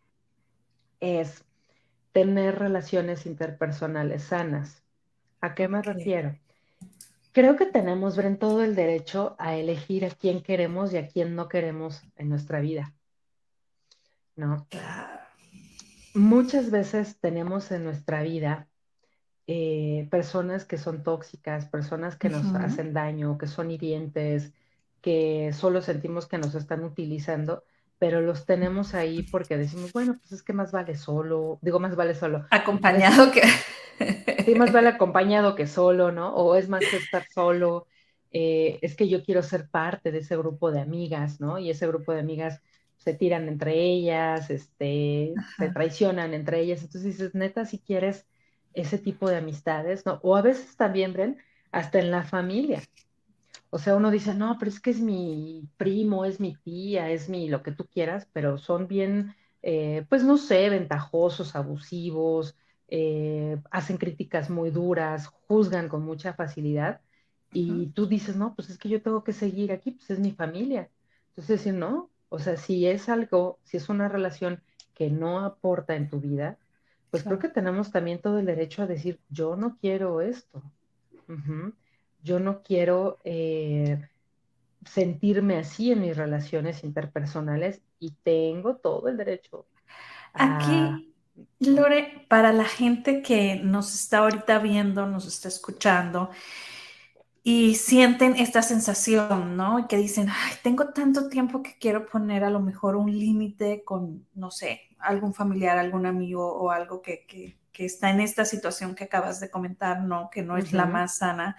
es 1.00 1.46
tener 2.12 2.58
relaciones 2.58 3.28
interpersonales 3.28 4.24
sanas. 4.24 4.84
¿A 5.42 5.54
qué 5.54 5.68
me 5.68 5.84
refiero? 5.84 6.36
Creo 7.32 7.56
que 7.56 7.66
tenemos, 7.66 8.16
Bren, 8.18 8.38
todo 8.38 8.64
el 8.64 8.76
derecho 8.76 9.36
a 9.38 9.56
elegir 9.56 10.06
a 10.06 10.10
quién 10.10 10.42
queremos 10.42 10.94
y 10.94 10.98
a 10.98 11.08
quién 11.08 11.36
no 11.36 11.48
queremos 11.48 12.02
en 12.16 12.30
nuestra 12.30 12.60
vida. 12.60 12.94
¿No? 14.36 14.68
Muchas 16.14 16.72
veces 16.72 17.20
tenemos 17.20 17.72
en 17.72 17.84
nuestra 17.84 18.24
vida 18.24 18.68
eh, 19.46 20.08
personas 20.12 20.66
que 20.66 20.78
son 20.78 21.04
tóxicas, 21.04 21.66
personas 21.66 22.16
que 22.16 22.30
nos 22.30 22.54
hacen 22.56 22.94
daño, 22.94 23.38
que 23.38 23.48
son 23.48 23.72
hirientes, 23.72 24.54
que 25.02 25.52
solo 25.54 25.82
sentimos 25.82 26.28
que 26.28 26.38
nos 26.38 26.56
están 26.56 26.84
utilizando 26.84 27.64
pero 28.00 28.22
los 28.22 28.46
tenemos 28.46 28.94
ahí 28.94 29.24
porque 29.24 29.58
decimos, 29.58 29.92
bueno, 29.94 30.18
pues 30.20 30.32
es 30.32 30.44
que 30.44 30.54
más 30.54 30.72
vale 30.72 30.96
solo, 30.96 31.60
digo, 31.62 31.80
más 31.80 31.96
vale 31.96 32.16
solo. 32.16 32.46
Acompañado 32.52 33.32
que... 33.32 33.42
Sí, 34.38 34.56
más 34.56 34.72
vale 34.72 34.90
acompañado 34.90 35.56
que 35.56 35.68
solo, 35.68 36.12
¿no? 36.12 36.34
O 36.36 36.56
es 36.56 36.70
más 36.70 36.88
que 36.88 36.98
estar 36.98 37.26
solo. 37.34 37.88
Eh, 38.32 38.80
es 38.82 38.96
que 38.96 39.08
yo 39.10 39.24
quiero 39.24 39.42
ser 39.44 39.70
parte 39.70 40.12
de 40.12 40.20
ese 40.20 40.38
grupo 40.38 40.72
de 40.72 40.80
amigas, 40.82 41.40
¿no? 41.42 41.58
Y 41.60 41.70
ese 41.70 41.88
grupo 41.88 42.14
de 42.14 42.20
amigas 42.20 42.62
se 42.98 43.14
tiran 43.14 43.48
entre 43.48 43.74
ellas, 43.84 44.50
este, 44.50 45.34
se 45.58 45.70
traicionan 45.70 46.34
entre 46.34 46.62
ellas. 46.62 46.82
Entonces 46.84 47.04
dices, 47.18 47.36
neta, 47.36 47.66
si 47.66 47.80
quieres 47.80 48.28
ese 48.74 48.98
tipo 49.00 49.30
de 49.30 49.38
amistades, 49.38 50.06
¿no? 50.06 50.20
O 50.24 50.36
a 50.36 50.42
veces 50.42 50.76
también, 50.78 51.14
Bren, 51.14 51.38
hasta 51.72 52.00
en 52.00 52.12
la 52.12 52.24
familia. 52.24 52.82
O 53.70 53.80
sea, 53.80 53.96
uno 53.96 54.12
dice, 54.12 54.34
no, 54.34 54.58
pero 54.60 54.70
es 54.72 54.80
que 54.80 54.92
es 54.92 55.00
mi 55.00 55.70
primo, 55.78 56.26
es 56.26 56.40
mi 56.40 56.56
tía, 56.56 57.10
es 57.12 57.30
mi 57.30 57.50
lo 57.50 57.64
que 57.64 57.72
tú 57.72 57.86
quieras, 57.88 58.28
pero 58.34 58.58
son 58.58 58.88
bien, 58.88 59.36
eh, 59.62 60.06
pues 60.10 60.24
no 60.24 60.38
sé, 60.38 60.70
ventajosos, 60.70 61.56
abusivos, 61.56 62.56
eh, 62.88 63.58
hacen 63.72 63.98
críticas 63.98 64.50
muy 64.50 64.72
duras, 64.72 65.28
juzgan 65.28 65.90
con 65.90 66.04
mucha 66.04 66.34
facilidad. 66.34 67.02
Y 67.54 67.88
tú 67.88 68.08
dices, 68.08 68.36
no, 68.36 68.54
pues 68.56 68.70
es 68.70 68.78
que 68.78 68.90
yo 68.90 69.02
tengo 69.02 69.24
que 69.24 69.34
seguir 69.34 69.72
aquí, 69.72 69.92
pues 69.92 70.10
es 70.10 70.20
mi 70.20 70.32
familia. 70.32 70.90
Entonces, 71.30 71.60
decir, 71.60 71.74
no, 71.74 72.10
o 72.30 72.40
sea, 72.40 72.58
si 72.58 72.86
es 72.86 73.10
algo, 73.10 73.60
si 73.64 73.78
es 73.78 73.90
una 73.90 74.10
relación 74.10 74.62
que 74.94 75.10
no 75.10 75.40
aporta 75.40 75.96
en 75.96 76.10
tu 76.10 76.20
vida, 76.20 76.58
pues 77.10 77.24
creo 77.24 77.40
que 77.40 77.50
tenemos 77.50 77.92
también 77.92 78.20
todo 78.20 78.40
el 78.40 78.46
derecho 78.46 78.84
a 78.84 78.88
decir, 78.88 79.20
yo 79.30 79.56
no 79.56 79.78
quiero 79.80 80.22
esto. 80.22 80.62
Yo 82.22 82.40
no 82.40 82.62
quiero 82.64 83.20
eh, 83.24 84.10
sentirme 84.86 85.58
así 85.58 85.92
en 85.92 86.02
mis 86.02 86.18
relaciones 86.18 86.84
interpersonales 86.84 87.82
y 88.00 88.12
tengo 88.12 88.76
todo 88.76 89.08
el 89.08 89.18
derecho. 89.18 89.66
Aquí, 90.34 91.16
Lore, 91.60 92.26
para 92.30 92.52
la 92.52 92.66
gente 92.66 93.22
que 93.22 93.56
nos 93.56 93.94
está 93.94 94.20
ahorita 94.20 94.60
viendo, 94.60 95.06
nos 95.06 95.26
está 95.28 95.48
escuchando 95.48 96.30
y 97.50 97.76
sienten 97.76 98.36
esta 98.36 98.62
sensación, 98.62 99.56
¿no? 99.56 99.80
Y 99.80 99.88
que 99.88 99.96
dicen, 99.96 100.28
ay, 100.30 100.56
tengo 100.64 100.90
tanto 100.90 101.30
tiempo 101.30 101.64
que 101.64 101.78
quiero 101.80 102.06
poner 102.06 102.44
a 102.44 102.50
lo 102.50 102.60
mejor 102.60 102.98
un 102.98 103.10
límite 103.10 103.86
con, 103.86 104.28
no 104.34 104.52
sé, 104.52 104.82
algún 105.00 105.34
familiar, 105.34 105.78
algún 105.78 106.06
amigo 106.06 106.46
o 106.46 106.72
algo 106.72 107.02
que, 107.02 107.26
que, 107.26 107.56
está 107.86 108.10
en 108.10 108.20
esta 108.20 108.44
situación 108.44 108.96
que 108.96 109.06
acabas 109.06 109.40
de 109.40 109.50
comentar, 109.50 110.02
¿no? 110.02 110.30
Que 110.30 110.42
no 110.42 110.58
es 110.58 110.74
la 110.74 110.88
más 110.88 111.18
sana. 111.18 111.56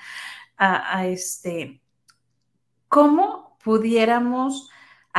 A, 0.59 1.07
este, 1.07 1.81
¿cómo 2.89 3.57
pudiéramos 3.65 4.69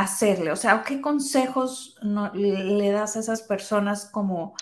hacerle? 0.02 0.52
O 0.52 0.56
sea, 0.56 0.84
¿qué 0.84 1.02
consejos 1.02 1.96
le 2.34 2.92
das 2.92 3.16
a 3.16 3.20
esas 3.20 3.42
personas 3.42 4.06
como 4.06 4.56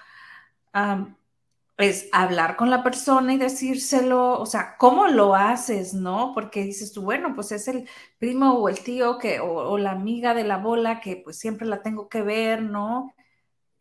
es 1.78 2.10
hablar 2.12 2.56
con 2.56 2.70
la 2.70 2.84
persona 2.84 3.34
y 3.34 3.38
decírselo, 3.38 4.40
o 4.40 4.46
sea, 4.46 4.76
¿cómo 4.78 5.08
lo 5.08 5.36
haces, 5.36 5.94
no? 5.94 6.32
Porque 6.34 6.64
dices 6.64 6.92
tú, 6.92 7.04
bueno, 7.04 7.36
pues 7.36 7.52
es 7.52 7.68
el 7.68 7.88
primo 8.18 8.54
o 8.54 8.68
el 8.68 8.80
tío 8.80 9.20
que, 9.20 9.40
o, 9.40 9.78
la 9.78 9.92
amiga 9.92 10.34
de 10.34 10.44
la 10.44 10.58
bola 10.58 11.00
que 11.00 11.22
pues 11.24 11.38
siempre 11.38 11.68
la 11.68 11.84
tengo 11.84 12.10
que 12.10 12.24
ver, 12.24 12.64
¿no? 12.64 13.14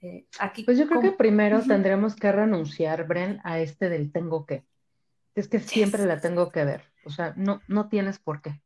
Eh, 0.03 0.27
aquí, 0.39 0.63
pues 0.65 0.77
yo 0.77 0.87
creo 0.87 1.01
que 1.01 1.13
primero 1.13 1.63
tendremos 1.63 2.15
que 2.17 2.31
renunciar, 2.31 3.07
Bren, 3.07 3.41
a 3.45 3.61
este 3.61 3.89
del 3.89 4.13
tengo 4.13 4.45
que. 4.45 4.65
Es 5.35 5.49
que 5.49 5.61
siempre 5.61 6.05
la 6.05 6.21
tengo 6.21 6.51
que 6.51 6.65
ver. 6.65 6.85
O 7.07 7.11
sea, 7.11 7.33
no, 7.37 7.63
no 7.67 7.89
tienes 7.89 8.19
por 8.19 8.43
qué. 8.43 8.61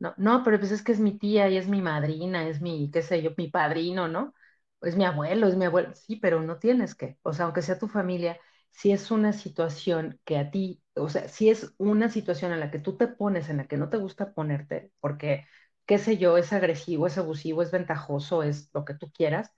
No, 0.00 0.14
no, 0.16 0.42
pero 0.44 0.58
pues 0.58 0.72
es 0.72 0.82
que 0.82 0.92
es 0.92 1.00
mi 1.00 1.18
tía 1.18 1.48
y 1.50 1.58
es 1.58 1.68
mi 1.68 1.82
madrina, 1.82 2.48
es 2.48 2.60
mi, 2.62 2.90
qué 2.90 3.02
sé 3.02 3.22
yo, 3.22 3.32
mi 3.36 3.48
padrino, 3.48 4.08
¿no? 4.08 4.34
Es 4.82 4.96
mi 4.96 5.04
abuelo, 5.04 5.46
es 5.46 5.56
mi 5.56 5.66
abuelo. 5.66 5.94
Sí, 5.94 6.16
pero 6.16 6.42
no 6.42 6.58
tienes 6.58 6.94
que. 6.94 7.18
O 7.22 7.32
sea, 7.34 7.44
aunque 7.44 7.62
sea 7.62 7.78
tu 7.78 7.86
familia, 7.88 8.38
si 8.70 8.92
es 8.92 9.10
una 9.10 9.32
situación 9.34 10.18
que 10.24 10.38
a 10.38 10.50
ti, 10.50 10.82
o 10.94 11.08
sea, 11.10 11.28
si 11.28 11.50
es 11.50 11.74
una 11.78 12.08
situación 12.08 12.52
en 12.52 12.60
la 12.60 12.70
que 12.70 12.78
tú 12.78 12.96
te 12.96 13.08
pones, 13.08 13.50
en 13.50 13.58
la 13.58 13.66
que 13.68 13.76
no 13.76 13.90
te 13.90 13.98
gusta 13.98 14.32
ponerte, 14.34 14.90
porque, 15.00 15.46
qué 15.86 15.98
sé 15.98 16.16
yo, 16.18 16.38
es 16.38 16.52
agresivo, 16.54 17.06
es 17.06 17.18
abusivo, 17.18 17.62
es 17.62 17.70
ventajoso, 17.70 18.42
es 18.42 18.70
lo 18.74 18.84
que 18.86 18.94
tú 18.94 19.12
quieras, 19.12 19.52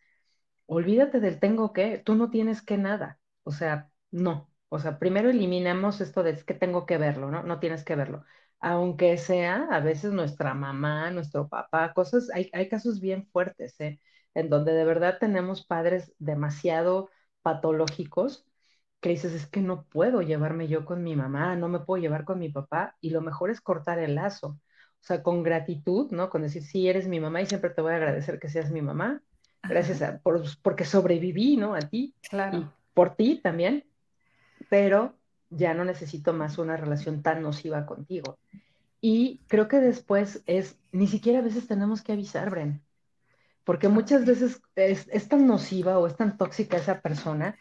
olvídate 0.67 1.21
del 1.21 1.41
tengo 1.41 1.73
que, 1.73 1.99
tú 1.99 2.15
no 2.15 2.31
tienes 2.31 2.63
que 2.63 2.79
nada, 2.79 3.21
o 3.45 3.53
sea, 3.53 3.91
no, 4.11 4.51
o 4.69 4.79
sea, 4.79 4.99
primero 4.99 5.31
eliminemos 5.31 6.01
esto 6.01 6.23
de 6.23 6.37
que 6.45 6.55
tengo 6.55 6.87
que 6.87 6.99
verlo, 6.99 7.31
¿no? 7.31 7.43
No 7.43 7.61
tienes 7.61 7.85
que 7.85 7.97
verlo. 7.97 8.25
Aunque 8.63 9.19
sea 9.19 9.67
a 9.71 9.81
veces 9.81 10.13
nuestra 10.13 10.55
mamá, 10.55 11.11
nuestro 11.11 11.49
papá, 11.49 11.93
cosas, 11.93 12.31
hay, 12.33 12.49
hay 12.53 12.69
casos 12.69 13.01
bien 13.01 13.27
fuertes, 13.27 13.79
¿eh? 13.81 14.01
En 14.35 14.49
donde 14.49 14.73
de 14.73 14.85
verdad 14.85 15.19
tenemos 15.21 15.67
padres 15.67 16.15
demasiado 16.19 17.11
patológicos 17.43 18.47
que 19.01 19.11
dices, 19.11 19.33
es 19.35 19.47
que 19.49 19.61
no 19.61 19.85
puedo 19.87 20.23
llevarme 20.23 20.69
yo 20.69 20.85
con 20.85 21.03
mi 21.03 21.17
mamá, 21.17 21.57
no 21.57 21.69
me 21.69 21.81
puedo 21.81 22.01
llevar 22.01 22.25
con 22.25 22.39
mi 22.39 22.51
papá, 22.51 22.97
y 23.01 23.11
lo 23.11 23.21
mejor 23.21 23.51
es 23.51 23.61
cortar 23.61 23.99
el 23.99 24.15
lazo. 24.15 24.61
O 25.03 25.05
sea, 25.05 25.25
con 25.25 25.43
gratitud, 25.43 26.13
¿no? 26.13 26.31
Con 26.31 26.43
decir, 26.43 26.63
sí, 26.63 26.89
eres 26.89 27.09
mi 27.09 27.19
mamá 27.19 27.43
y 27.43 27.47
siempre 27.47 27.71
te 27.71 27.83
voy 27.83 27.93
a 27.93 27.97
agradecer 27.97 28.39
que 28.39 28.49
seas 28.49 28.71
mi 28.71 28.81
mamá, 28.81 29.21
gracias 29.65 30.03
a, 30.03 30.19
por, 30.19 30.45
porque 30.63 30.85
sobreviví, 30.85 31.57
¿no? 31.57 31.75
A 31.75 31.81
ti. 31.81 32.15
Claro. 32.31 32.59
Y 32.59 32.67
por 32.95 33.17
ti 33.17 33.41
también, 33.43 33.85
pero 34.71 35.19
ya 35.55 35.75
no 35.75 35.85
necesito 35.85 36.33
más 36.33 36.59
una 36.59 36.77
relación 36.77 37.23
tan 37.23 37.43
nociva 37.43 37.87
contigo. 37.87 38.39
Y 39.01 39.41
creo 39.49 39.69
que 39.69 39.79
después 39.79 40.43
es, 40.47 40.79
ni 40.93 41.07
siquiera 41.07 41.41
a 41.41 41.43
veces 41.43 41.67
tenemos 41.67 42.03
que 42.03 42.13
avisar, 42.13 42.51
Bren, 42.51 42.81
porque 43.65 43.89
muchas 43.89 44.25
veces 44.25 44.61
es, 44.77 45.09
es 45.11 45.29
tan 45.29 45.47
nociva 45.47 45.99
o 45.99 46.07
es 46.07 46.17
tan 46.17 46.37
tóxica 46.37 46.77
esa 46.77 47.01
persona 47.01 47.59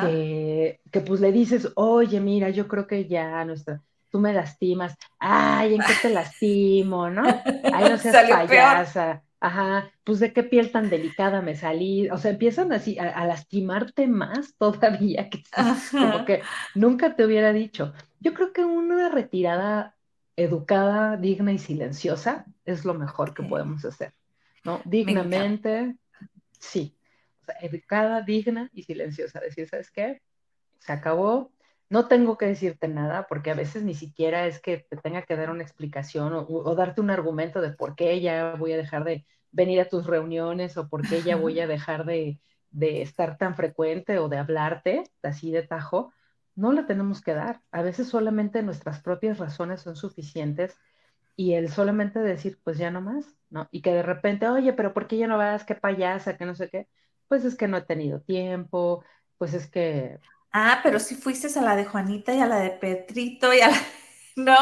que, 0.00 0.80
que, 0.90 1.00
pues 1.00 1.20
le 1.20 1.32
dices, 1.32 1.72
oye, 1.74 2.20
mira, 2.20 2.50
yo 2.50 2.66
creo 2.66 2.86
que 2.86 3.06
ya 3.06 3.44
nuestra, 3.44 3.82
tú 4.10 4.18
me 4.18 4.32
lastimas, 4.32 4.96
ay, 5.18 5.74
¿en 5.74 5.82
qué 5.82 5.92
te 6.00 6.10
lastimo, 6.10 7.10
no? 7.10 7.24
Ay, 7.72 7.90
no 7.90 7.98
seas 7.98 8.30
payasa, 8.30 9.22
ajá, 9.46 9.92
pues 10.02 10.18
de 10.18 10.32
qué 10.32 10.42
piel 10.42 10.72
tan 10.72 10.90
delicada 10.90 11.40
me 11.40 11.54
salí, 11.54 12.10
o 12.10 12.18
sea, 12.18 12.32
empiezan 12.32 12.72
así 12.72 12.98
a, 12.98 13.24
lastimarte 13.26 14.08
más 14.08 14.54
todavía, 14.58 15.30
que 15.30 15.44
como 15.92 16.24
que 16.24 16.42
nunca 16.74 17.14
te 17.14 17.24
hubiera 17.24 17.52
dicho. 17.52 17.92
Yo 18.18 18.34
creo 18.34 18.52
que 18.52 18.64
una 18.64 19.08
retirada 19.08 19.94
educada, 20.34 21.16
digna 21.16 21.52
y 21.52 21.58
silenciosa 21.58 22.44
es 22.64 22.84
lo 22.84 22.94
mejor 22.94 23.34
que 23.34 23.44
podemos 23.44 23.84
hacer, 23.84 24.12
¿no? 24.64 24.82
Dignamente, 24.84 25.94
sí, 26.58 26.96
educada, 27.60 28.22
digna 28.22 28.68
y 28.72 28.82
silenciosa. 28.82 29.38
Decir, 29.38 29.68
¿sabes 29.68 29.90
qué? 29.92 30.22
Se 30.80 30.92
acabó. 30.92 31.52
No 31.88 32.08
tengo 32.08 32.36
que 32.36 32.46
decirte 32.46 32.88
nada 32.88 33.26
porque 33.28 33.50
a 33.50 33.54
veces 33.54 33.84
ni 33.84 33.94
siquiera 33.94 34.46
es 34.46 34.60
que 34.60 34.78
te 34.78 34.96
tenga 34.96 35.22
que 35.22 35.36
dar 35.36 35.50
una 35.50 35.62
explicación 35.62 36.32
o, 36.34 36.74
darte 36.74 37.00
un 37.00 37.10
argumento 37.10 37.60
de 37.60 37.70
por 37.70 37.94
qué 37.94 38.20
ya 38.20 38.54
voy 38.56 38.72
a 38.72 38.76
dejar 38.76 39.04
de 39.04 39.24
venir 39.52 39.80
a 39.80 39.88
tus 39.88 40.06
reuniones 40.06 40.76
o 40.76 40.88
por 40.88 41.08
qué 41.08 41.22
ya 41.22 41.36
voy 41.36 41.60
a 41.60 41.66
dejar 41.68 42.04
de, 42.04 42.40
de 42.70 43.02
estar 43.02 43.38
tan 43.38 43.54
frecuente 43.54 44.18
o 44.18 44.28
de 44.28 44.38
hablarte 44.38 45.04
así 45.22 45.50
de 45.50 45.62
tajo. 45.62 46.12
No 46.54 46.72
la 46.72 46.86
tenemos 46.86 47.20
que 47.22 47.34
dar. 47.34 47.62
A 47.70 47.82
veces 47.82 48.08
solamente 48.08 48.62
nuestras 48.62 49.00
propias 49.02 49.38
razones 49.38 49.82
son 49.82 49.96
suficientes 49.96 50.76
y 51.36 51.54
el 51.54 51.70
solamente 51.70 52.18
decir, 52.20 52.58
pues 52.64 52.78
ya 52.78 52.90
no 52.90 53.00
más, 53.02 53.26
¿no? 53.50 53.68
Y 53.70 53.82
que 53.82 53.92
de 53.92 54.02
repente, 54.02 54.48
oye, 54.48 54.72
pero 54.72 54.94
¿por 54.94 55.06
qué 55.06 55.18
ya 55.18 55.26
no 55.26 55.38
vas? 55.38 55.64
¿Qué 55.64 55.74
payasa? 55.74 56.36
¿Qué 56.36 56.46
no 56.46 56.54
sé 56.54 56.70
qué? 56.70 56.88
pues 57.28 57.44
es 57.44 57.56
que 57.56 57.68
no 57.68 57.76
he 57.76 57.82
tenido 57.82 58.20
tiempo, 58.20 59.04
pues 59.38 59.54
es 59.54 59.68
que... 59.68 60.18
Ah, 60.58 60.80
pero 60.82 60.98
si 60.98 61.16
fuiste 61.16 61.48
a 61.58 61.62
la 61.62 61.76
de 61.76 61.84
Juanita 61.84 62.34
y 62.34 62.40
a 62.40 62.46
la 62.46 62.60
de 62.60 62.70
Petrito 62.70 63.52
y 63.52 63.60
a 63.60 63.68
la... 63.68 63.76
¿No? 64.36 64.56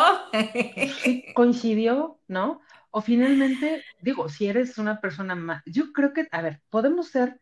Sí, 1.05 1.25
coincidió, 1.35 2.19
¿no? 2.27 2.61
O 2.91 3.01
finalmente, 3.01 3.85
digo, 4.01 4.29
si 4.29 4.49
eres 4.49 4.77
una 4.79 5.01
persona 5.01 5.37
más, 5.37 5.63
yo 5.67 5.93
creo 5.93 6.13
que, 6.13 6.27
a 6.33 6.43
ver, 6.43 6.61
podemos 6.69 7.11
ser 7.11 7.41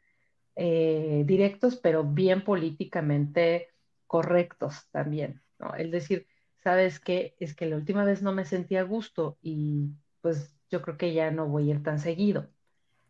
eh, 0.55 1.23
directos, 1.25 1.77
pero 1.77 2.05
bien 2.05 2.45
políticamente 2.45 3.71
correctos 4.07 4.87
también, 4.91 5.41
¿no? 5.59 5.75
Es 5.75 5.91
decir, 5.91 6.27
¿sabes 6.63 7.01
qué? 7.01 7.35
Es 7.39 7.55
que 7.55 7.65
la 7.65 7.77
última 7.77 8.05
vez 8.05 8.21
no 8.21 8.35
me 8.35 8.45
sentía 8.45 8.81
a 8.81 8.85
gusto 8.85 9.39
y 9.41 9.93
pues 10.21 10.55
yo 10.71 10.83
creo 10.83 10.99
que 10.99 11.15
ya 11.15 11.31
no 11.31 11.47
voy 11.47 11.71
a 11.71 11.77
ir 11.77 11.83
tan 11.83 11.99
seguido. 11.99 12.51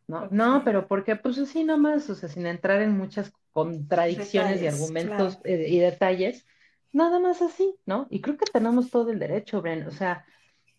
¿no? 0.07 0.28
No, 0.30 0.62
pero 0.64 0.86
porque 0.86 1.16
pues 1.16 1.36
así 1.38 1.64
nomás, 1.64 2.09
o 2.11 2.14
sea, 2.14 2.28
sin 2.28 2.47
entrar 2.47 2.80
en 2.80 2.97
muchas 2.97 3.32
contradicciones 3.53 4.62
y 4.62 4.66
argumentos 4.66 5.38
eh, 5.44 5.66
y 5.68 5.78
detalles, 5.78 6.46
nada 6.92 7.20
más 7.20 7.42
así, 7.42 7.74
¿no? 7.86 8.07
Y 8.11 8.20
creo 8.20 8.36
que 8.36 8.50
tenemos 8.50 8.90
todo 8.90 9.11
el 9.11 9.18
derecho, 9.18 9.62
Bren, 9.62 9.86
o 9.86 9.90
sea, 9.90 10.24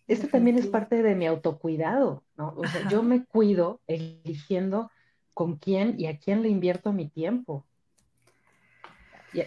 esto 0.06 0.28
también 0.28 0.58
es 0.58 0.66
parte 0.66 1.02
de 1.02 1.14
mi 1.14 1.26
autocuidado, 1.26 2.24
¿no? 2.36 2.54
O 2.56 2.66
sea, 2.66 2.88
yo 2.90 3.02
me 3.02 3.24
cuido 3.24 3.80
eligiendo 3.86 4.90
con 5.32 5.56
quién 5.56 5.98
y 5.98 6.06
a 6.06 6.18
quién 6.18 6.42
le 6.42 6.48
invierto 6.48 6.92
mi 6.92 7.08
tiempo. 7.08 7.66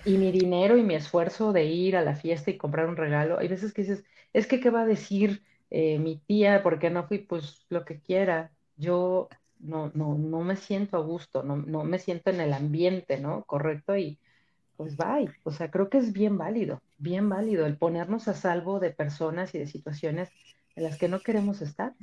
Y, 0.03 0.17
mi 0.17 0.33
dinero 0.33 0.75
y 0.75 0.83
mi 0.83 0.95
esfuerzo 0.95 1.53
de 1.53 1.63
ir 1.63 1.95
a 1.95 2.01
la 2.01 2.13
fiesta 2.13 2.51
y 2.51 2.57
comprar 2.57 2.89
un 2.89 2.97
regalo. 2.97 3.39
Hay 3.39 3.47
veces 3.47 3.71
que 3.73 3.83
dices, 3.83 4.03
es 4.33 4.45
que, 4.45 4.59
¿qué 4.59 4.69
va 4.69 4.81
a 4.81 4.85
decir 4.85 5.43
eh, 5.69 5.97
mi 5.97 6.17
tía? 6.17 6.61
porque 6.61 6.89
no 6.89 7.07
fui? 7.07 7.19
Pues 7.19 7.65
lo 7.69 7.85
que 7.85 8.01
quiera. 8.01 8.51
Yo 8.75 9.29
no, 9.59 9.91
no, 9.93 10.15
no 10.15 10.41
me 10.41 10.55
siento 10.55 10.97
a 10.97 11.01
gusto, 11.01 11.43
no, 11.43 11.57
no 11.57 11.83
me 11.83 11.99
siento 11.99 12.29
en 12.29 12.41
el 12.41 12.53
ambiente, 12.53 13.19
¿no? 13.19 13.43
Correcto, 13.43 13.97
y 13.97 14.19
pues 14.75 14.95
bye. 14.95 15.29
O 15.43 15.51
sea, 15.51 15.71
creo 15.71 15.89
que 15.89 15.97
es 15.97 16.13
bien 16.13 16.37
válido, 16.37 16.81
bien 16.97 17.29
válido 17.29 17.65
el 17.65 17.77
ponernos 17.77 18.27
a 18.27 18.33
salvo 18.33 18.79
de 18.79 18.91
personas 18.91 19.53
y 19.55 19.59
de 19.59 19.67
situaciones 19.67 20.29
en 20.75 20.83
las 20.83 20.97
que 20.97 21.07
no 21.09 21.19
queremos 21.19 21.61
estar. 21.61 21.93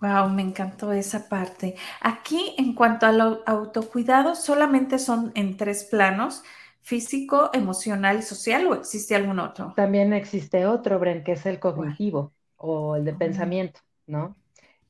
Wow, 0.00 0.28
me 0.28 0.42
encantó 0.42 0.92
esa 0.92 1.28
parte. 1.28 1.74
Aquí, 2.00 2.54
en 2.56 2.74
cuanto 2.74 3.06
al 3.06 3.42
autocuidado, 3.46 4.36
solamente 4.36 4.98
son 4.98 5.32
en 5.34 5.56
tres 5.56 5.84
planos, 5.84 6.44
físico, 6.82 7.50
emocional 7.52 8.18
y 8.20 8.22
social, 8.22 8.66
o 8.68 8.74
existe 8.74 9.16
algún 9.16 9.40
otro? 9.40 9.72
También 9.74 10.12
existe 10.12 10.66
otro, 10.66 10.98
Bren, 11.00 11.24
que 11.24 11.32
es 11.32 11.44
el 11.46 11.58
cognitivo 11.58 12.32
o 12.56 12.96
el 12.96 13.04
de 13.04 13.12
pensamiento, 13.14 13.80
¿no? 14.06 14.36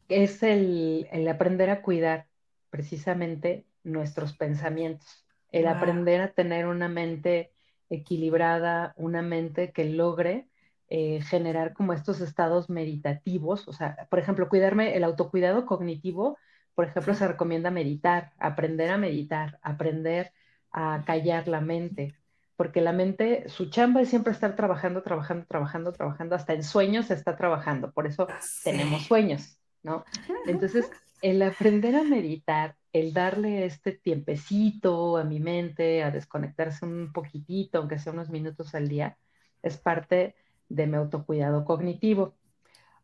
Es 0.08 0.42
el, 0.42 1.06
aprender 1.30 1.70
a 1.70 1.82
cuidar 1.82 2.26
precisamente 2.70 3.66
nuestros 3.84 4.34
pensamientos, 4.34 5.26
el 5.50 5.66
aprender 5.66 6.20
a 6.20 6.32
tener 6.32 6.66
una 6.66 6.88
mente 6.88 7.52
equilibrada, 7.90 8.92
una 8.96 9.22
mente 9.22 9.72
que 9.72 9.84
logre 9.84 10.48
eh, 10.90 11.20
generar 11.22 11.74
como 11.74 11.92
estos 11.92 12.20
estados 12.20 12.70
meditativos, 12.70 13.68
o 13.68 13.72
sea, 13.72 14.06
por 14.08 14.18
ejemplo, 14.18 14.48
cuidarme, 14.48 14.96
el 14.96 15.04
autocuidado 15.04 15.66
cognitivo, 15.66 16.38
por 16.74 16.86
ejemplo, 16.86 17.14
se 17.14 17.28
recomienda 17.28 17.70
meditar, 17.70 18.32
aprender 18.38 18.90
a 18.90 18.96
meditar, 18.96 19.58
aprender 19.62 20.32
a 20.70 21.02
callar 21.04 21.46
la 21.48 21.60
mente, 21.60 22.14
porque 22.56 22.80
la 22.80 22.92
mente, 22.92 23.48
su 23.48 23.68
chamba 23.68 24.00
es 24.00 24.08
siempre 24.08 24.32
estar 24.32 24.56
trabajando, 24.56 25.02
trabajando, 25.02 25.44
trabajando, 25.46 25.92
trabajando, 25.92 26.34
hasta 26.34 26.54
en 26.54 26.62
sueños 26.62 27.06
se 27.06 27.14
está 27.14 27.36
trabajando, 27.36 27.92
por 27.92 28.06
eso 28.06 28.26
tenemos 28.64 29.02
sueños, 29.02 29.57
¿no? 29.82 30.04
Entonces, 30.44 30.90
el 31.20 31.42
aprender 31.42 31.96
a 31.96 32.04
meditar, 32.04 32.76
el 32.92 33.12
darle 33.12 33.64
este 33.66 33.92
tiempecito 33.92 35.16
a 35.16 35.24
mi 35.24 35.40
mente, 35.40 36.02
a 36.02 36.10
desconectarse 36.10 36.84
un 36.86 37.12
poquitito, 37.12 37.78
aunque 37.78 37.98
sea 37.98 38.12
unos 38.12 38.30
minutos 38.30 38.74
al 38.74 38.88
día, 38.88 39.18
es 39.62 39.78
parte 39.78 40.36
de 40.68 40.86
mi 40.86 40.96
autocuidado 40.96 41.64
cognitivo. 41.64 42.36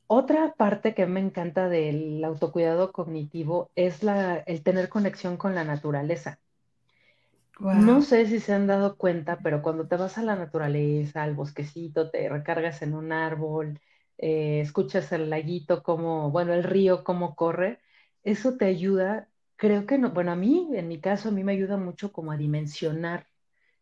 Otra 0.07 0.55
parte 0.55 0.95
que 0.95 1.07
me 1.07 1.21
encanta 1.21 1.69
del 1.69 2.25
autocuidado 2.25 2.93
cognitivo 2.93 3.71
es 3.75 4.03
la, 4.03 4.37
el 4.39 4.63
tener 4.63 4.89
conexión 4.89 5.37
con 5.37 5.55
la 5.55 5.65
naturaleza. 5.65 6.41
No 7.71 8.03
sé 8.03 8.27
si 8.27 8.41
se 8.41 8.53
han 8.55 8.67
dado 8.67 8.97
cuenta, 8.97 9.39
pero 9.43 9.61
cuando 9.63 9.87
te 9.89 9.97
vas 9.97 10.19
a 10.19 10.23
la 10.23 10.37
naturaleza, 10.37 11.23
al 11.23 11.35
bosquecito, 11.35 12.11
te 12.11 12.29
recargas 12.29 12.83
en 12.83 12.95
un 12.95 13.13
árbol, 13.13 13.81
eh, 14.19 14.61
escuchas 14.61 15.13
el 15.13 15.31
laguito, 15.31 15.83
como, 15.83 16.31
bueno, 16.31 16.55
el 16.55 16.65
río, 16.65 17.05
cómo 17.05 17.37
corre, 17.37 17.81
eso 18.23 18.57
te 18.57 18.67
ayuda, 18.67 19.29
creo 19.57 19.87
que 19.87 19.99
no, 19.99 20.11
bueno, 20.11 20.33
a 20.33 20.37
mí, 20.37 20.69
en 20.75 20.89
mi 20.89 21.01
caso, 21.01 21.29
a 21.29 21.33
mí 21.33 21.45
me 21.45 21.53
ayuda 21.53 21.77
mucho 21.77 22.13
como 22.13 22.33
a 22.33 22.37
dimensionar 22.37 23.27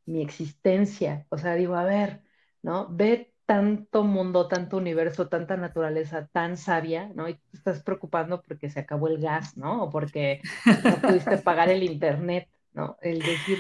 mi 0.07 0.23
existencia. 0.23 1.27
O 1.31 1.39
sea, 1.39 1.55
digo, 1.55 1.75
a 1.77 1.85
ver, 1.85 2.23
¿no? 2.63 2.89
Ve 2.91 3.33
tanto 3.47 4.05
mundo, 4.05 4.49
tanto 4.49 4.77
universo, 4.77 5.29
tanta 5.29 5.57
naturaleza 5.57 6.29
tan 6.33 6.57
sabia, 6.57 7.11
¿no? 7.15 7.29
Y 7.29 7.35
te 7.35 7.57
estás 7.57 7.83
preocupando 7.83 8.43
porque 8.43 8.71
se 8.71 8.81
acabó 8.81 9.09
el 9.09 9.21
gas, 9.21 9.57
¿no? 9.57 9.85
O 9.85 9.91
porque 9.91 10.41
no 10.85 10.97
pudiste 11.01 11.39
pagar 11.39 11.69
el 11.69 11.83
internet, 11.83 12.49
¿no? 12.73 12.97
El 13.01 13.19
decir, 13.21 13.59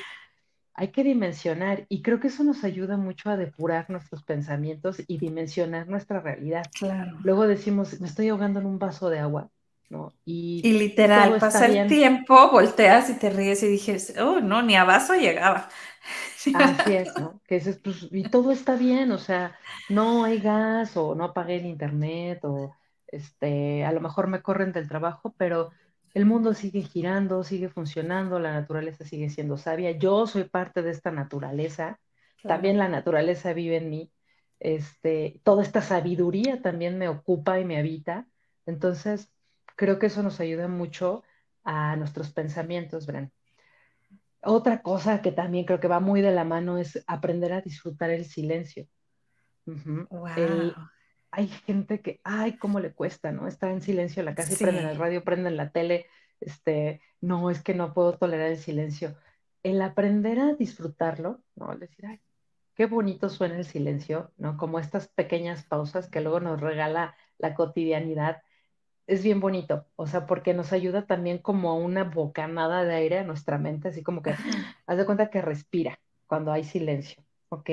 hay 0.75 0.89
que 0.89 1.05
dimensionar 1.05 1.87
y 1.89 2.03
creo 2.03 2.19
que 2.19 2.29
eso 2.29 2.45
nos 2.45 2.65
ayuda 2.65 2.97
mucho 2.97 3.31
a 3.31 3.37
depurar 3.37 3.91
nuestros 3.91 4.23
pensamientos 4.23 5.03
y 5.07 5.19
dimensionar 5.19 5.89
nuestra 5.89 6.21
realidad. 6.21 6.65
Claro. 6.79 7.19
Luego 7.23 7.47
decimos, 7.47 8.01
me 8.01 8.07
estoy 8.07 8.29
ahogando 8.29 8.61
en 8.61 8.67
un 8.67 8.79
vaso 8.79 9.11
de 9.11 9.19
agua, 9.19 9.51
¿no? 9.91 10.15
Y, 10.25 10.63
y 10.65 10.73
literal, 10.79 11.39
pasa 11.39 11.67
el 11.67 11.89
tiempo, 11.89 12.51
volteas 12.51 13.11
y 13.11 13.19
te 13.19 13.31
ríes 13.31 13.63
y 13.63 13.69
dices, 13.69 14.15
oh, 14.19 14.41
no, 14.41 14.63
ni 14.63 14.77
a 14.77 14.85
vaso 14.85 15.15
llegaba. 15.15 15.69
Así 16.55 16.95
es, 16.95 17.17
¿no? 17.19 17.41
Que 17.47 17.57
dices, 17.57 17.79
pues, 17.79 18.09
y 18.11 18.25
todo 18.25 18.51
está 18.51 18.75
bien, 18.75 19.13
o 19.13 19.19
sea, 19.19 19.57
no 19.91 20.25
hay 20.25 20.41
gas 20.41 20.97
o 20.97 21.15
no 21.15 21.25
apagué 21.25 21.57
el 21.57 21.67
internet 21.67 22.41
o 22.45 22.75
este, 23.09 23.85
a 23.85 23.93
lo 23.93 24.01
mejor 24.01 24.27
me 24.27 24.43
corren 24.43 24.73
del 24.73 24.89
trabajo, 24.89 25.35
pero 25.37 25.71
el 26.15 26.27
mundo 26.27 26.55
sigue 26.55 26.83
girando, 26.83 27.43
sigue 27.43 27.69
funcionando, 27.69 28.39
la 28.39 28.53
naturaleza 28.53 29.05
sigue 29.05 29.31
siendo 29.31 29.57
sabia. 29.57 29.93
Yo 29.93 30.27
soy 30.27 30.45
parte 30.45 30.83
de 30.83 30.91
esta 30.91 31.11
naturaleza, 31.11 31.99
también 32.43 32.77
la 32.77 32.89
naturaleza 32.89 33.53
vive 33.53 33.77
en 33.77 33.91
mí. 33.91 34.13
Este, 34.61 35.41
toda 35.43 35.63
esta 35.63 35.81
sabiduría 35.81 36.61
también 36.61 36.99
me 36.99 37.09
ocupa 37.09 37.59
y 37.61 37.65
me 37.65 37.79
habita. 37.79 38.27
Entonces, 38.67 39.33
creo 39.77 39.99
que 39.99 40.07
eso 40.07 40.23
nos 40.23 40.39
ayuda 40.41 40.69
mucho 40.69 41.25
a 41.65 41.97
nuestros 41.97 42.33
pensamientos, 42.33 43.07
Bren. 43.07 43.33
Otra 44.43 44.83
cosa 44.83 45.23
que 45.23 45.33
también 45.33 45.65
creo 45.65 45.81
que 45.81 45.89
va 45.89 46.01
muy 46.01 46.21
de 46.21 46.33
la 46.33 46.45
mano 46.45 46.79
es 46.79 47.03
aprender 47.07 47.53
a 47.53 47.61
disfrutar 47.61 48.11
el 48.11 48.25
silencio. 48.25 48.87
Hay 51.33 51.49
gente 51.49 52.01
que, 52.01 52.21
ay, 52.23 52.57
cómo 52.59 52.79
le 52.79 52.93
cuesta, 52.93 53.33
¿no? 53.33 53.49
Estar 53.49 53.71
en 53.71 53.81
silencio 53.81 54.21
en 54.21 54.27
la 54.27 54.35
casa 54.35 54.53
y 54.53 54.57
prenden 54.57 54.87
el 54.87 54.97
radio, 54.97 55.25
prenden 55.25 55.57
la 55.57 55.71
tele. 55.71 56.07
Este, 56.41 57.01
no, 57.21 57.51
es 57.51 57.63
que 57.63 57.75
no 57.75 57.95
puedo 57.95 58.17
tolerar 58.19 58.51
el 58.51 58.59
silencio. 58.59 59.17
El 59.63 59.81
aprender 59.81 60.39
a 60.39 60.55
disfrutarlo, 60.55 61.41
¿no? 61.57 61.75
Decir, 61.77 62.07
ay, 62.07 62.21
qué 62.75 62.87
bonito 62.87 63.31
suena 63.31 63.57
el 63.57 63.65
silencio, 63.65 64.31
¿no? 64.37 64.59
Como 64.59 64.79
estas 64.79 65.09
pequeñas 65.09 65.65
pausas 65.65 66.09
que 66.09 66.21
luego 66.21 66.41
nos 66.41 66.61
regala 66.61 67.17
la 67.39 67.55
cotidianidad 67.55 68.43
es 69.07 69.23
bien 69.23 69.41
bonito, 69.41 69.87
o 69.97 70.07
sea, 70.07 70.27
porque 70.27 70.55
nos 70.55 70.73
ayuda 70.73 71.07
también 71.07 71.39
como 71.39 71.71
a 71.71 71.75
una 71.75 72.05
bocanada 72.05 72.85
de 72.85 72.95
aire 72.95 73.19
a 73.19 73.25
nuestra 73.25 73.59
mente, 73.59 73.89
así 73.89 74.03
como 74.03 74.23
que 74.23 74.35
haz 74.87 74.97
de 74.97 75.05
cuenta 75.05 75.29
que 75.29 75.43
respira 75.43 75.99
cuando 76.27 76.53
hay 76.53 76.65
silencio, 76.65 77.23
¿ok? 77.49 77.71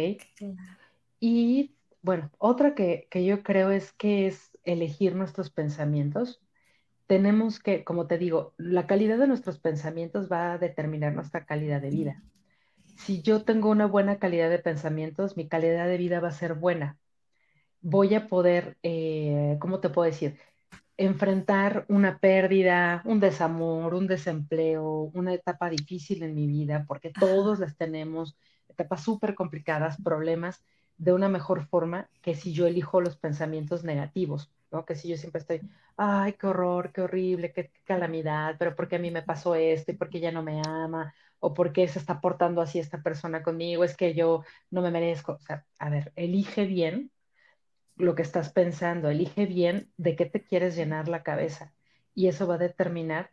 Y 1.20 1.76
bueno, 2.02 2.32
otra 2.38 2.76
que, 2.76 3.08
que 3.10 3.26
yo 3.26 3.44
creo 3.44 3.72
es 3.72 3.92
que 3.94 4.28
es 4.28 4.58
elegir 4.64 5.16
nuestros 5.16 5.50
pensamientos. 5.50 6.42
Tenemos 7.08 7.60
que, 7.60 7.84
como 7.84 8.08
te 8.08 8.18
digo, 8.18 8.54
la 8.58 8.88
calidad 8.88 9.18
de 9.18 9.28
nuestros 9.28 9.60
pensamientos 9.60 10.32
va 10.32 10.54
a 10.54 10.58
determinar 10.58 11.14
nuestra 11.14 11.46
calidad 11.46 11.82
de 11.82 11.90
vida. 11.90 12.24
Si 12.98 13.22
yo 13.22 13.44
tengo 13.44 13.70
una 13.70 13.88
buena 13.88 14.20
calidad 14.20 14.50
de 14.50 14.60
pensamientos, 14.60 15.38
mi 15.38 15.48
calidad 15.48 15.88
de 15.88 15.98
vida 15.98 16.20
va 16.20 16.30
a 16.30 16.32
ser 16.32 16.54
buena. 16.54 16.98
Voy 17.82 18.14
a 18.16 18.28
poder, 18.28 18.78
eh, 18.84 19.58
¿cómo 19.60 19.80
te 19.80 19.90
puedo 19.90 20.06
decir? 20.06 20.38
enfrentar 21.00 21.86
una 21.88 22.20
pérdida, 22.20 23.02
un 23.06 23.22
desamor, 23.22 23.94
un 23.94 24.06
desempleo, 24.06 25.10
una 25.14 25.34
etapa 25.34 25.70
difícil 25.70 26.24
en 26.24 26.36
mi 26.36 26.46
vida, 26.46 26.84
porque 26.90 27.10
todos 27.18 27.60
las 27.60 27.78
tenemos, 27.78 28.38
etapas 28.68 29.02
súper 29.02 29.34
complicadas, 29.34 29.96
problemas, 30.04 30.62
de 31.00 31.14
una 31.14 31.30
mejor 31.30 31.66
forma 31.66 32.10
que 32.22 32.36
si 32.36 32.54
yo 32.54 32.68
elijo 32.68 33.02
los 33.02 33.16
pensamientos 33.16 33.84
negativos, 33.84 34.52
¿no? 34.72 34.86
Que 34.86 34.96
si 34.96 35.08
yo 35.08 35.18
siempre 35.18 35.40
estoy, 35.40 35.62
ay, 35.98 36.34
qué 36.34 36.48
horror, 36.48 36.92
qué 36.92 37.02
horrible, 37.02 37.52
qué, 37.54 37.72
calamidad, 37.86 38.58
pero 38.60 38.76
¿por 38.76 38.88
qué 38.88 38.98
a 38.98 39.00
mí 39.00 39.10
me 39.10 39.24
pasó 39.24 39.56
esto 39.56 39.92
y 39.92 39.96
por 39.96 40.10
qué 40.10 40.20
ya 40.20 40.32
no 40.32 40.44
me 40.44 40.62
ama? 40.66 41.14
¿O 41.40 41.54
por 41.54 41.72
qué 41.72 41.88
se 41.88 42.00
está 42.00 42.20
portando 42.20 42.62
así 42.62 42.80
esta 42.80 43.02
persona 43.02 43.42
conmigo? 43.44 43.84
Es 43.84 43.96
que 43.96 44.14
yo 44.14 44.44
no 44.72 44.82
me 44.82 44.92
merezco. 44.92 45.34
O 45.34 45.40
sea, 45.40 45.66
a 45.80 45.90
ver, 45.90 46.12
elige 46.18 46.66
bien 46.66 47.12
lo 47.96 48.16
que 48.16 48.22
estás 48.22 48.52
pensando, 48.52 49.10
elige 49.10 49.46
bien 49.46 49.90
de 49.98 50.16
qué 50.16 50.26
te 50.26 50.42
quieres 50.44 50.76
llenar 50.76 51.08
la 51.08 51.24
cabeza 51.24 51.74
y 52.14 52.28
eso 52.28 52.46
va 52.48 52.56
a 52.56 52.60
determinar 52.60 53.32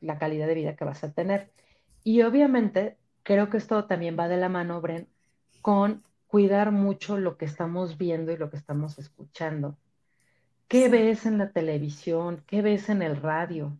la 0.00 0.18
calidad 0.18 0.48
de 0.48 0.54
vida 0.54 0.76
que 0.76 0.84
vas 0.84 1.04
a 1.04 1.12
tener. 1.12 1.50
Y 2.02 2.22
obviamente 2.22 2.96
creo 3.22 3.50
que 3.50 3.56
esto 3.56 3.84
también 3.86 4.16
va 4.18 4.28
de 4.28 4.36
la 4.36 4.48
mano, 4.48 4.80
Bren, 4.80 5.08
con 5.62 6.02
cuidar 6.34 6.72
mucho 6.72 7.16
lo 7.16 7.36
que 7.36 7.44
estamos 7.44 7.96
viendo 7.96 8.32
y 8.32 8.36
lo 8.36 8.50
que 8.50 8.56
estamos 8.56 8.98
escuchando. 8.98 9.78
¿Qué 10.66 10.88
ves 10.88 11.26
en 11.26 11.38
la 11.38 11.52
televisión? 11.52 12.42
¿Qué 12.48 12.60
ves 12.60 12.88
en 12.88 13.02
el 13.02 13.14
radio? 13.18 13.78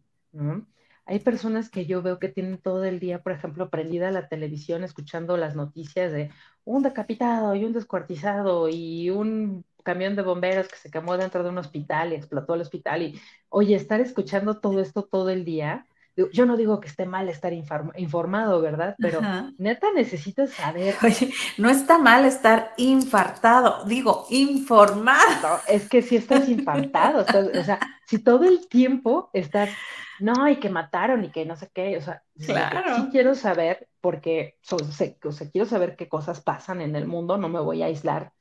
Hay 1.04 1.18
personas 1.18 1.68
que 1.68 1.86
yo 1.86 2.00
veo 2.00 2.20
que 2.20 2.28
tienen 2.28 2.58
todo 2.58 2.84
el 2.84 3.00
día, 3.00 3.24
por 3.24 3.32
ejemplo, 3.32 3.70
prendida 3.70 4.12
la 4.12 4.28
televisión 4.28 4.84
escuchando 4.84 5.36
las 5.36 5.56
noticias 5.56 6.12
de 6.12 6.30
un 6.64 6.84
decapitado 6.84 7.56
y 7.56 7.64
un 7.64 7.72
descuartizado 7.72 8.68
y 8.68 9.10
un 9.10 9.64
camión 9.82 10.14
de 10.14 10.22
bomberos 10.22 10.68
que 10.68 10.76
se 10.76 10.92
quemó 10.92 11.16
dentro 11.16 11.42
de 11.42 11.48
un 11.48 11.58
hospital 11.58 12.12
y 12.12 12.14
explotó 12.14 12.54
el 12.54 12.60
hospital 12.60 13.02
y, 13.02 13.20
oye, 13.48 13.74
estar 13.74 14.00
escuchando 14.00 14.60
todo 14.60 14.80
esto 14.80 15.02
todo 15.02 15.28
el 15.30 15.44
día, 15.44 15.88
yo 16.32 16.46
no 16.46 16.56
digo 16.56 16.80
que 16.80 16.88
esté 16.88 17.06
mal 17.06 17.28
estar 17.28 17.52
informado, 17.52 18.60
¿verdad? 18.60 18.94
Pero 18.98 19.20
neta 19.58 19.88
necesitas 19.94 20.50
saber. 20.50 20.94
Oye, 21.02 21.32
no 21.58 21.68
está 21.70 21.98
mal 21.98 22.24
estar 22.24 22.72
infartado, 22.76 23.84
digo, 23.84 24.26
informado. 24.30 25.60
es 25.68 25.88
que 25.88 26.02
si 26.02 26.16
estás 26.16 26.48
infartado, 26.48 27.24
o 27.58 27.64
sea, 27.64 27.80
si 28.06 28.18
todo 28.18 28.44
el 28.44 28.68
tiempo 28.68 29.30
estás, 29.32 29.70
no, 30.20 30.48
y 30.48 30.56
que 30.56 30.70
mataron 30.70 31.24
y 31.24 31.30
que 31.30 31.44
no 31.44 31.56
sé 31.56 31.70
qué, 31.74 31.96
o 31.96 32.00
sea, 32.00 32.22
claro. 32.46 32.96
sí 32.96 33.08
quiero 33.10 33.34
saber, 33.34 33.88
porque 34.00 34.58
o 34.70 34.78
sea, 35.32 35.50
quiero 35.50 35.66
saber 35.66 35.96
qué 35.96 36.08
cosas 36.08 36.40
pasan 36.40 36.80
en 36.80 36.94
el 36.94 37.06
mundo, 37.06 37.36
no 37.36 37.48
me 37.48 37.60
voy 37.60 37.82
a 37.82 37.86
aislar 37.86 38.32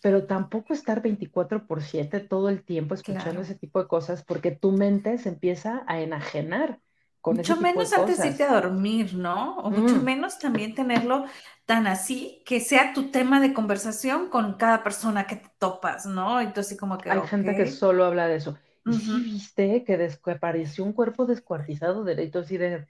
pero 0.00 0.26
tampoco 0.26 0.72
estar 0.72 1.02
24 1.02 1.66
por 1.66 1.82
7 1.82 2.20
todo 2.20 2.48
el 2.48 2.62
tiempo 2.62 2.94
escuchando 2.94 3.40
ese 3.40 3.56
tipo 3.56 3.82
de 3.82 3.88
cosas 3.88 4.22
porque 4.22 4.52
tu 4.52 4.70
mente 4.70 5.18
se 5.18 5.28
empieza 5.28 5.82
a 5.86 6.00
enajenar 6.00 6.78
mucho 7.24 7.56
menos 7.56 7.92
antes 7.92 8.18
de 8.18 8.28
irte 8.28 8.44
a 8.44 8.60
dormir, 8.60 9.14
¿no? 9.14 9.58
O 9.58 9.70
mucho 9.70 9.96
mm. 9.96 10.04
menos 10.04 10.38
también 10.38 10.74
tenerlo 10.74 11.26
tan 11.66 11.86
así 11.86 12.42
que 12.46 12.60
sea 12.60 12.94
tu 12.94 13.10
tema 13.10 13.40
de 13.40 13.52
conversación 13.52 14.30
con 14.30 14.54
cada 14.54 14.82
persona 14.82 15.26
que 15.26 15.36
te 15.36 15.50
topas, 15.58 16.06
¿no? 16.06 16.40
Entonces, 16.40 16.78
como 16.78 16.96
que. 16.98 17.10
Hay 17.10 17.20
gente 17.26 17.54
que 17.54 17.66
solo 17.66 18.04
habla 18.04 18.26
de 18.26 18.36
eso. 18.36 18.58
Y 18.86 18.94
sí 18.94 19.20
viste 19.22 19.84
que, 19.84 20.10
apareció 20.32 20.84
un 20.84 20.94
cuerpo 20.94 21.26
descuartizado 21.26 22.04
de 22.04 22.30
así 22.34 22.56
de. 22.56 22.86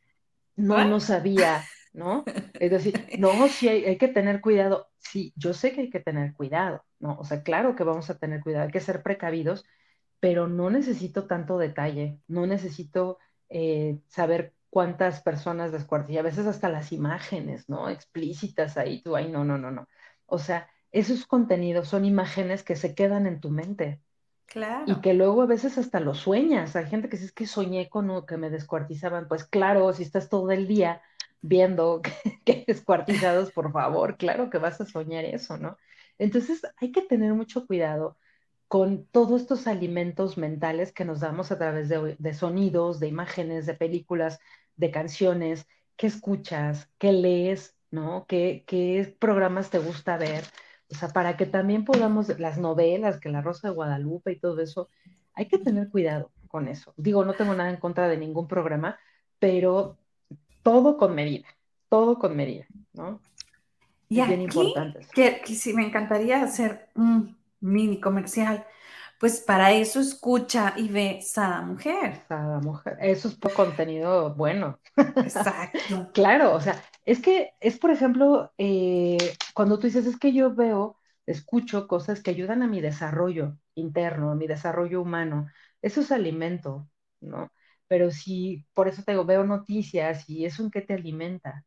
No, 0.54 0.84
no 0.84 1.00
sabía, 1.00 1.64
¿no? 1.92 2.24
Es 2.54 2.70
decir, 2.70 3.04
no, 3.18 3.48
sí 3.48 3.68
hay, 3.68 3.84
hay 3.84 3.98
que 3.98 4.08
tener 4.08 4.40
cuidado. 4.40 4.88
Sí, 4.98 5.32
yo 5.36 5.54
sé 5.54 5.72
que 5.72 5.82
hay 5.82 5.90
que 5.90 6.00
tener 6.00 6.34
cuidado, 6.34 6.84
¿no? 7.00 7.16
O 7.18 7.24
sea, 7.24 7.42
claro 7.42 7.74
que 7.74 7.84
vamos 7.84 8.10
a 8.10 8.18
tener 8.18 8.40
cuidado, 8.42 8.66
hay 8.66 8.70
que 8.70 8.80
ser 8.80 9.02
precavidos, 9.02 9.64
pero 10.20 10.48
no 10.48 10.70
necesito 10.70 11.26
tanto 11.26 11.58
detalle, 11.58 12.20
no 12.28 12.46
necesito 12.46 13.18
eh, 13.48 13.98
saber 14.08 14.54
cuántas 14.70 15.20
personas 15.22 15.72
descuartizan, 15.72 16.20
a 16.20 16.28
veces 16.28 16.46
hasta 16.46 16.68
las 16.68 16.92
imágenes, 16.92 17.68
¿no? 17.68 17.88
Explícitas 17.88 18.76
ahí, 18.76 19.02
tú, 19.02 19.16
ay, 19.16 19.30
no, 19.30 19.44
no, 19.44 19.58
no, 19.58 19.70
no. 19.70 19.88
O 20.26 20.38
sea, 20.38 20.68
esos 20.92 21.26
contenidos 21.26 21.88
son 21.88 22.04
imágenes 22.04 22.62
que 22.62 22.76
se 22.76 22.94
quedan 22.94 23.26
en 23.26 23.40
tu 23.40 23.50
mente. 23.50 24.00
Claro. 24.46 24.84
Y 24.86 25.00
que 25.00 25.14
luego 25.14 25.42
a 25.42 25.46
veces 25.46 25.76
hasta 25.76 26.00
lo 26.00 26.14
sueñas. 26.14 26.74
Hay 26.76 26.86
gente 26.86 27.08
que 27.08 27.16
dice, 27.16 27.26
es 27.26 27.32
que 27.32 27.46
soñé 27.46 27.88
con 27.88 28.24
que 28.26 28.36
me 28.38 28.50
descuartizaban. 28.50 29.28
Pues 29.28 29.44
claro, 29.44 29.92
si 29.92 30.02
estás 30.02 30.28
todo 30.28 30.50
el 30.50 30.66
día 30.66 31.02
viendo 31.40 32.00
que, 32.02 32.12
que 32.44 32.64
descuartizados, 32.66 33.52
por 33.52 33.72
favor, 33.72 34.16
claro 34.16 34.50
que 34.50 34.58
vas 34.58 34.80
a 34.80 34.86
soñar 34.86 35.24
eso, 35.24 35.58
¿no? 35.58 35.76
Entonces 36.18 36.62
hay 36.76 36.92
que 36.92 37.02
tener 37.02 37.34
mucho 37.34 37.66
cuidado 37.66 38.16
con 38.68 39.06
todos 39.06 39.40
estos 39.40 39.66
alimentos 39.66 40.36
mentales 40.36 40.92
que 40.92 41.06
nos 41.06 41.20
damos 41.20 41.50
a 41.50 41.58
través 41.58 41.88
de, 41.88 42.34
sonidos, 42.34 43.00
de 43.00 43.08
imágenes, 43.08 43.64
de 43.64 43.74
películas, 43.74 44.40
de 44.76 44.90
canciones, 44.90 45.66
qué 45.96 46.06
escuchas, 46.06 46.90
qué 46.98 47.12
lees, 47.12 47.74
¿no? 47.90 48.26
¿Qué, 48.28 48.64
qué 48.66 49.16
programas 49.18 49.70
te 49.70 49.78
gusta 49.78 50.18
ver? 50.18 50.44
O 50.90 50.94
sea, 50.94 51.08
para 51.08 51.36
que 51.38 51.46
también 51.46 51.86
podamos, 51.86 52.38
las 52.38 52.58
novelas, 52.58 53.18
que 53.18 53.30
La 53.30 53.40
Rosa 53.40 53.68
de 53.68 53.74
Guadalupe 53.74 54.32
y 54.32 54.38
todo 54.38 54.60
eso, 54.60 54.90
hay 55.32 55.48
que 55.48 55.58
tener 55.58 55.88
cuidado 55.88 56.30
con 56.48 56.68
eso. 56.68 56.92
Digo, 56.98 57.24
no 57.24 57.32
tengo 57.32 57.54
nada 57.54 57.70
en 57.70 57.78
contra 57.78 58.06
de 58.06 58.18
ningún 58.18 58.48
programa, 58.48 58.98
pero 59.38 59.96
todo 60.62 60.98
con 60.98 61.14
medida, 61.14 61.48
todo 61.88 62.18
con 62.18 62.36
medida, 62.36 62.66
¿no? 62.92 63.20
Y 64.10 64.22
bien 64.22 64.42
importante. 64.42 65.00
Que, 65.14 65.40
que 65.44 65.54
sí 65.54 65.72
me 65.72 65.86
encantaría 65.86 66.42
hacer 66.42 66.88
un 66.94 67.37
mini 67.60 68.00
comercial. 68.00 68.66
Pues 69.18 69.40
para 69.40 69.72
eso 69.72 70.00
escucha 70.00 70.74
y 70.76 70.88
ve 70.88 71.20
Sada 71.22 71.62
Mujer. 71.62 72.22
Sada 72.28 72.60
Mujer. 72.60 72.96
Eso 73.00 73.28
es 73.28 73.34
por 73.34 73.52
contenido 73.52 74.34
bueno. 74.34 74.78
Exacto. 74.96 75.78
claro, 76.14 76.54
o 76.54 76.60
sea, 76.60 76.80
es 77.04 77.20
que 77.20 77.50
es, 77.60 77.78
por 77.78 77.90
ejemplo, 77.90 78.52
eh, 78.58 79.18
cuando 79.54 79.78
tú 79.78 79.86
dices, 79.88 80.06
es 80.06 80.18
que 80.18 80.32
yo 80.32 80.54
veo, 80.54 80.96
escucho 81.26 81.88
cosas 81.88 82.22
que 82.22 82.30
ayudan 82.30 82.62
a 82.62 82.68
mi 82.68 82.80
desarrollo 82.80 83.58
interno, 83.74 84.30
a 84.30 84.36
mi 84.36 84.46
desarrollo 84.46 85.02
humano. 85.02 85.48
Eso 85.82 86.00
es 86.00 86.12
alimento, 86.12 86.88
¿no? 87.20 87.50
Pero 87.88 88.10
si, 88.10 88.66
por 88.72 88.86
eso 88.88 89.02
te 89.02 89.12
digo, 89.12 89.24
veo 89.24 89.44
noticias 89.44 90.28
y 90.28 90.44
eso 90.44 90.62
en 90.62 90.70
qué 90.70 90.80
te 90.82 90.94
alimenta. 90.94 91.64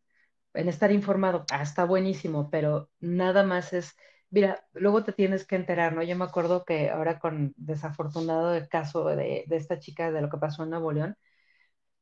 En 0.54 0.70
estar 0.70 0.92
informado, 0.92 1.46
ah, 1.52 1.64
está 1.64 1.86
buenísimo, 1.86 2.50
pero 2.50 2.90
nada 3.00 3.44
más 3.44 3.74
es 3.74 3.96
Mira, 4.32 4.66
luego 4.74 5.04
te 5.04 5.12
tienes 5.14 5.46
que 5.46 5.56
enterar, 5.58 5.94
¿no? 5.94 6.04
Yo 6.04 6.16
me 6.16 6.24
acuerdo 6.24 6.64
que 6.64 6.90
ahora 6.90 7.20
con 7.20 7.54
desafortunado 7.58 8.54
caso 8.70 9.06
de, 9.08 9.46
esta 9.50 9.78
chica, 9.80 10.10
de 10.12 10.22
lo 10.22 10.30
que 10.30 10.38
pasó 10.38 10.64
en 10.64 10.70
Nuevo 10.70 10.92
León, 10.94 11.18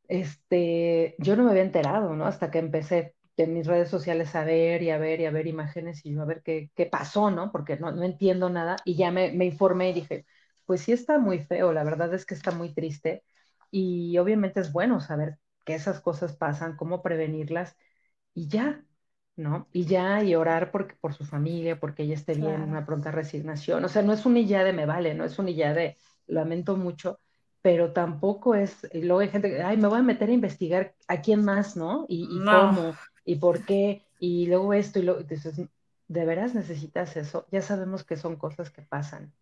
este, 0.07 1.15
yo 1.19 1.35
no 1.37 1.43
me 1.45 1.51
había 1.51 1.63
enterado, 1.63 2.15
¿no? 2.15 2.25
Hasta 2.25 2.51
que 2.51 2.59
empecé 2.59 3.15
en 3.37 3.53
mis 3.53 3.67
redes 3.67 3.89
sociales 3.89 4.35
a 4.35 4.43
ver 4.45 4.83
y 4.83 4.91
a 4.91 4.97
ver 4.99 5.21
y 5.21 5.25
a 5.25 5.31
ver 5.31 5.47
imágenes 5.47 6.05
y 6.05 6.17
a 6.17 6.25
ver 6.25 6.41
qué, 6.43 6.71
qué 6.75 6.85
pasó, 6.87 7.31
¿no? 7.31 7.51
Porque 7.51 7.77
no, 7.77 7.91
no 7.91 8.03
entiendo 8.03 8.49
nada 8.49 8.77
y 8.85 8.95
ya 8.97 9.11
me, 9.11 9.31
me 9.33 9.45
informé 9.45 9.91
y 9.91 9.93
dije, 9.93 10.25
pues 10.65 10.81
sí 10.81 10.91
está 10.93 11.19
muy 11.19 11.39
feo, 11.39 11.73
la 11.73 11.83
verdad 11.85 12.13
es 12.13 12.25
que 12.25 12.35
está 12.35 12.51
muy 12.51 12.73
triste 12.73 13.23
y 13.71 14.17
obviamente 14.19 14.59
es 14.61 14.71
bueno 14.73 15.01
saber 15.01 15.37
que 15.65 15.75
esas 15.75 16.01
cosas 16.01 16.35
pasan, 16.37 16.75
cómo 16.77 17.01
prevenirlas 17.03 17.77
y 18.33 18.47
ya, 18.49 18.83
¿no? 19.39 19.67
Y 19.71 19.85
ya, 19.85 20.21
y 20.23 20.35
orar 20.35 20.69
por, 20.69 20.95
por 20.99 21.13
su 21.13 21.25
familia, 21.25 21.79
porque 21.79 22.03
ella 22.03 22.13
esté 22.13 22.33
bien, 22.33 22.61
una 22.61 22.85
pronta 22.85 23.09
resignación. 23.09 23.83
O 23.85 23.87
sea, 23.87 24.01
no 24.01 24.13
es 24.13 24.25
un 24.25 24.37
y 24.37 24.45
ya 24.45 24.63
de 24.63 24.73
me 24.73 24.85
vale, 24.85 25.13
no 25.13 25.23
es 25.23 25.39
un 25.39 25.47
y 25.49 25.55
ya 25.55 25.73
de 25.73 25.97
lamento 26.27 26.75
mucho, 26.75 27.19
pero 27.61 27.93
tampoco 27.93 28.53
es, 28.53 28.87
y 28.93 29.01
luego 29.01 29.21
hay 29.21 29.29
gente 29.29 29.49
que, 29.49 29.63
ay, 29.63 29.77
me 29.77 29.87
voy 29.87 29.99
a 29.99 30.03
meter 30.03 30.29
a 30.29 30.33
investigar 30.33 30.93
a 31.07 31.21
quién 31.21 31.43
más, 31.43 31.75
¿no? 31.77 32.05
Y, 32.07 32.27
cómo, 32.45 32.93
y 33.25 33.35
por 33.35 33.63
qué, 33.65 34.03
y 34.19 34.45
luego 34.47 34.73
esto, 34.73 34.99
y 34.99 35.03
luego, 35.03 35.21
entonces, 35.21 35.61
¿de 36.07 36.25
veras 36.25 36.53
necesitas 36.53 37.15
eso? 37.15 37.47
Ya 37.51 37.61
sabemos 37.61 38.03
que 38.03 38.17
son 38.17 38.35
cosas 38.35 38.69
que 38.69 38.81
pasan. 38.81 39.33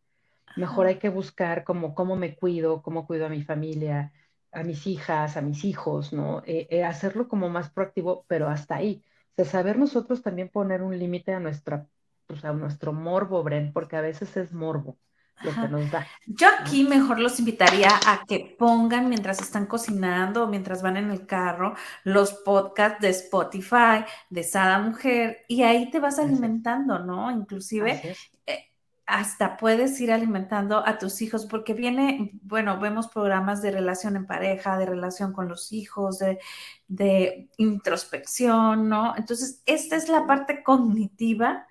Mejor 0.56 0.88
hay 0.88 0.98
que 0.98 1.10
buscar 1.10 1.64
como 1.64 1.94
cómo 1.94 2.16
me 2.16 2.36
cuido, 2.36 2.82
cómo 2.82 3.06
cuido 3.06 3.26
a 3.26 3.30
mi 3.30 3.44
familia, 3.44 4.14
a 4.52 4.64
mis 4.64 4.88
hijas, 4.88 5.38
a 5.38 5.42
mis 5.42 5.66
hijos, 5.66 6.14
¿no? 6.14 6.42
Eh, 6.46 6.68
eh, 6.70 6.84
hacerlo 6.84 7.28
como 7.28 7.50
más 7.50 7.70
proactivo, 7.70 8.26
pero 8.28 8.48
hasta 8.48 8.76
ahí 8.76 9.04
de 9.38 9.46
saber 9.46 9.78
nosotros 9.78 10.22
también 10.22 10.50
poner 10.50 10.82
un 10.82 10.98
límite 10.98 11.34
a 11.34 11.40
nuestra, 11.40 11.88
pues 12.26 12.44
a 12.44 12.52
nuestro 12.54 12.92
morbo, 12.92 13.44
Bren, 13.44 13.72
porque 13.72 13.96
a 13.96 14.02
veces 14.02 14.36
es 14.36 14.52
morbo 14.52 14.98
lo 15.44 15.54
que 15.54 15.68
nos 15.68 15.92
da. 15.92 16.08
Yo 16.26 16.48
aquí 16.60 16.84
mejor 16.84 17.20
los 17.20 17.40
invitaría 17.40 17.90
a 17.90 18.24
que 18.28 18.56
pongan 18.58 19.08
mientras 19.08 19.40
están 19.40 19.68
cocinando 19.68 20.44
o 20.44 20.48
mientras 20.48 20.82
van 20.82 20.98
en 20.98 21.12
el 21.12 21.26
carro 21.26 21.76
los 22.04 22.34
podcasts 22.34 23.00
de 23.02 23.10
Spotify, 23.10 24.04
de 24.30 24.44
Sada 24.44 24.80
Mujer, 24.80 25.46
y 25.48 25.62
ahí 25.62 25.92
te 25.92 26.00
vas 26.00 26.20
alimentando, 26.20 27.00
¿no? 27.00 27.32
Inclusive 27.32 28.16
hasta 29.08 29.56
puedes 29.56 30.00
ir 30.02 30.12
alimentando 30.12 30.86
a 30.86 30.98
tus 30.98 31.22
hijos, 31.22 31.46
porque 31.46 31.74
viene, 31.74 32.32
bueno, 32.44 32.78
vemos 32.78 33.08
programas 33.08 33.62
de 33.62 33.72
relación 33.72 34.18
en 34.18 34.28
pareja, 34.28 34.78
de 34.78 34.86
relación 34.86 35.32
con 35.32 35.48
los 35.48 35.72
hijos, 35.72 36.20
de, 36.88 37.48
introspección, 37.56 38.90
¿no? 38.90 39.16
Entonces, 39.18 39.64
esta 39.66 39.96
es 39.96 40.10
la 40.10 40.28
parte 40.28 40.62
cognitiva. 40.62 41.66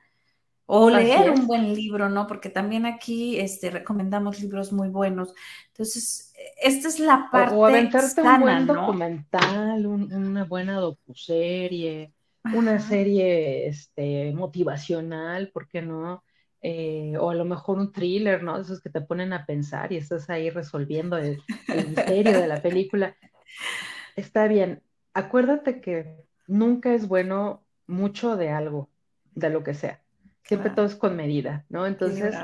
O 0.69 0.91
leer 0.91 1.31
un 1.31 1.47
buen 1.47 1.75
libro, 1.75 2.09
¿no? 2.09 2.27
Porque 2.27 2.49
también 2.49 2.87
aquí 2.87 3.39
este, 3.39 3.71
recomendamos 3.71 4.41
libros 4.41 4.73
muy 4.73 4.89
buenos. 4.89 5.33
Entonces, 5.69 6.35
esta 6.61 6.89
es 6.89 6.99
la 6.99 7.29
parte. 7.31 7.55
O, 7.55 7.67
aventarte 7.67 8.21
un 8.21 8.41
buen 8.41 8.67
documental, 8.67 9.87
una 9.87 10.43
buena 10.43 10.81
docuserie, 10.81 12.13
una 12.53 12.81
serie 12.81 13.69
este, 13.69 14.33
motivacional, 14.33 15.51
¿por 15.53 15.69
qué 15.69 15.83
no? 15.83 16.25
Eh, 16.63 17.15
o 17.21 17.31
a 17.31 17.35
lo 17.35 17.45
mejor 17.45 17.79
un 17.79 17.93
thriller, 17.93 18.43
¿no? 18.43 18.59
Esos 18.59 18.81
que 18.81 18.91
te 18.91 19.01
ponen 19.01 19.33
a 19.33 19.47
pensar 19.47 19.93
y 19.93 19.97
estás 19.97 20.29
ahí 20.31 20.51
resolviendo 20.51 21.17
el, 21.17 21.43
misterio 21.69 22.41
de 22.41 22.49
la 22.49 22.63
película. 22.63 23.15
Está 24.17 24.49
bien. 24.49 24.83
Acuérdate 25.15 25.81
que 25.81 26.17
nunca 26.47 26.95
es 26.95 27.09
bueno 27.09 27.65
mucho 27.87 28.37
de 28.37 28.51
algo, 28.51 28.91
de 29.35 29.51
lo 29.51 29.63
que 29.63 29.75
sea. 29.75 30.03
Siempre 30.45 30.71
todo 30.71 30.87
es 30.87 30.97
con 30.97 31.17
medida, 31.17 31.65
¿no? 31.69 31.87
Entonces, 31.87 32.35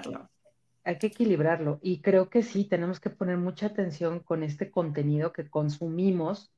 hay 0.85 0.99
que 0.99 1.09
equilibrarlo. 1.09 1.79
Y 1.83 2.01
creo 2.01 2.29
que 2.29 2.43
sí, 2.43 2.65
tenemos 2.65 3.01
que 3.01 3.11
poner 3.11 3.39
mucha 3.39 3.67
atención 3.67 4.21
con 4.21 4.43
este 4.43 4.71
contenido 4.71 5.33
que 5.33 5.49
consumimos 5.49 6.53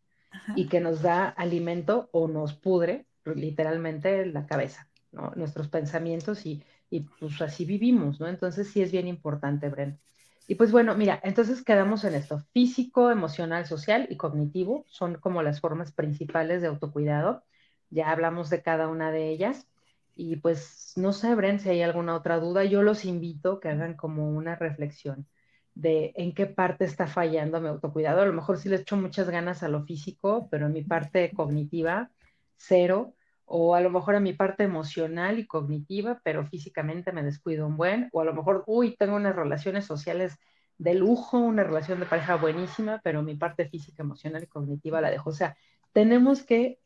y 0.57 0.69
que 0.69 0.81
nos 0.81 1.03
da 1.03 1.29
alimento 1.29 2.09
o 2.13 2.29
nos 2.29 2.55
pudre 2.55 3.07
literalmente 3.25 4.27
la 4.27 4.47
cabeza, 4.47 4.89
¿no? 5.13 5.33
Nuestros 5.37 5.69
pensamientos 5.69 6.45
y 6.47 6.63
y 6.95 7.01
pues 7.01 7.43
así 7.43 7.65
vivimos, 7.65 8.21
¿no? 8.21 8.29
Entonces 8.29 8.69
sí 8.71 8.81
es 8.81 8.93
bien 8.93 9.09
importante, 9.09 9.69
Bren. 9.69 9.99
Y 10.47 10.55
pues 10.55 10.71
bueno, 10.71 10.95
mira, 10.95 11.19
entonces 11.25 11.65
quedamos 11.65 12.05
en 12.05 12.15
esto, 12.15 12.39
físico, 12.53 13.11
emocional, 13.11 13.67
social 13.67 14.07
y 14.11 14.17
cognitivo, 14.17 14.85
son 14.89 15.17
como 15.17 15.43
las 15.43 15.61
formas 15.61 15.91
principales 15.91 16.63
de 16.63 16.69
autocuidado. 16.69 17.43
Ya 17.91 18.11
hablamos 18.13 18.49
de 18.49 18.63
cada 18.63 18.87
una 18.89 19.11
de 19.11 19.31
ellas. 19.31 19.67
Y 20.15 20.37
pues 20.37 20.93
no 20.97 21.13
sé, 21.13 21.35
Bren, 21.35 21.59
si 21.59 21.71
hay 21.71 21.83
alguna 21.83 22.15
otra 22.15 22.39
duda, 22.39 22.65
yo 22.65 22.83
los 22.83 23.05
invito 23.05 23.55
a 23.55 23.61
que 23.61 23.71
hagan 23.71 23.95
como 23.97 24.29
una 24.31 24.55
reflexión 24.55 25.27
de 25.75 26.13
en 26.15 26.33
qué 26.33 26.47
parte 26.47 26.85
está 26.85 27.09
fallando 27.09 27.61
mi 27.61 27.69
autocuidado. 27.69 28.21
A 28.23 28.27
lo 28.27 28.33
mejor 28.33 28.59
sí 28.59 28.69
le 28.69 28.77
echo 28.77 28.97
muchas 28.97 29.29
ganas 29.31 29.65
a 29.65 29.69
lo 29.69 29.85
físico, 29.85 30.47
pero 30.49 30.67
en 30.67 30.75
mi 30.75 30.85
parte 30.85 31.33
cognitiva, 31.35 32.11
cero 32.57 33.14
o 33.47 33.75
a 33.75 33.81
lo 33.81 33.91
mejor 33.91 34.17
a 34.17 34.21
mi 34.21 34.33
parte 34.33 34.65
emocional 34.65 35.39
y 35.39 35.47
cognitiva, 35.47 36.21
pero 36.25 36.47
físicamente 36.47 37.13
me 37.13 37.23
descuido 37.23 37.67
un 37.67 37.77
buen, 37.77 38.09
o 38.13 38.21
a 38.21 38.25
lo 38.25 38.35
mejor, 38.35 38.65
uy, 38.67 38.97
tengo 38.97 39.17
unas 39.17 39.37
relaciones 39.37 39.85
sociales 39.85 40.39
de 40.79 40.95
lujo, 40.95 41.39
una 41.39 41.63
relación 41.63 42.01
de 42.01 42.07
pareja 42.07 42.37
buenísima, 42.37 43.01
pero 43.05 43.23
mi 43.23 43.37
parte 43.37 43.69
física, 43.69 44.03
emocional 44.03 44.43
y 44.43 44.47
cognitiva 44.47 45.01
la 45.01 45.11
dejo. 45.11 45.31
O 45.31 45.35
sea, 45.35 45.57
tenemos 45.93 46.43
que 46.43 46.79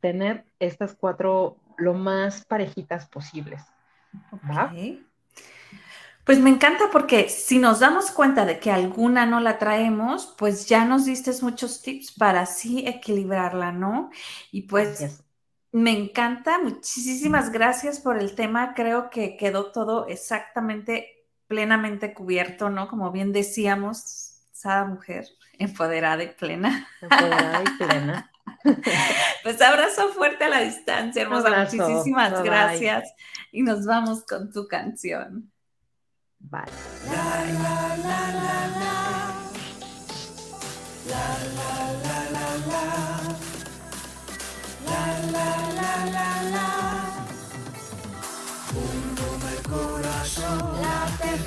tener 0.00 0.44
estas 0.58 0.94
cuatro 0.94 1.58
lo 1.76 1.94
más 1.94 2.44
parejitas 2.44 3.06
posibles. 3.06 3.62
Pues 6.24 6.40
me 6.40 6.50
encanta 6.50 6.86
porque 6.90 7.28
si 7.28 7.58
nos 7.58 7.80
damos 7.80 8.10
cuenta 8.10 8.44
de 8.44 8.58
que 8.58 8.72
alguna 8.72 9.26
no 9.26 9.38
la 9.38 9.58
traemos, 9.58 10.34
pues 10.36 10.66
ya 10.66 10.84
nos 10.84 11.04
diste 11.04 11.30
muchos 11.42 11.82
tips 11.82 12.12
para 12.12 12.40
así 12.40 12.84
equilibrarla, 12.86 13.70
¿no? 13.70 14.10
Y 14.50 14.62
pues 14.62 15.24
me 15.76 15.90
encanta, 15.90 16.58
muchísimas 16.58 17.52
gracias 17.52 18.00
por 18.00 18.16
el 18.16 18.34
tema, 18.34 18.72
creo 18.72 19.10
que 19.10 19.36
quedó 19.36 19.72
todo 19.72 20.06
exactamente, 20.08 21.26
plenamente 21.48 22.14
cubierto, 22.14 22.70
¿no? 22.70 22.88
Como 22.88 23.12
bien 23.12 23.30
decíamos, 23.30 24.40
Sada 24.52 24.86
Mujer, 24.86 25.26
empoderada 25.58 26.22
y 26.22 26.28
plena. 26.28 26.88
Empoderada 27.02 27.62
y 27.62 27.84
plena. 27.84 28.30
Pues 29.42 29.60
abrazo 29.60 30.08
fuerte 30.12 30.44
a 30.44 30.48
la 30.48 30.60
distancia, 30.60 31.22
hermosa. 31.22 31.68
Muchísimas 31.72 32.42
gracias. 32.42 33.12
Y 33.52 33.62
nos 33.62 33.86
vamos 33.86 34.24
con 34.24 34.52
tu 34.52 34.66
canción. 34.66 35.52
Bye. 36.38 36.62
La, 37.06 37.44
la, 37.44 37.96
la, 37.96 38.26
la, 38.32 38.68
la. 38.68 38.86
La, 41.06 41.22
la, 41.54 41.54
la, 41.54 41.92
la, 41.92 42.02
la. 42.02 42.05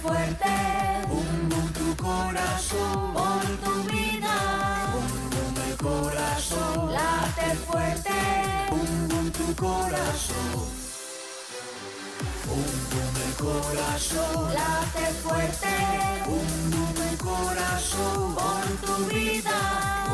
Fuerte. 0.02 0.54
Bum, 1.08 1.50
bum, 1.50 1.74
tu 1.74 1.96
corazón. 2.04 3.14
Por 3.14 3.46
tu 3.64 3.74
vida. 3.92 4.36
Bum, 4.94 5.56
el 5.68 5.78
corazón. 5.78 6.94
Late 6.94 7.56
fuerte. 7.68 8.20
Bum, 8.70 9.08
bum, 9.10 9.32
tu 9.32 9.56
corazón. 9.56 10.80
Un 12.50 13.16
el 13.28 13.34
corazón, 13.36 14.54
late 14.54 15.14
fuerte. 15.24 15.76
Un 16.28 17.02
el 17.10 17.18
corazón, 17.18 18.36
por 18.36 18.66
tu 18.86 19.06
vida. 19.06 20.09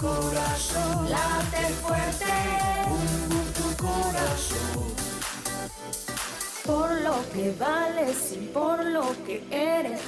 Corazón, 0.00 1.10
late 1.10 1.72
fuerte. 1.82 2.24
Un 2.90 3.52
tu 3.54 3.82
corazón. 3.82 4.94
Por 6.66 7.00
lo 7.00 7.14
que 7.32 7.54
vales 7.58 8.32
y 8.32 8.46
por 8.48 8.84
lo 8.84 9.14
que 9.24 9.42
eres, 9.50 10.00